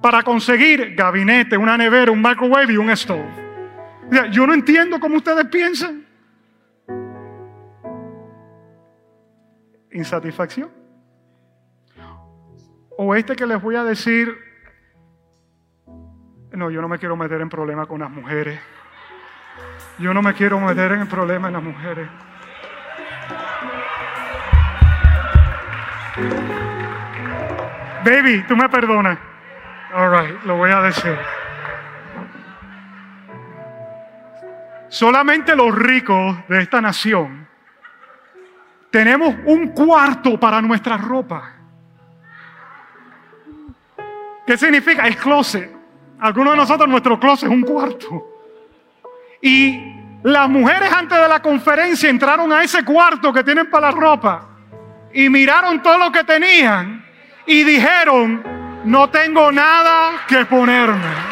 para 0.03 0.23
conseguir 0.23 0.95
gabinete, 0.95 1.57
una 1.57 1.77
nevera, 1.77 2.13
un 2.13 2.21
microwave 2.23 2.73
y 2.73 2.77
un 2.77 2.95
stove. 2.97 3.25
Yo 4.31 4.47
no 4.47 4.55
entiendo 4.55 4.99
cómo 4.99 5.17
ustedes 5.17 5.47
piensan. 5.47 6.05
Insatisfacción. 9.93 10.71
O 12.99 13.15
este 13.15 13.35
que 13.35 13.47
les 13.47 13.63
voy 13.63 13.77
a 13.77 13.85
decir, 13.85 14.37
no, 16.53 16.71
yo 16.71 16.83
no 16.83 16.89
me 16.89 16.99
quiero 16.99 17.17
meter 17.17 17.41
en 17.41 17.49
problemas 17.49 17.87
con 17.87 18.01
las 18.01 18.11
mujeres. 18.11 18.61
Yo 20.01 20.15
no 20.15 20.23
me 20.23 20.33
quiero 20.33 20.59
meter 20.59 20.93
en 20.93 21.03
el 21.03 21.09
problema 21.09 21.49
en 21.49 21.55
las 21.55 21.63
mujeres. 21.63 22.09
Baby, 28.03 28.45
tú 28.49 28.57
me 28.57 28.67
perdonas. 28.71 29.19
All 29.95 30.11
right, 30.11 30.43
lo 30.45 30.57
voy 30.57 30.71
a 30.71 30.81
decir. 30.81 31.19
Solamente 34.89 35.55
los 35.55 35.75
ricos 35.75 36.49
de 36.49 36.63
esta 36.63 36.81
nación 36.81 37.47
tenemos 38.91 39.35
un 39.45 39.69
cuarto 39.69 40.41
para 40.41 40.63
nuestra 40.63 40.97
ropa. 40.97 41.53
¿Qué 44.47 44.57
significa? 44.57 45.07
El 45.07 45.17
closet. 45.17 45.71
Algunos 46.21 46.55
de 46.55 46.57
nosotros, 46.57 46.89
nuestro 46.89 47.21
closet 47.21 47.51
es 47.51 47.55
un 47.55 47.63
cuarto. 47.63 48.40
Y 49.43 49.97
las 50.23 50.49
mujeres 50.49 50.93
antes 50.93 51.19
de 51.19 51.29
la 51.29 51.41
conferencia 51.41 52.11
entraron 52.11 52.53
a 52.53 52.63
ese 52.63 52.85
cuarto 52.85 53.33
que 53.33 53.43
tienen 53.43 53.71
para 53.71 53.91
la 53.91 53.97
ropa 53.97 54.47
y 55.13 55.29
miraron 55.29 55.83
todo 55.83 55.99
lo 55.99 56.13
que 56.13 56.23
tenían 56.25 57.05
y 57.47 57.65
dijeron, 57.65 58.43
no 58.85 59.11
tengo 59.11 59.51
nada 59.51 60.25
que 60.29 60.45
ponerme. 60.45 61.31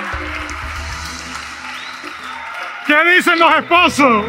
¿Qué 2.87 2.97
dicen 3.17 3.39
los 3.39 3.55
esposos? 3.55 4.25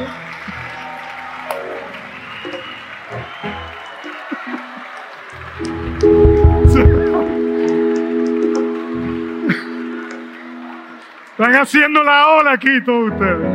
Están 11.32 11.56
haciendo 11.56 12.04
la 12.04 12.28
ola 12.28 12.52
aquí 12.52 12.84
todos 12.84 13.14
ustedes. 13.14 13.49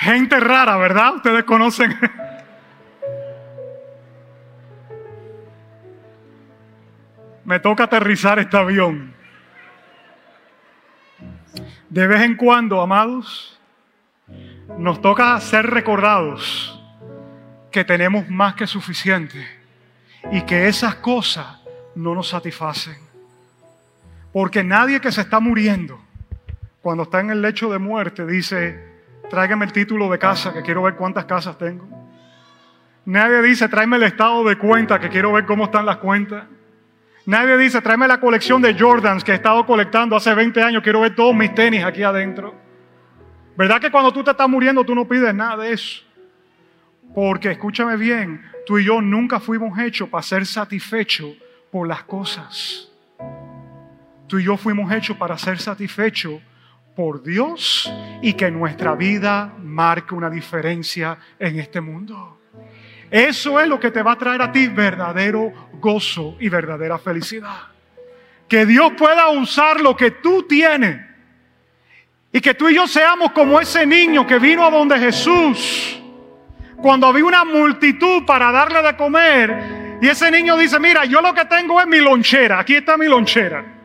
Gente 0.00 0.40
rara, 0.40 0.78
¿verdad? 0.78 1.16
Ustedes 1.16 1.44
conocen. 1.44 1.94
Me 7.44 7.60
toca 7.60 7.84
aterrizar 7.84 8.38
este 8.38 8.56
avión. 8.56 9.12
De 11.90 12.06
vez 12.06 12.22
en 12.22 12.36
cuando, 12.36 12.80
amados, 12.80 13.60
nos 14.78 15.02
toca 15.02 15.38
ser 15.38 15.66
recordados 15.66 16.82
que 17.70 17.84
tenemos 17.84 18.26
más 18.30 18.54
que 18.54 18.66
suficiente 18.66 19.46
y 20.32 20.40
que 20.42 20.68
esas 20.68 20.94
cosas 20.94 21.60
no 21.94 22.14
nos 22.14 22.28
satisfacen. 22.28 22.96
Porque 24.32 24.64
nadie 24.64 24.98
que 25.02 25.12
se 25.12 25.20
está 25.20 25.40
muriendo, 25.40 26.00
cuando 26.80 27.02
está 27.02 27.20
en 27.20 27.28
el 27.28 27.42
lecho 27.42 27.70
de 27.70 27.78
muerte, 27.78 28.24
dice, 28.24 28.89
tráigame 29.30 29.64
el 29.64 29.72
título 29.72 30.10
de 30.10 30.18
casa, 30.18 30.52
que 30.52 30.60
quiero 30.60 30.82
ver 30.82 30.96
cuántas 30.96 31.24
casas 31.24 31.56
tengo. 31.56 31.88
Nadie 33.06 33.40
dice, 33.42 33.68
tráeme 33.68 33.96
el 33.96 34.02
estado 34.02 34.44
de 34.44 34.58
cuenta, 34.58 34.98
que 35.00 35.08
quiero 35.08 35.32
ver 35.32 35.46
cómo 35.46 35.64
están 35.64 35.86
las 35.86 35.96
cuentas. 35.98 36.44
Nadie 37.24 37.56
dice, 37.56 37.80
tráeme 37.80 38.08
la 38.08 38.20
colección 38.20 38.60
de 38.60 38.78
Jordans 38.78 39.24
que 39.24 39.32
he 39.32 39.36
estado 39.36 39.64
colectando 39.64 40.16
hace 40.16 40.34
20 40.34 40.62
años, 40.62 40.82
quiero 40.82 41.00
ver 41.00 41.14
todos 41.14 41.34
mis 41.34 41.54
tenis 41.54 41.84
aquí 41.84 42.02
adentro. 42.02 42.54
¿Verdad 43.56 43.80
que 43.80 43.90
cuando 43.90 44.12
tú 44.12 44.24
te 44.24 44.32
estás 44.32 44.48
muriendo 44.48 44.84
tú 44.84 44.94
no 44.94 45.06
pides 45.06 45.34
nada 45.34 45.62
de 45.62 45.72
eso? 45.72 46.02
Porque 47.14 47.52
escúchame 47.52 47.96
bien, 47.96 48.42
tú 48.66 48.78
y 48.78 48.84
yo 48.84 49.00
nunca 49.00 49.38
fuimos 49.38 49.78
hechos 49.78 50.08
para 50.08 50.22
ser 50.22 50.44
satisfechos 50.44 51.30
por 51.70 51.86
las 51.86 52.02
cosas. 52.04 52.90
Tú 54.26 54.38
y 54.38 54.44
yo 54.44 54.56
fuimos 54.56 54.92
hechos 54.92 55.16
para 55.16 55.36
ser 55.38 55.58
satisfechos 55.58 56.40
por 57.00 57.22
Dios 57.22 57.90
y 58.20 58.34
que 58.34 58.50
nuestra 58.50 58.94
vida 58.94 59.54
marque 59.62 60.14
una 60.14 60.28
diferencia 60.28 61.16
en 61.38 61.58
este 61.58 61.80
mundo. 61.80 62.40
Eso 63.10 63.58
es 63.58 63.66
lo 63.66 63.80
que 63.80 63.90
te 63.90 64.02
va 64.02 64.12
a 64.12 64.18
traer 64.18 64.42
a 64.42 64.52
ti 64.52 64.66
verdadero 64.66 65.70
gozo 65.80 66.36
y 66.40 66.50
verdadera 66.50 66.98
felicidad. 66.98 67.68
Que 68.46 68.66
Dios 68.66 68.92
pueda 68.98 69.30
usar 69.30 69.80
lo 69.80 69.96
que 69.96 70.10
tú 70.10 70.42
tienes 70.42 71.00
y 72.30 72.38
que 72.38 72.52
tú 72.52 72.68
y 72.68 72.74
yo 72.74 72.86
seamos 72.86 73.32
como 73.32 73.58
ese 73.58 73.86
niño 73.86 74.26
que 74.26 74.38
vino 74.38 74.62
a 74.62 74.70
donde 74.70 74.98
Jesús 74.98 75.98
cuando 76.82 77.06
había 77.06 77.24
una 77.24 77.46
multitud 77.46 78.26
para 78.26 78.52
darle 78.52 78.82
de 78.82 78.94
comer, 78.94 79.98
y 80.02 80.08
ese 80.08 80.30
niño 80.30 80.54
dice, 80.58 80.78
mira, 80.78 81.06
yo 81.06 81.22
lo 81.22 81.32
que 81.32 81.46
tengo 81.46 81.80
es 81.80 81.86
mi 81.86 81.98
lonchera, 81.98 82.58
aquí 82.58 82.74
está 82.74 82.98
mi 82.98 83.06
lonchera. 83.06 83.79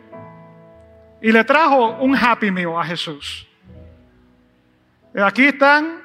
Y 1.25 1.31
le 1.31 1.43
trajo 1.43 1.97
un 2.01 2.15
Happy 2.15 2.51
Meal 2.51 2.77
a 2.77 2.83
Jesús. 2.83 3.47
Aquí 5.15 5.45
están 5.45 6.03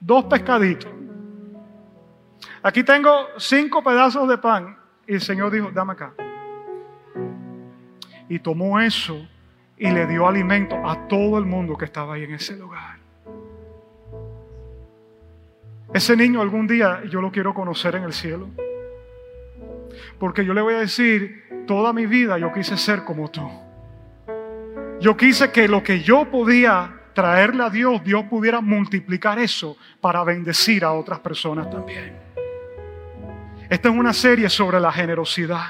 dos 0.00 0.24
pescaditos. 0.24 0.90
Aquí 2.60 2.82
tengo 2.82 3.28
cinco 3.38 3.80
pedazos 3.84 4.28
de 4.28 4.36
pan. 4.36 4.76
Y 5.06 5.14
el 5.14 5.20
Señor 5.20 5.52
dijo, 5.52 5.70
dame 5.70 5.92
acá. 5.92 6.14
Y 8.28 8.40
tomó 8.40 8.80
eso 8.80 9.24
y 9.76 9.88
le 9.92 10.04
dio 10.08 10.26
alimento 10.26 10.84
a 10.84 11.06
todo 11.06 11.38
el 11.38 11.44
mundo 11.44 11.76
que 11.76 11.84
estaba 11.84 12.14
ahí 12.14 12.24
en 12.24 12.34
ese 12.34 12.56
lugar. 12.56 12.96
Ese 15.92 16.16
niño 16.16 16.42
algún 16.42 16.66
día 16.66 17.04
yo 17.08 17.20
lo 17.20 17.30
quiero 17.30 17.54
conocer 17.54 17.94
en 17.94 18.02
el 18.02 18.12
cielo. 18.12 18.48
Porque 20.18 20.44
yo 20.44 20.52
le 20.54 20.60
voy 20.60 20.74
a 20.74 20.78
decir, 20.78 21.64
toda 21.68 21.92
mi 21.92 22.06
vida 22.06 22.36
yo 22.36 22.52
quise 22.52 22.76
ser 22.76 23.04
como 23.04 23.30
tú. 23.30 23.48
Yo 25.00 25.16
quise 25.16 25.50
que 25.50 25.68
lo 25.68 25.82
que 25.82 26.00
yo 26.00 26.30
podía 26.30 26.92
traerle 27.14 27.64
a 27.64 27.70
Dios, 27.70 28.02
Dios 28.04 28.24
pudiera 28.24 28.60
multiplicar 28.60 29.38
eso 29.38 29.76
para 30.00 30.24
bendecir 30.24 30.84
a 30.84 30.92
otras 30.92 31.20
personas 31.20 31.70
también. 31.70 32.16
Esta 33.68 33.88
es 33.88 33.94
una 33.94 34.12
serie 34.12 34.48
sobre 34.48 34.80
la 34.80 34.92
generosidad. 34.92 35.64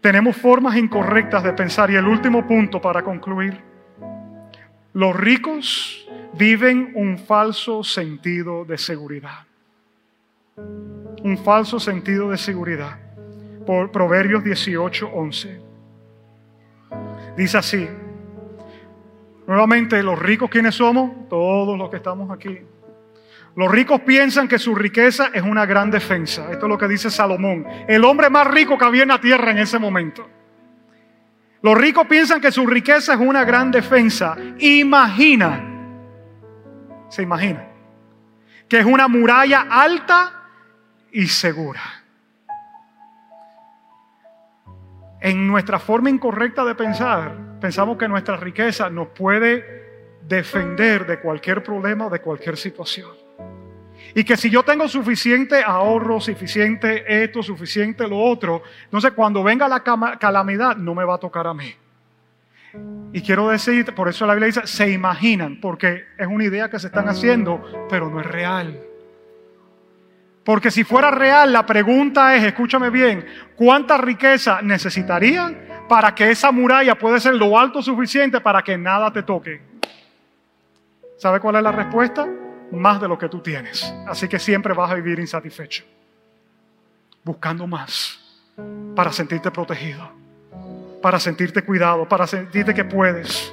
Tenemos 0.00 0.36
formas 0.36 0.76
incorrectas 0.76 1.42
de 1.42 1.52
pensar 1.52 1.90
y 1.90 1.96
el 1.96 2.06
último 2.06 2.46
punto 2.46 2.80
para 2.80 3.02
concluir. 3.02 3.60
Los 4.92 5.14
ricos 5.14 6.08
viven 6.34 6.92
un 6.94 7.18
falso 7.18 7.84
sentido 7.84 8.64
de 8.64 8.78
seguridad. 8.78 9.46
Un 10.56 11.38
falso 11.44 11.78
sentido 11.80 12.30
de 12.30 12.38
seguridad. 12.38 12.98
Por 13.66 13.90
Proverbios 13.90 14.44
18, 14.44 15.10
11. 15.12 15.60
Dice 17.36 17.58
así. 17.58 17.88
Nuevamente, 19.46 20.02
los 20.02 20.18
ricos, 20.18 20.50
¿quiénes 20.50 20.74
somos? 20.74 21.28
Todos 21.28 21.78
los 21.78 21.90
que 21.90 21.96
estamos 21.96 22.30
aquí. 22.30 22.58
Los 23.54 23.70
ricos 23.70 24.00
piensan 24.00 24.48
que 24.48 24.58
su 24.58 24.74
riqueza 24.74 25.30
es 25.32 25.42
una 25.42 25.64
gran 25.66 25.90
defensa. 25.90 26.50
Esto 26.50 26.66
es 26.66 26.68
lo 26.70 26.78
que 26.78 26.88
dice 26.88 27.10
Salomón, 27.10 27.66
el 27.88 28.04
hombre 28.04 28.28
más 28.28 28.46
rico 28.46 28.76
que 28.76 28.84
había 28.84 29.02
en 29.02 29.08
la 29.08 29.20
tierra 29.20 29.50
en 29.50 29.58
ese 29.58 29.78
momento. 29.78 30.28
Los 31.62 31.76
ricos 31.78 32.06
piensan 32.06 32.40
que 32.40 32.52
su 32.52 32.66
riqueza 32.66 33.14
es 33.14 33.20
una 33.20 33.44
gran 33.44 33.70
defensa. 33.70 34.36
Imagina 34.58 35.72
¿Se 37.08 37.22
imagina? 37.22 37.64
Que 38.68 38.80
es 38.80 38.84
una 38.84 39.08
muralla 39.08 39.66
alta 39.70 40.32
y 41.12 41.28
segura. 41.28 41.80
En 45.26 45.44
nuestra 45.48 45.80
forma 45.80 46.08
incorrecta 46.08 46.64
de 46.64 46.76
pensar, 46.76 47.58
pensamos 47.60 47.98
que 47.98 48.06
nuestra 48.06 48.36
riqueza 48.36 48.88
nos 48.88 49.08
puede 49.08 50.20
defender 50.22 51.04
de 51.04 51.18
cualquier 51.18 51.64
problema 51.64 52.08
de 52.08 52.20
cualquier 52.20 52.56
situación. 52.56 53.10
Y 54.14 54.22
que 54.22 54.36
si 54.36 54.50
yo 54.50 54.62
tengo 54.62 54.86
suficiente 54.86 55.64
ahorro, 55.64 56.20
suficiente 56.20 57.24
esto, 57.24 57.42
suficiente 57.42 58.06
lo 58.06 58.20
otro, 58.20 58.62
entonces 58.84 59.14
cuando 59.16 59.42
venga 59.42 59.66
la 59.66 59.82
calamidad 60.16 60.76
no 60.76 60.94
me 60.94 61.02
va 61.02 61.16
a 61.16 61.18
tocar 61.18 61.48
a 61.48 61.54
mí. 61.54 61.74
Y 63.12 63.20
quiero 63.20 63.48
decir, 63.48 63.96
por 63.96 64.08
eso 64.08 64.28
la 64.28 64.34
Biblia 64.34 64.46
dice, 64.46 64.64
se 64.68 64.92
imaginan, 64.92 65.60
porque 65.60 66.04
es 66.16 66.26
una 66.28 66.44
idea 66.44 66.70
que 66.70 66.78
se 66.78 66.86
están 66.86 67.08
haciendo, 67.08 67.88
pero 67.90 68.08
no 68.08 68.20
es 68.20 68.26
real. 68.26 68.80
Porque 70.46 70.70
si 70.70 70.84
fuera 70.84 71.10
real, 71.10 71.52
la 71.52 71.66
pregunta 71.66 72.36
es, 72.36 72.44
escúchame 72.44 72.88
bien, 72.88 73.26
¿cuánta 73.56 73.98
riqueza 73.98 74.62
necesitarían 74.62 75.58
para 75.88 76.14
que 76.14 76.30
esa 76.30 76.52
muralla 76.52 76.94
pueda 76.94 77.18
ser 77.18 77.34
lo 77.34 77.58
alto 77.58 77.82
suficiente 77.82 78.40
para 78.40 78.62
que 78.62 78.78
nada 78.78 79.12
te 79.12 79.24
toque? 79.24 79.60
¿Sabe 81.18 81.40
cuál 81.40 81.56
es 81.56 81.64
la 81.64 81.72
respuesta? 81.72 82.28
Más 82.70 83.00
de 83.00 83.08
lo 83.08 83.18
que 83.18 83.28
tú 83.28 83.40
tienes. 83.40 83.92
Así 84.06 84.28
que 84.28 84.38
siempre 84.38 84.72
vas 84.72 84.92
a 84.92 84.94
vivir 84.94 85.18
insatisfecho, 85.18 85.82
buscando 87.24 87.66
más 87.66 88.16
para 88.94 89.10
sentirte 89.10 89.50
protegido, 89.50 90.08
para 91.02 91.18
sentirte 91.18 91.62
cuidado, 91.62 92.08
para 92.08 92.24
sentirte 92.24 92.72
que 92.72 92.84
puedes. 92.84 93.52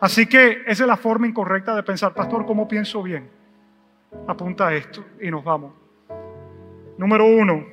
Así 0.00 0.26
que 0.26 0.64
esa 0.66 0.82
es 0.82 0.86
la 0.86 0.98
forma 0.98 1.26
incorrecta 1.26 1.74
de 1.74 1.82
pensar, 1.82 2.12
pastor, 2.12 2.44
¿cómo 2.44 2.68
pienso 2.68 3.02
bien? 3.02 3.26
Apunta 4.28 4.70
esto 4.74 5.02
y 5.18 5.30
nos 5.30 5.42
vamos. 5.42 5.83
Número 6.96 7.24
uno, 7.24 7.66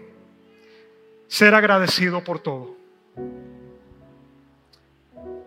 ser 1.28 1.54
agradecido 1.54 2.24
por 2.24 2.40
todo. 2.40 2.76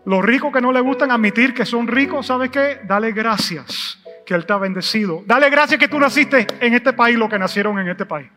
Los 0.06 0.22
ricos 0.22 0.52
que 0.52 0.60
no 0.60 0.70
le 0.70 0.80
gustan 0.80 1.10
admitir 1.10 1.54
que 1.54 1.64
son 1.64 1.86
ricos, 1.86 2.26
¿sabes 2.26 2.50
qué? 2.50 2.80
Dale 2.84 3.12
gracias 3.12 3.98
que 4.24 4.34
Él 4.34 4.46
te 4.46 4.52
ha 4.52 4.58
bendecido. 4.58 5.22
Dale 5.26 5.50
gracias 5.50 5.80
que 5.80 5.88
tú 5.88 5.98
naciste 5.98 6.46
en 6.60 6.74
este 6.74 6.92
país, 6.92 7.18
lo 7.18 7.28
que 7.28 7.38
nacieron 7.38 7.78
en 7.78 7.88
este 7.88 8.06
país. 8.06 8.28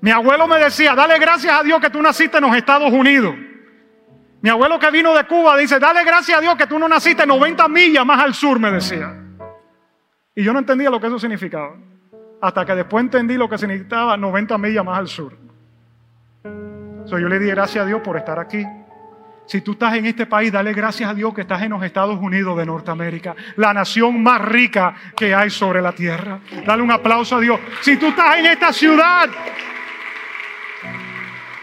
Mi 0.00 0.10
abuelo 0.10 0.48
me 0.48 0.58
decía, 0.58 0.94
dale 0.94 1.18
gracias 1.18 1.52
a 1.60 1.62
Dios 1.62 1.80
que 1.80 1.88
tú 1.88 2.02
naciste 2.02 2.38
en 2.38 2.44
los 2.44 2.56
Estados 2.56 2.92
Unidos. 2.92 3.34
Mi 4.40 4.50
abuelo 4.50 4.78
que 4.80 4.90
vino 4.90 5.14
de 5.14 5.24
Cuba 5.24 5.56
dice, 5.56 5.78
dale 5.78 6.04
gracias 6.04 6.38
a 6.38 6.40
Dios 6.40 6.56
que 6.56 6.66
tú 6.66 6.78
no 6.78 6.88
naciste 6.88 7.24
90 7.24 7.68
millas 7.68 8.04
más 8.04 8.20
al 8.20 8.34
sur, 8.34 8.58
me 8.58 8.72
decía. 8.72 9.14
Y 10.34 10.42
yo 10.42 10.52
no 10.52 10.58
entendía 10.58 10.90
lo 10.90 11.00
que 11.00 11.06
eso 11.06 11.18
significaba 11.20 11.76
hasta 12.42 12.66
que 12.66 12.74
después 12.74 13.04
entendí 13.04 13.34
lo 13.36 13.48
que 13.48 13.56
significaba 13.56 14.16
90 14.16 14.58
millas 14.58 14.84
más 14.84 14.98
al 14.98 15.06
sur. 15.06 15.32
So, 17.04 17.16
yo 17.18 17.28
le 17.28 17.38
di 17.38 17.48
gracias 17.48 17.84
a 17.84 17.86
Dios 17.86 18.00
por 18.02 18.16
estar 18.16 18.38
aquí. 18.40 18.66
Si 19.46 19.60
tú 19.60 19.72
estás 19.72 19.94
en 19.94 20.06
este 20.06 20.26
país, 20.26 20.50
dale 20.50 20.72
gracias 20.72 21.08
a 21.08 21.14
Dios 21.14 21.32
que 21.32 21.42
estás 21.42 21.62
en 21.62 21.70
los 21.70 21.82
Estados 21.84 22.18
Unidos 22.20 22.58
de 22.58 22.66
Norteamérica, 22.66 23.36
la 23.56 23.72
nación 23.72 24.20
más 24.22 24.40
rica 24.40 24.94
que 25.16 25.32
hay 25.32 25.50
sobre 25.50 25.80
la 25.80 25.92
tierra. 25.92 26.40
Dale 26.66 26.82
un 26.82 26.90
aplauso 26.90 27.36
a 27.36 27.40
Dios. 27.40 27.60
Si 27.80 27.96
tú 27.96 28.08
estás 28.08 28.36
en 28.38 28.46
esta 28.46 28.72
ciudad, 28.72 29.28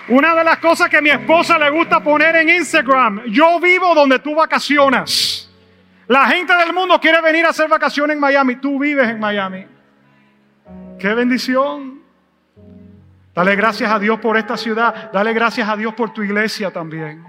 una 0.07 0.33
de 0.33 0.43
las 0.45 0.59
cosas 0.59 0.89
que 0.89 1.01
mi 1.01 1.09
esposa 1.09 1.59
le 1.59 1.69
gusta 1.71 2.01
poner 2.01 2.37
en 2.37 2.49
Instagram, 2.49 3.23
yo 3.25 3.59
vivo 3.59 3.93
donde 3.93 4.19
tú 4.19 4.33
vacacionas. 4.33 5.49
La 6.07 6.27
gente 6.27 6.55
del 6.55 6.71
mundo 6.71 6.99
quiere 7.01 7.21
venir 7.21 7.45
a 7.45 7.49
hacer 7.49 7.67
vacaciones 7.67 8.15
en 8.15 8.21
Miami, 8.21 8.55
tú 8.55 8.79
vives 8.79 9.09
en 9.09 9.19
Miami. 9.19 9.78
Qué 10.99 11.13
bendición. 11.13 12.01
Dale 13.33 13.55
gracias 13.55 13.89
a 13.89 13.97
Dios 13.97 14.19
por 14.19 14.37
esta 14.37 14.57
ciudad. 14.57 15.11
Dale 15.13 15.31
gracias 15.33 15.67
a 15.67 15.77
Dios 15.77 15.93
por 15.93 16.11
tu 16.13 16.21
iglesia 16.21 16.71
también. 16.71 17.23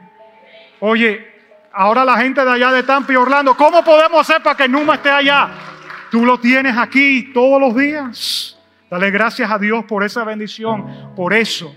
Oye, 0.80 1.26
ahora 1.72 2.04
la 2.04 2.16
gente 2.18 2.44
de 2.44 2.50
allá 2.50 2.72
de 2.72 2.82
Tampa 2.82 3.12
y 3.12 3.16
Orlando, 3.16 3.54
¿cómo 3.54 3.84
podemos 3.84 4.20
hacer 4.20 4.42
para 4.42 4.56
que 4.56 4.68
Numa 4.68 4.96
esté 4.96 5.10
allá? 5.10 5.50
Tú 6.10 6.26
lo 6.26 6.40
tienes 6.40 6.76
aquí 6.76 7.30
todos 7.32 7.60
los 7.60 7.76
días. 7.76 8.58
Dale 8.90 9.10
gracias 9.12 9.48
a 9.50 9.58
Dios 9.58 9.84
por 9.84 10.02
esa 10.02 10.24
bendición. 10.24 11.14
Por 11.14 11.32
eso, 11.32 11.72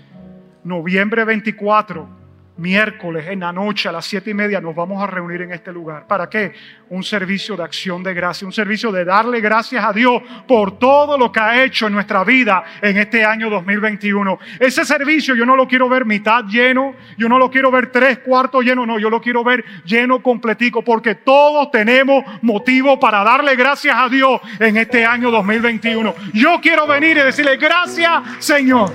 noviembre 0.64 1.24
24 1.24 2.08
miércoles 2.56 3.26
en 3.28 3.40
la 3.40 3.52
noche 3.52 3.88
a 3.88 3.92
las 3.92 4.04
siete 4.04 4.30
y 4.30 4.34
media 4.34 4.60
nos 4.60 4.74
vamos 4.74 5.02
a 5.02 5.06
reunir 5.06 5.42
en 5.42 5.52
este 5.52 5.72
lugar. 5.72 6.06
¿Para 6.06 6.28
qué? 6.28 6.52
Un 6.90 7.02
servicio 7.02 7.56
de 7.56 7.64
acción 7.64 8.02
de 8.02 8.14
gracia, 8.14 8.46
un 8.46 8.52
servicio 8.52 8.92
de 8.92 9.04
darle 9.04 9.40
gracias 9.40 9.84
a 9.84 9.92
Dios 9.92 10.22
por 10.46 10.78
todo 10.78 11.18
lo 11.18 11.32
que 11.32 11.40
ha 11.40 11.64
hecho 11.64 11.88
en 11.88 11.94
nuestra 11.94 12.22
vida 12.22 12.62
en 12.80 12.96
este 12.96 13.24
año 13.24 13.50
2021. 13.50 14.38
Ese 14.60 14.84
servicio 14.84 15.34
yo 15.34 15.44
no 15.44 15.56
lo 15.56 15.66
quiero 15.66 15.88
ver 15.88 16.04
mitad 16.04 16.44
lleno, 16.44 16.94
yo 17.18 17.28
no 17.28 17.38
lo 17.38 17.50
quiero 17.50 17.70
ver 17.70 17.90
tres 17.90 18.18
cuartos 18.18 18.64
lleno, 18.64 18.86
no, 18.86 18.98
yo 18.98 19.10
lo 19.10 19.20
quiero 19.20 19.42
ver 19.42 19.64
lleno 19.84 20.22
completico, 20.22 20.82
porque 20.82 21.16
todos 21.16 21.70
tenemos 21.72 22.24
motivo 22.42 23.00
para 23.00 23.24
darle 23.24 23.56
gracias 23.56 23.96
a 23.96 24.08
Dios 24.08 24.40
en 24.60 24.76
este 24.76 25.04
año 25.04 25.30
2021. 25.30 26.14
Yo 26.32 26.60
quiero 26.60 26.86
venir 26.86 27.16
y 27.16 27.22
decirle 27.22 27.56
gracias 27.56 28.22
Señor, 28.38 28.92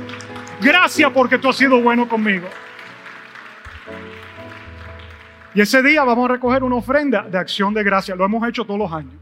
gracias 0.62 1.12
porque 1.12 1.38
tú 1.38 1.50
has 1.50 1.58
sido 1.58 1.82
bueno 1.82 2.08
conmigo. 2.08 2.48
Y 5.54 5.62
ese 5.62 5.82
día 5.82 6.04
vamos 6.04 6.30
a 6.30 6.34
recoger 6.34 6.64
una 6.64 6.76
ofrenda 6.76 7.24
de 7.24 7.38
acción 7.38 7.74
de 7.74 7.84
gracia. 7.84 8.16
Lo 8.16 8.26
hemos 8.26 8.48
hecho 8.48 8.66
todos 8.66 8.80
los 8.80 8.92
años. 8.92 9.14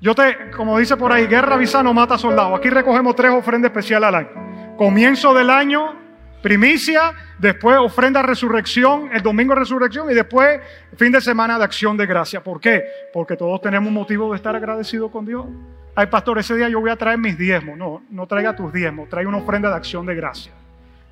Yo 0.00 0.14
te, 0.14 0.50
como 0.50 0.78
dice 0.78 0.96
por 0.96 1.12
ahí, 1.12 1.26
guerra 1.26 1.56
visa 1.56 1.82
no 1.82 1.94
mata 1.94 2.18
soldado. 2.18 2.54
Aquí 2.56 2.68
recogemos 2.68 3.14
tres 3.14 3.30
ofrendas 3.32 3.70
especiales 3.70 4.08
al 4.08 4.14
año. 4.16 4.74
Comienzo 4.76 5.32
del 5.32 5.48
año, 5.48 5.94
primicia, 6.42 7.12
después 7.38 7.78
ofrenda 7.78 8.20
resurrección, 8.20 9.10
el 9.12 9.22
domingo 9.22 9.54
resurrección 9.54 10.10
y 10.10 10.14
después 10.14 10.60
fin 10.96 11.12
de 11.12 11.20
semana 11.20 11.56
de 11.56 11.64
acción 11.64 11.96
de 11.96 12.06
gracia. 12.06 12.42
¿Por 12.42 12.60
qué? 12.60 12.82
Porque 13.12 13.36
todos 13.36 13.60
tenemos 13.60 13.92
motivo 13.92 14.30
de 14.30 14.36
estar 14.36 14.56
agradecidos 14.56 15.10
con 15.10 15.24
Dios. 15.24 15.46
Ay, 15.94 16.06
pastor, 16.06 16.38
ese 16.38 16.56
día 16.56 16.68
yo 16.68 16.80
voy 16.80 16.90
a 16.90 16.96
traer 16.96 17.18
mis 17.18 17.38
diezmos. 17.38 17.76
No, 17.76 18.02
no 18.10 18.26
traiga 18.26 18.56
tus 18.56 18.72
diezmos, 18.72 19.08
trae 19.08 19.26
una 19.26 19.38
ofrenda 19.38 19.68
de 19.68 19.76
acción 19.76 20.04
de 20.04 20.14
gracia. 20.14 20.52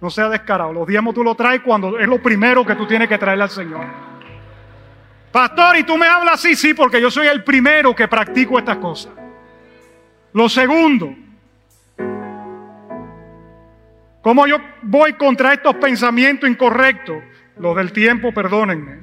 No 0.00 0.10
sea 0.10 0.28
descarado. 0.28 0.72
Los 0.72 0.88
diezmos 0.88 1.14
tú 1.14 1.22
los 1.22 1.36
traes 1.36 1.60
cuando 1.60 1.98
es 1.98 2.08
lo 2.08 2.20
primero 2.20 2.64
que 2.64 2.74
tú 2.74 2.86
tienes 2.86 3.08
que 3.08 3.18
traerle 3.18 3.44
al 3.44 3.50
Señor. 3.50 3.84
Pastor, 5.32 5.76
¿y 5.76 5.84
tú 5.84 5.96
me 5.96 6.06
hablas 6.06 6.34
así? 6.34 6.56
Sí, 6.56 6.74
porque 6.74 7.00
yo 7.00 7.10
soy 7.10 7.28
el 7.28 7.44
primero 7.44 7.94
que 7.94 8.08
practico 8.08 8.58
estas 8.58 8.78
cosas. 8.78 9.12
Lo 10.32 10.48
segundo, 10.48 11.14
¿cómo 14.22 14.46
yo 14.46 14.58
voy 14.82 15.12
contra 15.14 15.52
estos 15.54 15.76
pensamientos 15.76 16.48
incorrectos? 16.48 17.22
Los 17.58 17.76
del 17.76 17.92
tiempo, 17.92 18.32
perdónenme. 18.32 19.00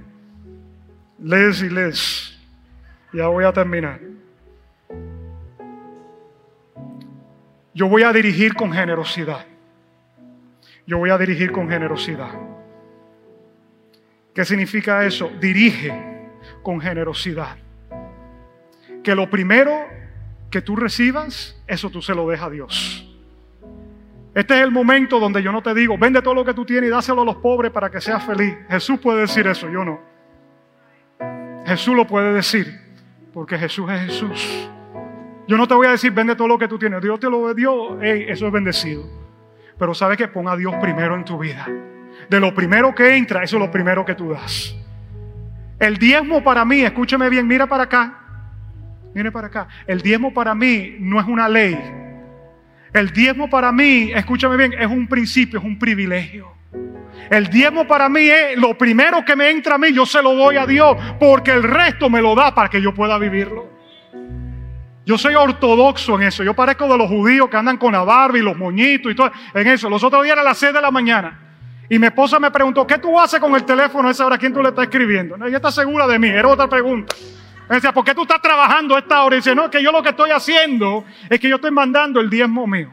Les 1.19 1.61
y 1.61 1.69
les. 1.69 2.37
Ya 3.13 3.27
voy 3.27 3.45
a 3.45 3.53
terminar. 3.53 3.99
Yo 7.73 7.87
voy 7.87 8.03
a 8.03 8.11
dirigir 8.11 8.53
con 8.53 8.73
generosidad. 8.73 9.45
Yo 10.85 10.97
voy 10.97 11.09
a 11.09 11.17
dirigir 11.17 11.51
con 11.51 11.69
generosidad. 11.69 12.31
¿Qué 14.33 14.43
significa 14.45 15.05
eso? 15.05 15.31
Dirige 15.39 16.16
con 16.63 16.79
generosidad. 16.79 17.57
Que 19.03 19.15
lo 19.15 19.29
primero 19.29 19.71
que 20.49 20.61
tú 20.61 20.75
recibas, 20.75 21.61
eso 21.67 21.89
tú 21.89 22.01
se 22.01 22.15
lo 22.15 22.27
dejas 22.27 22.47
a 22.47 22.49
Dios. 22.51 23.03
Este 24.33 24.53
es 24.53 24.61
el 24.61 24.71
momento 24.71 25.19
donde 25.19 25.41
yo 25.41 25.51
no 25.51 25.63
te 25.63 25.73
digo, 25.73 25.97
vende 25.97 26.21
todo 26.21 26.35
lo 26.35 26.45
que 26.45 26.53
tú 26.53 26.63
tienes 26.63 26.89
y 26.89 26.91
dáselo 26.91 27.23
a 27.23 27.25
los 27.25 27.37
pobres 27.37 27.71
para 27.71 27.89
que 27.89 27.99
seas 27.99 28.23
feliz. 28.23 28.55
Jesús 28.69 28.99
puede 28.99 29.21
decir 29.21 29.47
eso, 29.47 29.67
yo 29.69 29.83
no. 29.83 29.99
Jesús 31.65 31.95
lo 31.95 32.05
puede 32.05 32.31
decir, 32.33 32.79
porque 33.33 33.57
Jesús 33.57 33.89
es 33.91 34.01
Jesús. 34.01 34.69
Yo 35.47 35.57
no 35.57 35.67
te 35.67 35.73
voy 35.73 35.87
a 35.87 35.91
decir, 35.91 36.11
vende 36.11 36.35
todo 36.35 36.47
lo 36.47 36.57
que 36.57 36.67
tú 36.67 36.77
tienes. 36.77 37.01
Dios 37.01 37.19
te 37.19 37.29
lo 37.29 37.53
dio, 37.53 37.99
hey, 38.01 38.25
eso 38.27 38.47
es 38.47 38.53
bendecido. 38.53 39.03
Pero 39.77 39.93
sabes 39.93 40.17
que 40.17 40.27
ponga 40.27 40.51
a 40.51 40.57
Dios 40.57 40.75
primero 40.81 41.15
en 41.15 41.25
tu 41.25 41.37
vida. 41.39 41.67
De 42.29 42.39
lo 42.39 42.53
primero 42.53 42.93
que 42.93 43.15
entra, 43.15 43.43
eso 43.43 43.57
es 43.57 43.63
lo 43.63 43.71
primero 43.71 44.05
que 44.05 44.15
tú 44.15 44.29
das. 44.29 44.75
El 45.79 45.97
diezmo 45.97 46.43
para 46.43 46.65
mí, 46.65 46.81
escúcheme 46.81 47.29
bien, 47.29 47.47
mira 47.47 47.67
para 47.67 47.83
acá. 47.83 48.19
Mire 49.13 49.31
para 49.31 49.47
acá. 49.47 49.67
El 49.85 50.01
diezmo 50.01 50.33
para 50.33 50.55
mí 50.55 50.95
no 50.99 51.19
es 51.19 51.27
una 51.27 51.47
ley. 51.47 51.77
El 52.93 53.11
diezmo 53.11 53.49
para 53.49 53.71
mí, 53.71 54.11
escúchame 54.13 54.57
bien, 54.57 54.73
es 54.73 54.87
un 54.87 55.07
principio, 55.07 55.59
es 55.59 55.65
un 55.65 55.77
privilegio. 55.77 56.51
El 57.29 57.47
diezmo 57.47 57.85
para 57.87 58.09
mí 58.09 58.21
es 58.21 58.57
lo 58.57 58.77
primero 58.77 59.23
que 59.25 59.35
me 59.35 59.49
entra 59.49 59.75
a 59.75 59.77
mí, 59.77 59.91
yo 59.91 60.05
se 60.05 60.21
lo 60.21 60.33
doy 60.33 60.57
a 60.57 60.65
Dios, 60.65 60.95
porque 61.19 61.51
el 61.51 61.63
resto 61.63 62.09
me 62.09 62.21
lo 62.21 62.35
da 62.35 62.55
para 62.55 62.69
que 62.69 62.81
yo 62.81 62.93
pueda 62.93 63.17
vivirlo. 63.17 63.67
Yo 65.05 65.17
soy 65.17 65.35
ortodoxo 65.35 66.15
en 66.15 66.27
eso. 66.27 66.43
Yo 66.43 66.53
parezco 66.53 66.85
de 66.87 66.97
los 66.97 67.07
judíos 67.07 67.49
que 67.49 67.55
andan 67.55 67.77
con 67.77 67.93
la 67.93 68.03
barba 68.03 68.37
y 68.37 68.41
los 68.41 68.57
moñitos 68.57 69.09
y 69.09 69.15
todo. 69.15 69.31
En 69.53 69.65
eso. 69.67 69.89
Los 69.89 70.03
otros 70.03 70.21
días 70.23 70.33
era 70.33 70.43
las 70.43 70.57
6 70.57 70.73
de 70.73 70.81
la 70.81 70.91
mañana. 70.91 71.46
Y 71.89 71.99
mi 71.99 72.07
esposa 72.07 72.39
me 72.39 72.51
preguntó, 72.51 72.85
¿qué 72.85 72.97
tú 72.97 73.19
haces 73.19 73.39
con 73.39 73.55
el 73.55 73.63
teléfono 73.63 74.07
a 74.07 74.11
esa 74.11 74.25
hora? 74.25 74.37
¿Quién 74.37 74.53
tú 74.53 74.61
le 74.61 74.69
estás 74.69 74.85
escribiendo? 74.85 75.35
ella 75.45 75.57
está 75.57 75.71
segura 75.71 76.05
de 76.05 76.19
mí, 76.19 76.27
era 76.27 76.47
otra 76.47 76.67
pregunta. 76.67 77.15
Me 77.69 77.75
decía, 77.75 77.91
¿por 77.91 78.03
qué 78.03 78.13
tú 78.13 78.21
estás 78.21 78.41
trabajando 78.41 78.95
a 78.95 78.99
esta 78.99 79.23
hora? 79.23 79.35
Y 79.35 79.39
dice, 79.39 79.53
no, 79.53 79.69
que 79.69 79.81
yo 79.81 79.91
lo 79.91 80.01
que 80.01 80.09
estoy 80.09 80.31
haciendo 80.31 81.05
es 81.29 81.39
que 81.39 81.49
yo 81.49 81.55
estoy 81.55 81.71
mandando 81.71 82.19
el 82.19 82.29
diezmo 82.29 82.65
mío. 82.65 82.89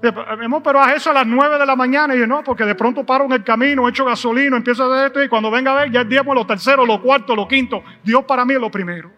Pero 0.00 0.80
haz 0.80 0.96
eso 0.96 1.10
a 1.10 1.14
las 1.14 1.26
nueve 1.26 1.58
de 1.58 1.66
la 1.66 1.74
mañana. 1.74 2.14
Y 2.14 2.20
yo, 2.20 2.26
no, 2.26 2.42
porque 2.42 2.64
de 2.64 2.74
pronto 2.74 3.04
paro 3.04 3.24
en 3.24 3.32
el 3.32 3.44
camino, 3.44 3.88
echo 3.88 4.04
gasolina, 4.04 4.56
empiezo 4.56 4.84
a 4.84 4.94
hacer 4.94 5.06
esto. 5.06 5.22
Y 5.22 5.28
cuando 5.28 5.50
venga 5.50 5.72
a 5.72 5.82
ver, 5.82 5.92
ya 5.92 6.00
el 6.00 6.08
diezmo 6.08 6.32
es 6.32 6.38
lo 6.38 6.46
tercero, 6.46 6.86
lo 6.86 7.00
cuarto, 7.00 7.34
lo 7.34 7.46
quinto. 7.46 7.82
Dios 8.02 8.24
para 8.24 8.44
mí 8.44 8.54
es 8.54 8.60
lo 8.60 8.70
primero. 8.70 9.10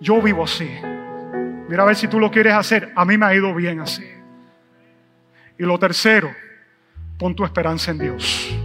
Yo 0.00 0.20
vivo 0.20 0.44
así. 0.44 0.70
Mira 1.68 1.82
a 1.82 1.86
ver 1.86 1.96
si 1.96 2.08
tú 2.08 2.18
lo 2.18 2.30
quieres 2.30 2.54
hacer. 2.54 2.92
A 2.94 3.04
mí 3.04 3.16
me 3.16 3.26
ha 3.26 3.34
ido 3.34 3.54
bien 3.54 3.80
así. 3.80 4.04
Y 5.58 5.62
lo 5.62 5.78
tercero, 5.78 6.30
pon 7.20 7.36
tu 7.36 7.44
esperanza 7.44 7.90
en 7.90 7.98
Dios. 7.98 8.58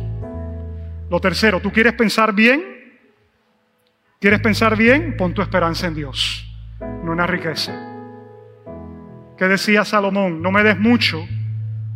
Lo 1.10 1.20
tercero, 1.20 1.60
¿tú 1.60 1.72
quieres 1.72 1.91
pensar 1.93 2.34
bien? 2.34 2.64
¿Quieres 4.20 4.39
pensar 4.39 4.78
bien? 4.78 5.18
Pon 5.18 5.34
tu 5.34 5.41
esperanza 5.41 5.88
en 5.88 5.93
Dios, 5.93 6.47
no 7.03 7.12
en 7.12 7.18
la 7.18 7.28
riqueza. 7.28 7.74
¿Qué 9.38 9.45
decía 9.49 9.84
Salomón? 9.84 10.41
No 10.41 10.53
me 10.53 10.64
des 10.64 10.80
mucho, 10.80 11.28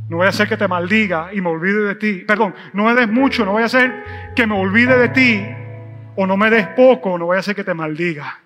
no 0.09 0.17
voy 0.17 0.25
a 0.25 0.29
hacer 0.29 0.49
que 0.49 0.57
te 0.57 0.67
maldiga 0.67 1.33
y 1.33 1.39
me 1.39 1.47
olvide 1.47 1.79
de 1.81 1.95
ti. 1.95 2.25
Perdón, 2.27 2.53
no 2.73 2.83
me 2.83 2.93
des 2.93 3.09
mucho, 3.09 3.45
no 3.45 3.53
voy 3.53 3.63
a 3.63 3.67
hacer 3.67 4.33
que 4.35 4.45
me 4.45 4.59
olvide 4.59 4.97
de 4.97 5.09
ti. 5.09 5.45
O 6.17 6.27
no 6.27 6.35
me 6.35 6.49
des 6.49 6.67
poco, 6.67 7.17
no 7.17 7.27
voy 7.27 7.37
a 7.37 7.39
hacer 7.39 7.55
que 7.55 7.63
te 7.63 7.73
maldiga. 7.73 8.37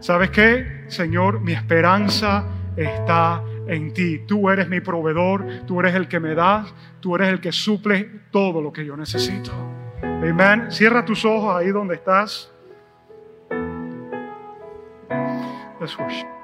¿Sabes 0.00 0.30
qué? 0.30 0.84
Señor, 0.88 1.40
mi 1.40 1.52
esperanza 1.52 2.46
está 2.76 3.42
en 3.66 3.92
ti. 3.92 4.20
Tú 4.26 4.48
eres 4.50 4.68
mi 4.68 4.80
proveedor, 4.80 5.44
tú 5.66 5.80
eres 5.80 5.94
el 5.94 6.08
que 6.08 6.20
me 6.20 6.34
das, 6.34 6.72
tú 7.00 7.14
eres 7.16 7.28
el 7.28 7.40
que 7.40 7.52
suple 7.52 8.10
todo 8.30 8.60
lo 8.60 8.72
que 8.72 8.84
yo 8.84 8.96
necesito. 8.96 9.52
Amén. 10.02 10.70
Cierra 10.70 11.04
tus 11.04 11.24
ojos 11.24 11.54
ahí 11.54 11.68
donde 11.68 11.94
estás. 11.94 12.52
Let's 15.80 15.98
worship. 15.98 16.35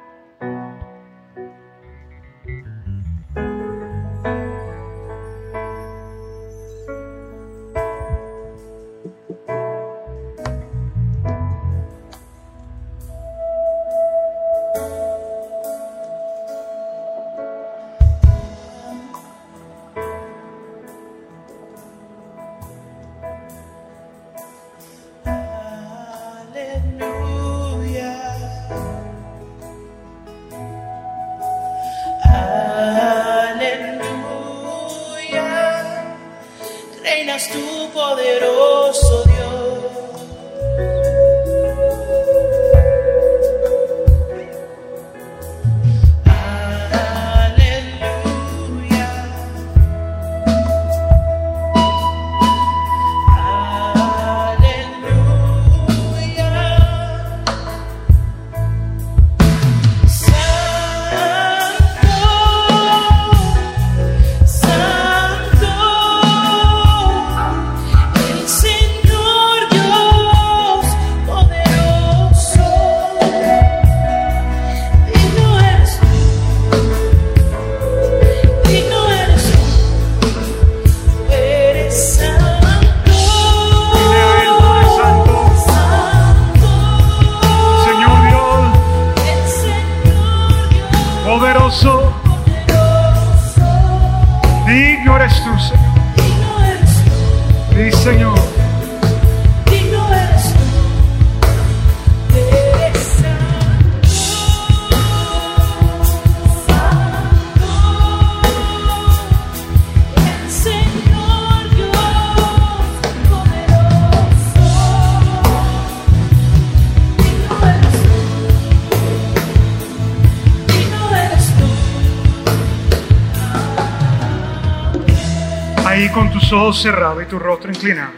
Ojos 126.53 126.81
cerrados 126.81 127.23
y 127.23 127.27
tu 127.27 127.39
rostro 127.39 127.71
inclinado. 127.71 128.13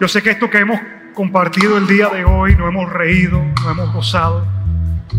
Yo 0.00 0.08
sé 0.08 0.22
que 0.22 0.30
esto 0.30 0.48
que 0.48 0.58
hemos 0.58 0.80
compartido 1.14 1.78
el 1.78 1.86
día 1.86 2.08
de 2.08 2.24
hoy, 2.24 2.54
no 2.54 2.68
hemos 2.68 2.92
reído, 2.92 3.42
no 3.62 3.70
hemos 3.70 3.92
gozado, 3.92 4.46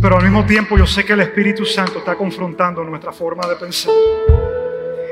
pero 0.01 0.17
al 0.17 0.23
mismo 0.23 0.45
tiempo 0.45 0.77
yo 0.77 0.85
sé 0.85 1.03
que 1.03 1.13
el 1.13 1.21
Espíritu 1.21 1.65
Santo 1.65 1.99
está 1.99 2.15
confrontando 2.15 2.83
nuestra 2.83 3.11
forma 3.11 3.47
de 3.47 3.55
pensar. 3.55 3.93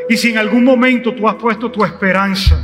Y 0.07 0.15
si 0.15 0.31
en 0.31 0.37
algún 0.37 0.63
momento 0.63 1.13
tú 1.13 1.27
has 1.27 1.35
puesto 1.35 1.71
tu 1.71 1.83
esperanza 1.83 2.63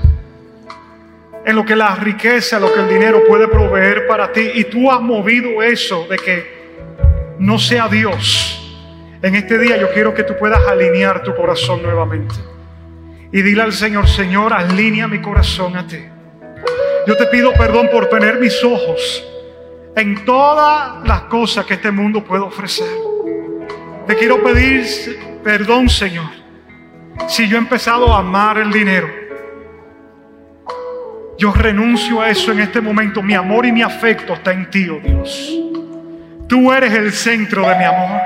en 1.43 1.55
lo 1.55 1.65
que 1.65 1.75
la 1.75 1.95
riqueza, 1.95 2.59
lo 2.59 2.71
que 2.71 2.81
el 2.81 2.87
dinero 2.87 3.23
puede 3.27 3.47
proveer 3.47 4.05
para 4.05 4.31
ti, 4.31 4.51
y 4.53 4.65
tú 4.65 4.91
has 4.91 5.01
movido 5.01 5.63
eso 5.63 6.05
de 6.07 6.17
que 6.17 7.35
no 7.39 7.57
sea 7.57 7.87
Dios, 7.87 8.79
en 9.23 9.33
este 9.33 9.57
día 9.57 9.77
yo 9.77 9.91
quiero 9.91 10.13
que 10.13 10.23
tú 10.23 10.35
puedas 10.37 10.67
alinear 10.67 11.23
tu 11.23 11.35
corazón 11.35 11.81
nuevamente 11.81 12.50
y 13.31 13.41
dile 13.41 13.61
al 13.61 13.73
Señor, 13.73 14.07
Señor, 14.07 14.53
alinea 14.53 15.07
mi 15.07 15.21
corazón 15.21 15.77
a 15.77 15.87
ti. 15.87 15.99
Yo 17.07 17.17
te 17.17 17.25
pido 17.27 17.53
perdón 17.53 17.89
por 17.91 18.09
tener 18.09 18.39
mis 18.39 18.63
ojos 18.63 19.25
en 19.95 20.25
todas 20.25 21.07
las 21.07 21.21
cosas 21.23 21.65
que 21.65 21.75
este 21.75 21.91
mundo 21.91 22.23
puede 22.23 22.43
ofrecer. 22.43 22.87
Te 24.05 24.15
quiero 24.15 24.43
pedir 24.43 24.85
perdón, 25.43 25.89
Señor, 25.89 26.29
si 27.27 27.47
yo 27.47 27.57
he 27.57 27.59
empezado 27.59 28.13
a 28.13 28.19
amar 28.19 28.57
el 28.57 28.71
dinero. 28.71 29.09
Yo 31.37 31.51
renuncio 31.51 32.21
a 32.21 32.29
eso 32.29 32.51
en 32.51 32.59
este 32.59 32.81
momento. 32.81 33.23
Mi 33.23 33.33
amor 33.33 33.65
y 33.65 33.71
mi 33.71 33.81
afecto 33.81 34.33
está 34.33 34.51
en 34.51 34.69
ti, 34.69 34.87
oh 34.89 34.99
Dios. 34.99 35.51
Tú 36.47 36.71
eres 36.71 36.93
el 36.93 37.11
centro 37.13 37.67
de 37.67 37.75
mi 37.77 37.83
amor. 37.83 38.21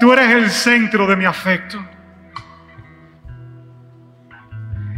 Tú 0.00 0.12
eres 0.12 0.30
el 0.30 0.50
centro 0.50 1.06
de 1.06 1.14
mi 1.14 1.26
afecto. 1.26 1.78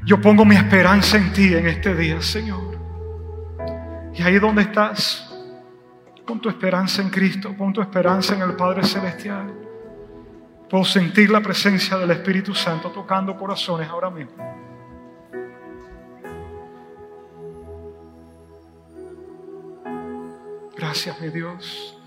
Yo 0.05 0.21
pongo 0.21 0.45
mi 0.45 0.57
esperanza 0.57 1.17
en 1.17 1.33
ti 1.33 1.55
en 1.55 1.69
este 1.69 1.95
día, 1.95 2.21
Señor. 2.21 2.79
Y 4.15 4.23
ahí 4.23 4.39
donde 4.39 4.63
estás, 4.63 5.33
pon 6.27 6.41
tu 6.41 6.49
esperanza 6.49 7.03
en 7.03 7.09
Cristo, 7.09 7.55
pon 7.57 7.73
tu 7.73 7.81
esperanza 7.81 8.35
en 8.35 8.43
el 8.43 8.55
Padre 8.57 8.83
Celestial. 8.85 9.53
Puedo 10.69 10.85
sentir 10.85 11.31
la 11.31 11.41
presencia 11.41 11.97
del 11.99 12.11
Espíritu 12.11 12.55
Santo 12.55 12.91
tocando 12.91 13.37
corazones 13.37 13.89
ahora 13.89 14.11
mismo. 14.11 14.33
Gracias, 20.77 21.21
mi 21.21 21.29
Dios. 21.29 21.99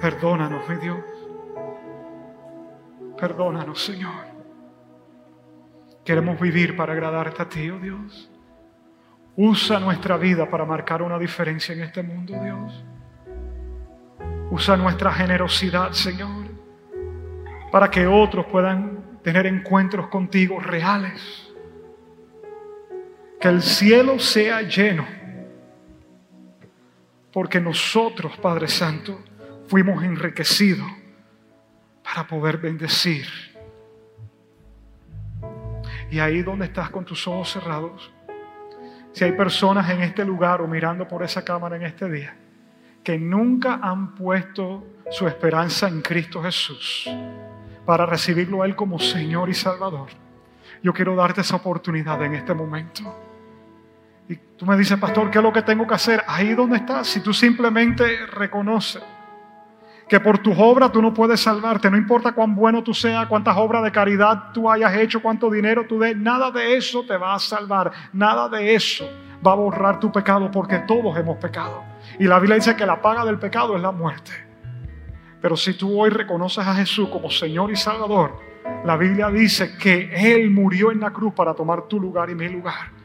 Perdónanos, 0.00 0.66
mi 0.68 0.76
Dios. 0.76 0.98
Perdónanos, 3.18 3.84
Señor. 3.84 4.29
Queremos 6.04 6.40
vivir 6.40 6.76
para 6.76 6.92
agradarte 6.92 7.42
a 7.42 7.48
ti, 7.48 7.70
oh 7.70 7.78
Dios. 7.78 8.30
Usa 9.36 9.78
nuestra 9.78 10.16
vida 10.16 10.48
para 10.48 10.64
marcar 10.64 11.02
una 11.02 11.18
diferencia 11.18 11.74
en 11.74 11.82
este 11.82 12.02
mundo, 12.02 12.34
Dios. 12.42 12.84
Usa 14.50 14.76
nuestra 14.76 15.12
generosidad, 15.12 15.92
Señor, 15.92 16.46
para 17.70 17.90
que 17.90 18.06
otros 18.06 18.46
puedan 18.46 19.20
tener 19.22 19.46
encuentros 19.46 20.08
contigo 20.08 20.58
reales. 20.58 21.48
Que 23.40 23.48
el 23.48 23.62
cielo 23.62 24.18
sea 24.18 24.62
lleno, 24.62 25.06
porque 27.32 27.60
nosotros, 27.60 28.36
Padre 28.38 28.68
Santo, 28.68 29.20
fuimos 29.68 30.02
enriquecidos 30.02 30.90
para 32.02 32.26
poder 32.26 32.58
bendecir 32.58 33.49
y 36.10 36.18
ahí 36.18 36.42
donde 36.42 36.66
estás 36.66 36.90
con 36.90 37.04
tus 37.04 37.26
ojos 37.28 37.52
cerrados, 37.52 38.12
si 39.12 39.24
hay 39.24 39.32
personas 39.32 39.88
en 39.90 40.02
este 40.02 40.24
lugar 40.24 40.60
o 40.60 40.68
mirando 40.68 41.06
por 41.06 41.22
esa 41.22 41.44
cámara 41.44 41.76
en 41.76 41.82
este 41.82 42.10
día 42.10 42.36
que 43.02 43.18
nunca 43.18 43.80
han 43.82 44.14
puesto 44.14 44.86
su 45.10 45.26
esperanza 45.26 45.88
en 45.88 46.02
Cristo 46.02 46.42
Jesús 46.42 47.08
para 47.84 48.06
recibirlo 48.06 48.62
a 48.62 48.66
Él 48.66 48.76
como 48.76 48.98
Señor 48.98 49.48
y 49.48 49.54
Salvador, 49.54 50.10
yo 50.82 50.92
quiero 50.92 51.16
darte 51.16 51.40
esa 51.40 51.56
oportunidad 51.56 52.22
en 52.22 52.34
este 52.34 52.54
momento. 52.54 53.02
Y 54.28 54.36
tú 54.36 54.64
me 54.64 54.76
dices, 54.76 54.98
pastor, 54.98 55.30
¿qué 55.30 55.38
es 55.38 55.44
lo 55.44 55.52
que 55.52 55.62
tengo 55.62 55.86
que 55.86 55.94
hacer? 55.94 56.22
Ahí 56.26 56.54
donde 56.54 56.76
estás, 56.76 57.08
si 57.08 57.20
tú 57.20 57.32
simplemente 57.32 58.26
reconoces 58.26 59.02
que 60.10 60.18
por 60.18 60.38
tus 60.38 60.56
obras 60.58 60.90
tú 60.90 61.00
no 61.00 61.14
puedes 61.14 61.40
salvarte, 61.40 61.88
no 61.88 61.96
importa 61.96 62.32
cuán 62.32 62.56
bueno 62.56 62.82
tú 62.82 62.92
seas, 62.92 63.28
cuántas 63.28 63.56
obras 63.56 63.84
de 63.84 63.92
caridad 63.92 64.50
tú 64.52 64.68
hayas 64.68 64.92
hecho, 64.96 65.22
cuánto 65.22 65.48
dinero 65.48 65.86
tú 65.86 66.00
des, 66.00 66.16
nada 66.16 66.50
de 66.50 66.76
eso 66.76 67.04
te 67.06 67.16
va 67.16 67.36
a 67.36 67.38
salvar, 67.38 67.92
nada 68.12 68.48
de 68.48 68.74
eso 68.74 69.08
va 69.46 69.52
a 69.52 69.54
borrar 69.54 70.00
tu 70.00 70.10
pecado 70.10 70.50
porque 70.50 70.80
todos 70.80 71.16
hemos 71.16 71.36
pecado. 71.36 71.84
Y 72.18 72.24
la 72.24 72.40
Biblia 72.40 72.56
dice 72.56 72.74
que 72.74 72.84
la 72.84 73.00
paga 73.00 73.24
del 73.24 73.38
pecado 73.38 73.76
es 73.76 73.82
la 73.82 73.92
muerte. 73.92 74.32
Pero 75.40 75.56
si 75.56 75.74
tú 75.74 76.00
hoy 76.00 76.10
reconoces 76.10 76.66
a 76.66 76.74
Jesús 76.74 77.08
como 77.08 77.30
Señor 77.30 77.70
y 77.70 77.76
Salvador, 77.76 78.36
la 78.84 78.96
Biblia 78.96 79.30
dice 79.30 79.76
que 79.78 80.10
Él 80.12 80.50
murió 80.50 80.90
en 80.90 80.98
la 80.98 81.12
cruz 81.12 81.34
para 81.34 81.54
tomar 81.54 81.82
tu 81.82 82.00
lugar 82.00 82.30
y 82.30 82.34
mi 82.34 82.48
lugar. 82.48 82.99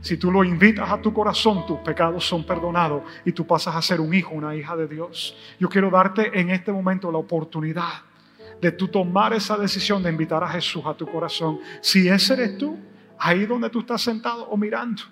Si 0.00 0.16
tú 0.16 0.30
lo 0.30 0.44
invitas 0.44 0.90
a 0.90 1.00
tu 1.00 1.12
corazón, 1.12 1.66
tus 1.66 1.78
pecados 1.80 2.24
son 2.26 2.44
perdonados 2.44 3.02
y 3.24 3.32
tú 3.32 3.46
pasas 3.46 3.74
a 3.74 3.82
ser 3.82 4.00
un 4.00 4.14
hijo, 4.14 4.34
una 4.34 4.54
hija 4.54 4.76
de 4.76 4.86
Dios. 4.86 5.36
Yo 5.58 5.68
quiero 5.68 5.90
darte 5.90 6.38
en 6.38 6.50
este 6.50 6.70
momento 6.70 7.10
la 7.10 7.18
oportunidad 7.18 8.02
de 8.60 8.72
tú 8.72 8.88
tomar 8.88 9.32
esa 9.32 9.56
decisión 9.56 10.02
de 10.02 10.10
invitar 10.10 10.42
a 10.42 10.48
Jesús 10.48 10.84
a 10.86 10.94
tu 10.94 11.06
corazón. 11.06 11.58
Si 11.80 12.08
ese 12.08 12.34
eres 12.34 12.58
tú, 12.58 12.78
ahí 13.18 13.46
donde 13.46 13.70
tú 13.70 13.80
estás 13.80 14.02
sentado 14.02 14.44
o 14.48 14.56
mirando, 14.56 15.02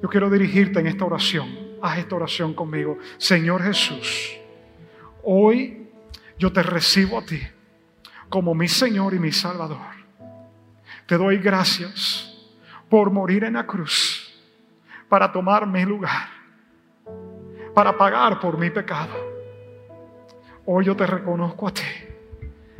yo 0.00 0.08
quiero 0.08 0.30
dirigirte 0.30 0.80
en 0.80 0.86
esta 0.86 1.04
oración. 1.04 1.48
Haz 1.82 1.98
esta 1.98 2.16
oración 2.16 2.54
conmigo. 2.54 2.98
Señor 3.18 3.62
Jesús, 3.62 4.36
hoy 5.22 5.88
yo 6.38 6.52
te 6.52 6.62
recibo 6.62 7.18
a 7.18 7.24
ti 7.24 7.40
como 8.28 8.54
mi 8.54 8.68
Señor 8.68 9.14
y 9.14 9.18
mi 9.18 9.32
Salvador. 9.32 9.78
Te 11.06 11.16
doy 11.16 11.38
gracias 11.38 12.27
por 12.88 13.10
morir 13.10 13.44
en 13.44 13.54
la 13.54 13.66
cruz 13.66 14.24
para 15.08 15.32
tomar 15.32 15.66
mi 15.66 15.84
lugar, 15.84 16.28
para 17.74 17.96
pagar 17.96 18.38
por 18.40 18.58
mi 18.58 18.70
pecado. 18.70 19.14
Hoy 20.66 20.84
yo 20.84 20.94
te 20.94 21.06
reconozco 21.06 21.68
a 21.68 21.72
ti, 21.72 21.82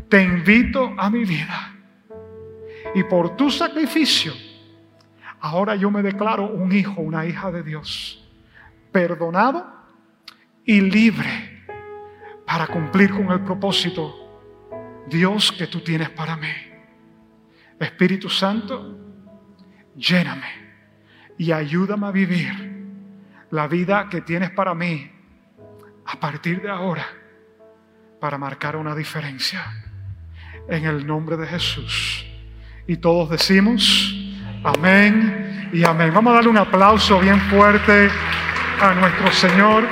te 0.09 0.23
invito 0.23 0.93
a 0.97 1.09
mi 1.09 1.25
vida 1.25 1.73
y 2.95 3.03
por 3.05 3.37
tu 3.37 3.51
sacrificio, 3.51 4.33
ahora 5.41 5.75
yo 5.75 5.91
me 5.91 6.03
declaro 6.03 6.51
un 6.51 6.71
hijo, 6.73 7.01
una 7.01 7.25
hija 7.25 7.51
de 7.51 7.63
Dios, 7.63 8.29
perdonado 8.93 9.67
y 10.65 10.81
libre 10.81 11.65
para 12.47 12.67
cumplir 12.67 13.11
con 13.11 13.31
el 13.31 13.41
propósito, 13.41 14.15
Dios, 15.07 15.53
que 15.53 15.67
tú 15.67 15.81
tienes 15.81 16.11
para 16.11 16.37
mí. 16.37 16.49
Espíritu 17.79 18.29
Santo, 18.29 19.08
lléname 19.99 20.47
y 21.37 21.53
ayúdame 21.53 22.07
a 22.07 22.11
vivir 22.11 22.87
la 23.51 23.67
vida 23.67 24.09
que 24.09 24.21
tienes 24.21 24.51
para 24.51 24.75
mí 24.75 25.11
a 26.07 26.19
partir 26.19 26.63
de 26.63 26.71
ahora 26.71 27.07
para 28.21 28.39
marcar 28.39 28.77
una 28.77 28.95
diferencia. 28.95 29.65
En 30.69 30.85
el 30.85 31.07
nombre 31.07 31.37
de 31.37 31.47
Jesús. 31.47 32.27
Y 32.87 32.99
todos 32.99 33.31
decimos, 33.31 34.15
amén 34.63 35.71
y 35.73 35.85
amén. 35.85 36.13
Vamos 36.13 36.33
a 36.33 36.35
darle 36.37 36.51
un 36.51 36.59
aplauso 36.59 37.21
bien 37.21 37.41
fuerte 37.43 38.11
a 38.81 38.93
nuestro 38.95 39.33
Señor. 39.33 39.85